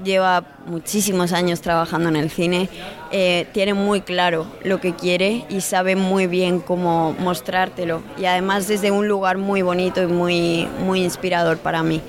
[0.03, 2.69] lleva muchísimos años trabajando en el cine,
[3.11, 8.01] eh, tiene muy claro lo que quiere y sabe muy bien cómo mostrártelo.
[8.17, 12.01] Y además desde un lugar muy bonito y muy, muy inspirador para mí.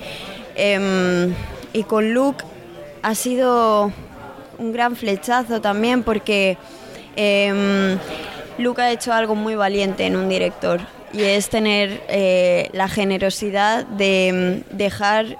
[0.55, 1.33] Em,
[1.73, 2.43] y con Luke
[3.01, 3.91] ha sido
[4.57, 6.57] un gran flechazo también porque
[7.15, 7.97] em,
[8.57, 10.79] Luke ha hecho algo muy valiente en un director
[11.11, 15.37] y es tener eh, la generosidad de em, dejar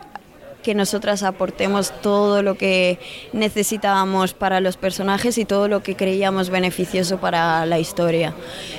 [0.64, 2.98] que nosotras aportemos todo lo que
[3.34, 8.34] necesitábamos para los personajes y todo lo que creíamos beneficioso para la historia.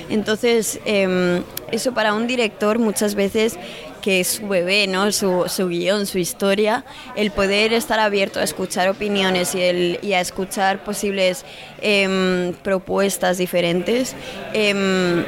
[0.09, 3.59] Entonces, em, eso para un director muchas veces
[4.03, 5.11] que es su bebé, ¿no?
[5.13, 6.85] su, su guion, su historia,
[7.17, 11.45] el poder estar abierto a escuchar opiniones y, el, y a escuchar posibles
[11.81, 14.15] em, propuestas diferentes.
[14.53, 15.25] em,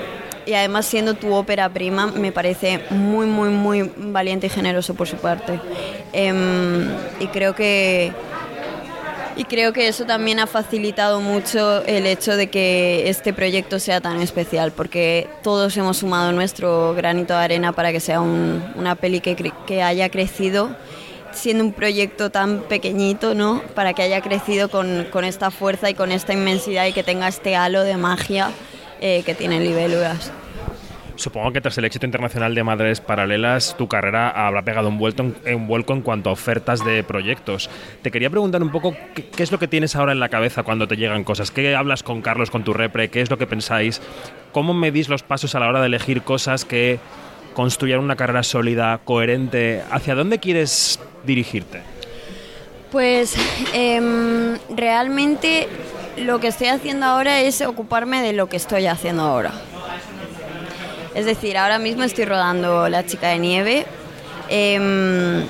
[0.47, 5.09] y además siendo tu ópera prima me parece muy muy muy valiente y generoso por
[5.09, 5.61] su parte
[6.18, 6.88] Em,
[7.20, 8.10] y creo que
[9.36, 14.01] y creo que eso también ha facilitado mucho el hecho de que este proyecto sea
[14.01, 18.94] tan especial porque todos hemos sumado nuestro granito de arena para que sea un- una
[18.94, 20.74] peli que, haya crecido
[21.32, 23.60] siendo un proyecto tan pequeñito, ¿no?
[23.74, 27.56] Para que haya crecido con, esta fuerza y con esta inmensidad y que tenga este
[27.56, 28.52] halo de magia
[29.02, 30.32] eh, que tienen libélulas.
[31.16, 35.32] Supongo que tras el éxito internacional de Madres Paralelas, tu carrera habrá pegado un vuelto
[35.44, 37.70] en, vuelco en cuanto a ofertas de proyectos.
[38.02, 40.86] Te quería preguntar un poco qué, es lo que tienes ahora en la cabeza cuando
[40.86, 41.51] te llegan cosas.
[41.51, 43.09] ¿Qué hablas con Carlos, con tu repre?
[43.09, 44.01] ¿Qué es lo que pensáis?
[44.52, 47.01] ¿Cómo medís los pasos a la hora de elegir cosas que
[47.56, 49.82] construir una carrera sólida, coherente.
[49.90, 51.80] ¿Hacia dónde quieres dirigirte?
[52.93, 53.34] Pues
[53.72, 55.66] em, realmente
[56.18, 59.52] lo que estoy haciendo ahora es ocuparme de lo que estoy haciendo ahora.
[61.16, 63.86] Es decir, ahora mismo estoy rodando La chica de nieve.
[64.51, 65.47] Em,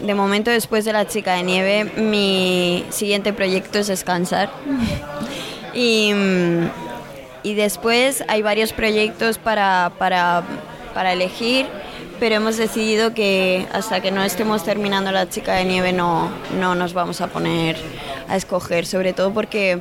[0.00, 4.50] de momento, después de La chica de nieve, mi siguiente proyecto es descansar.
[5.74, 6.12] y,
[7.42, 9.92] y después hay varios proyectos para,
[11.12, 11.66] elegir
[12.18, 16.92] pero hemos decidido que hasta que no estemos terminando la chica de nieve no nos
[16.92, 17.76] vamos a poner
[18.28, 19.80] a escoger, sobre todo porque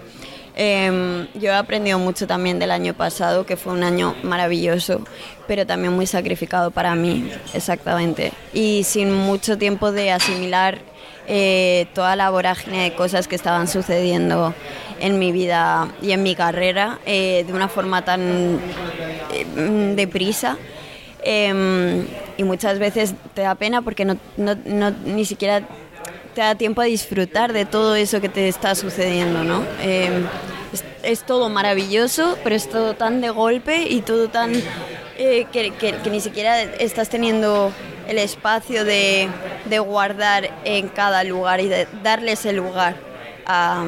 [0.61, 5.01] eh, yo he aprendido mucho también del año pasado, que fue un año maravilloso,
[5.47, 10.79] pero también muy sacrificado para mí, exactamente, y sin mucho tiempo de asimilar
[11.31, 14.53] eh, toda la vorágine de cosas que estaban sucediendo
[14.99, 18.59] en mi vida y en mi carrera eh, de una forma tan
[19.31, 20.57] eh, deprisa.
[21.21, 24.17] Em, y muchas veces te da pena porque no,
[25.05, 25.61] ni siquiera
[26.33, 29.63] te da tiempo a disfrutar de todo eso que te está sucediendo, ¿no?
[29.81, 30.25] Em,
[31.03, 34.53] es, todo maravilloso, pero es todo tan de golpe y todo tan...
[35.17, 35.71] Eh, que,
[36.09, 37.73] ni siquiera estás teniendo
[38.07, 39.29] el espacio de,
[39.85, 42.95] guardar en cada lugar y de darle ese lugar
[43.45, 43.85] a,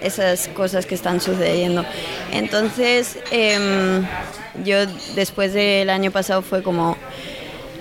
[0.00, 1.84] esas cosas que están sucediendo.
[2.32, 4.02] Entonces, eh,
[4.64, 6.96] yo después del año pasado fue como,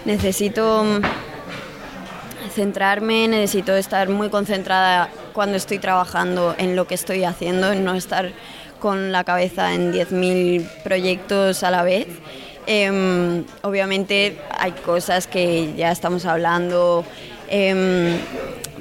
[0.06, 1.02] necesito
[2.52, 7.95] centrarme, necesito estar muy concentrada cuando estoy trabajando en lo que estoy haciendo, en no
[7.95, 8.32] estar
[8.80, 12.07] con la cabeza en 10.000 proyectos a la vez.
[12.68, 17.03] Eh, obviamente hay cosas que ya estamos hablando,
[17.49, 18.19] eh,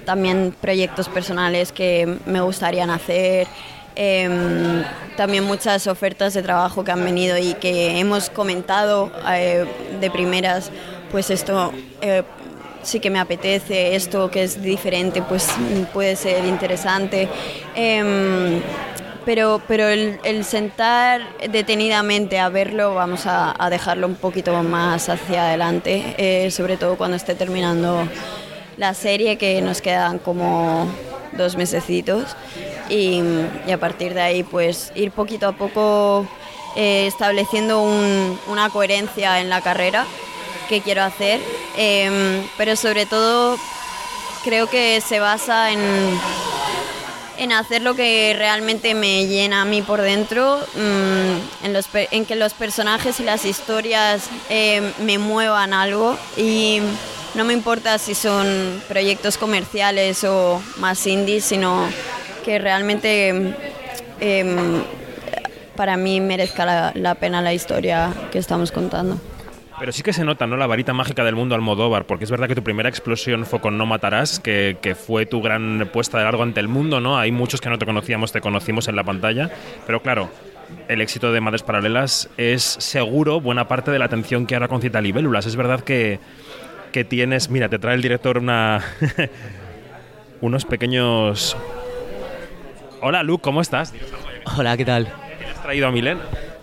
[0.05, 3.47] también proyectos personales que me gustarían hacer.
[3.97, 4.85] Eh,
[5.17, 9.67] también muchas ofertas de trabajo que han venido y que hemos comentado eh,
[10.01, 10.71] de primeras,
[11.11, 12.23] pues esto eh,
[12.83, 15.49] sí que me apetece, esto que es diferente, pues
[15.93, 17.29] puede ser interesante.
[17.75, 18.61] Em,
[19.25, 21.21] pero, pero el, sentar
[21.51, 27.17] detenidamente a verlo, vamos a, dejarlo un poquito más hacia adelante, eh, sobre todo cuando
[27.17, 28.09] esté terminando
[28.77, 30.87] la serie, que nos quedan como
[31.33, 32.35] dos mesecitos
[32.89, 33.21] y,
[33.67, 36.27] y, a partir de ahí pues ir poquito a poco
[36.77, 40.07] eh, estableciendo un, una coherencia en la carrera
[40.71, 41.41] que quiero hacer,
[41.77, 43.59] eh, pero sobre todo
[44.45, 45.81] creo que se basa en,
[47.39, 52.25] en hacer lo que realmente me llena a mí por dentro, mmm, en, los, en,
[52.25, 56.79] que los personajes y las historias eh, me muevan algo y
[57.35, 61.89] no me importa si son proyectos comerciales o más indies, sino
[62.45, 63.57] que realmente
[64.21, 64.83] eh,
[65.75, 69.19] para mí merezca la, la, pena la historia que estamos contando.
[69.81, 70.59] Pero sí que se nota, ¿no?
[70.59, 73.79] La varita mágica del mundo Almodóvar, porque es verdad que tu primera explosión fue con
[73.79, 77.19] No Matarás, que, que, fue tu gran puesta de largo ante el mundo, ¿no?
[77.19, 79.51] Hay muchos que no te conocíamos, te conocimos en la pantalla,
[79.87, 80.29] pero claro,
[80.89, 85.01] el éxito de Madres Paralelas es seguro buena parte de la atención que ahora concita
[85.01, 85.47] Libélulas.
[85.47, 86.21] Es verdad que,
[86.93, 88.85] que tienes, mira, te trae el director una
[90.43, 91.57] unos pequeños
[93.03, 93.95] Hola, Luke, ¿cómo estás?
[94.59, 95.07] Hola, ¿qué tal?
[95.39, 96.19] ¿Qué has traído a Milén?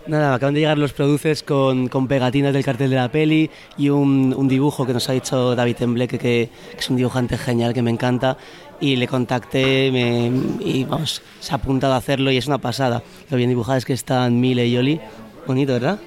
[0.08, 3.90] Nada, acaban de llegar los produces con, con pegatinas del cartel de la peli y
[3.90, 7.74] un, un dibujo que nos ha dicho David Tembleque, que, que, es un dibujante genial,
[7.74, 8.38] que me encanta.
[8.80, 10.32] Y le contacté me,
[10.62, 13.04] y vamos, se ha apuntado a hacerlo y es una pasada.
[13.30, 15.02] Lo bien dibujado es que están Mile y Oli.
[15.46, 16.00] Bonito, ¿verdad?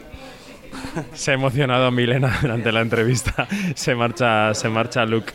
[1.13, 3.49] Se ha emocionado Milena durante la entrevista.
[3.75, 5.33] Se marcha, se marcha Luke.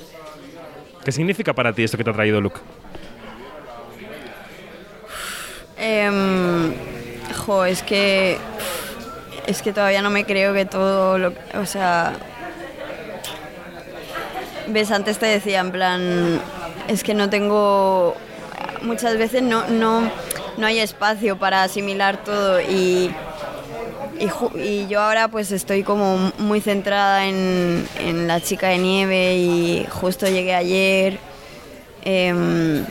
[1.03, 2.59] ¿Qué significa para ti esto que te ha traído Luke?
[5.77, 6.95] Eh,
[7.33, 8.37] jo, es que
[9.47, 12.13] es que todavía no me creo que todo lo, o sea,
[14.67, 16.41] ves antes te decía en plan,
[16.87, 18.15] es que no tengo
[18.81, 20.09] muchas veces no no
[20.57, 23.11] no hay espacio para asimilar todo y
[24.55, 29.85] y, yo ahora pues estoy como muy centrada en, en, la chica de nieve y
[29.89, 31.19] justo llegué ayer
[32.05, 32.83] eh,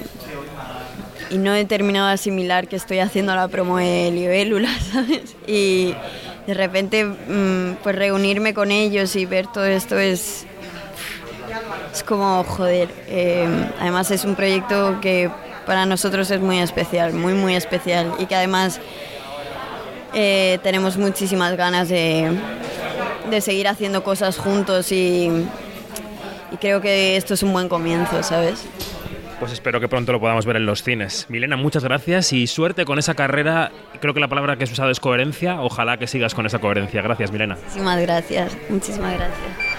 [1.34, 5.34] y no he terminado de asimilar que estoy haciendo la promo de Libélula, ¿sabes?
[5.48, 5.92] Y
[6.46, 10.46] de repente mmm, pues reunirme con ellos y ver todo esto es,
[11.92, 12.88] es como joder.
[13.08, 13.48] Eh,
[13.80, 15.28] además es un proyecto que
[15.66, 18.78] para nosotros es muy especial, muy muy especial y que además
[20.12, 22.30] eh, tenemos muchísimas ganas de,
[23.28, 25.28] de, seguir haciendo cosas juntos y,
[26.60, 28.64] creo que esto es un buen comienzo, ¿sabes?
[29.38, 31.26] Pues espero que pronto lo podamos ver en los cines.
[31.28, 33.72] Milena, muchas gracias y suerte con esa carrera.
[34.00, 35.60] Creo que la palabra que has usado es coherencia.
[35.60, 37.02] Ojalá que sigas con esa coherencia.
[37.02, 37.56] Gracias, Milena.
[37.56, 39.73] Muchísimas gracias, muchísimas gracias.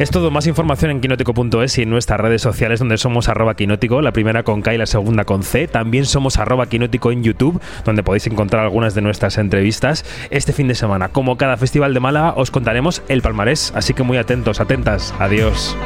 [0.00, 4.00] Es todo, más información en quinótico.es y en nuestras redes sociales donde somos arroba quinótico,
[4.00, 5.68] la primera con K y la segunda con C.
[5.68, 10.06] También somos arroba quinótico en YouTube, donde podéis encontrar algunas de nuestras entrevistas.
[10.30, 14.02] Este fin de semana, como cada festival de Málaga, os contaremos el palmarés, así que
[14.02, 15.14] muy atentos, atentas.
[15.18, 15.76] Adiós.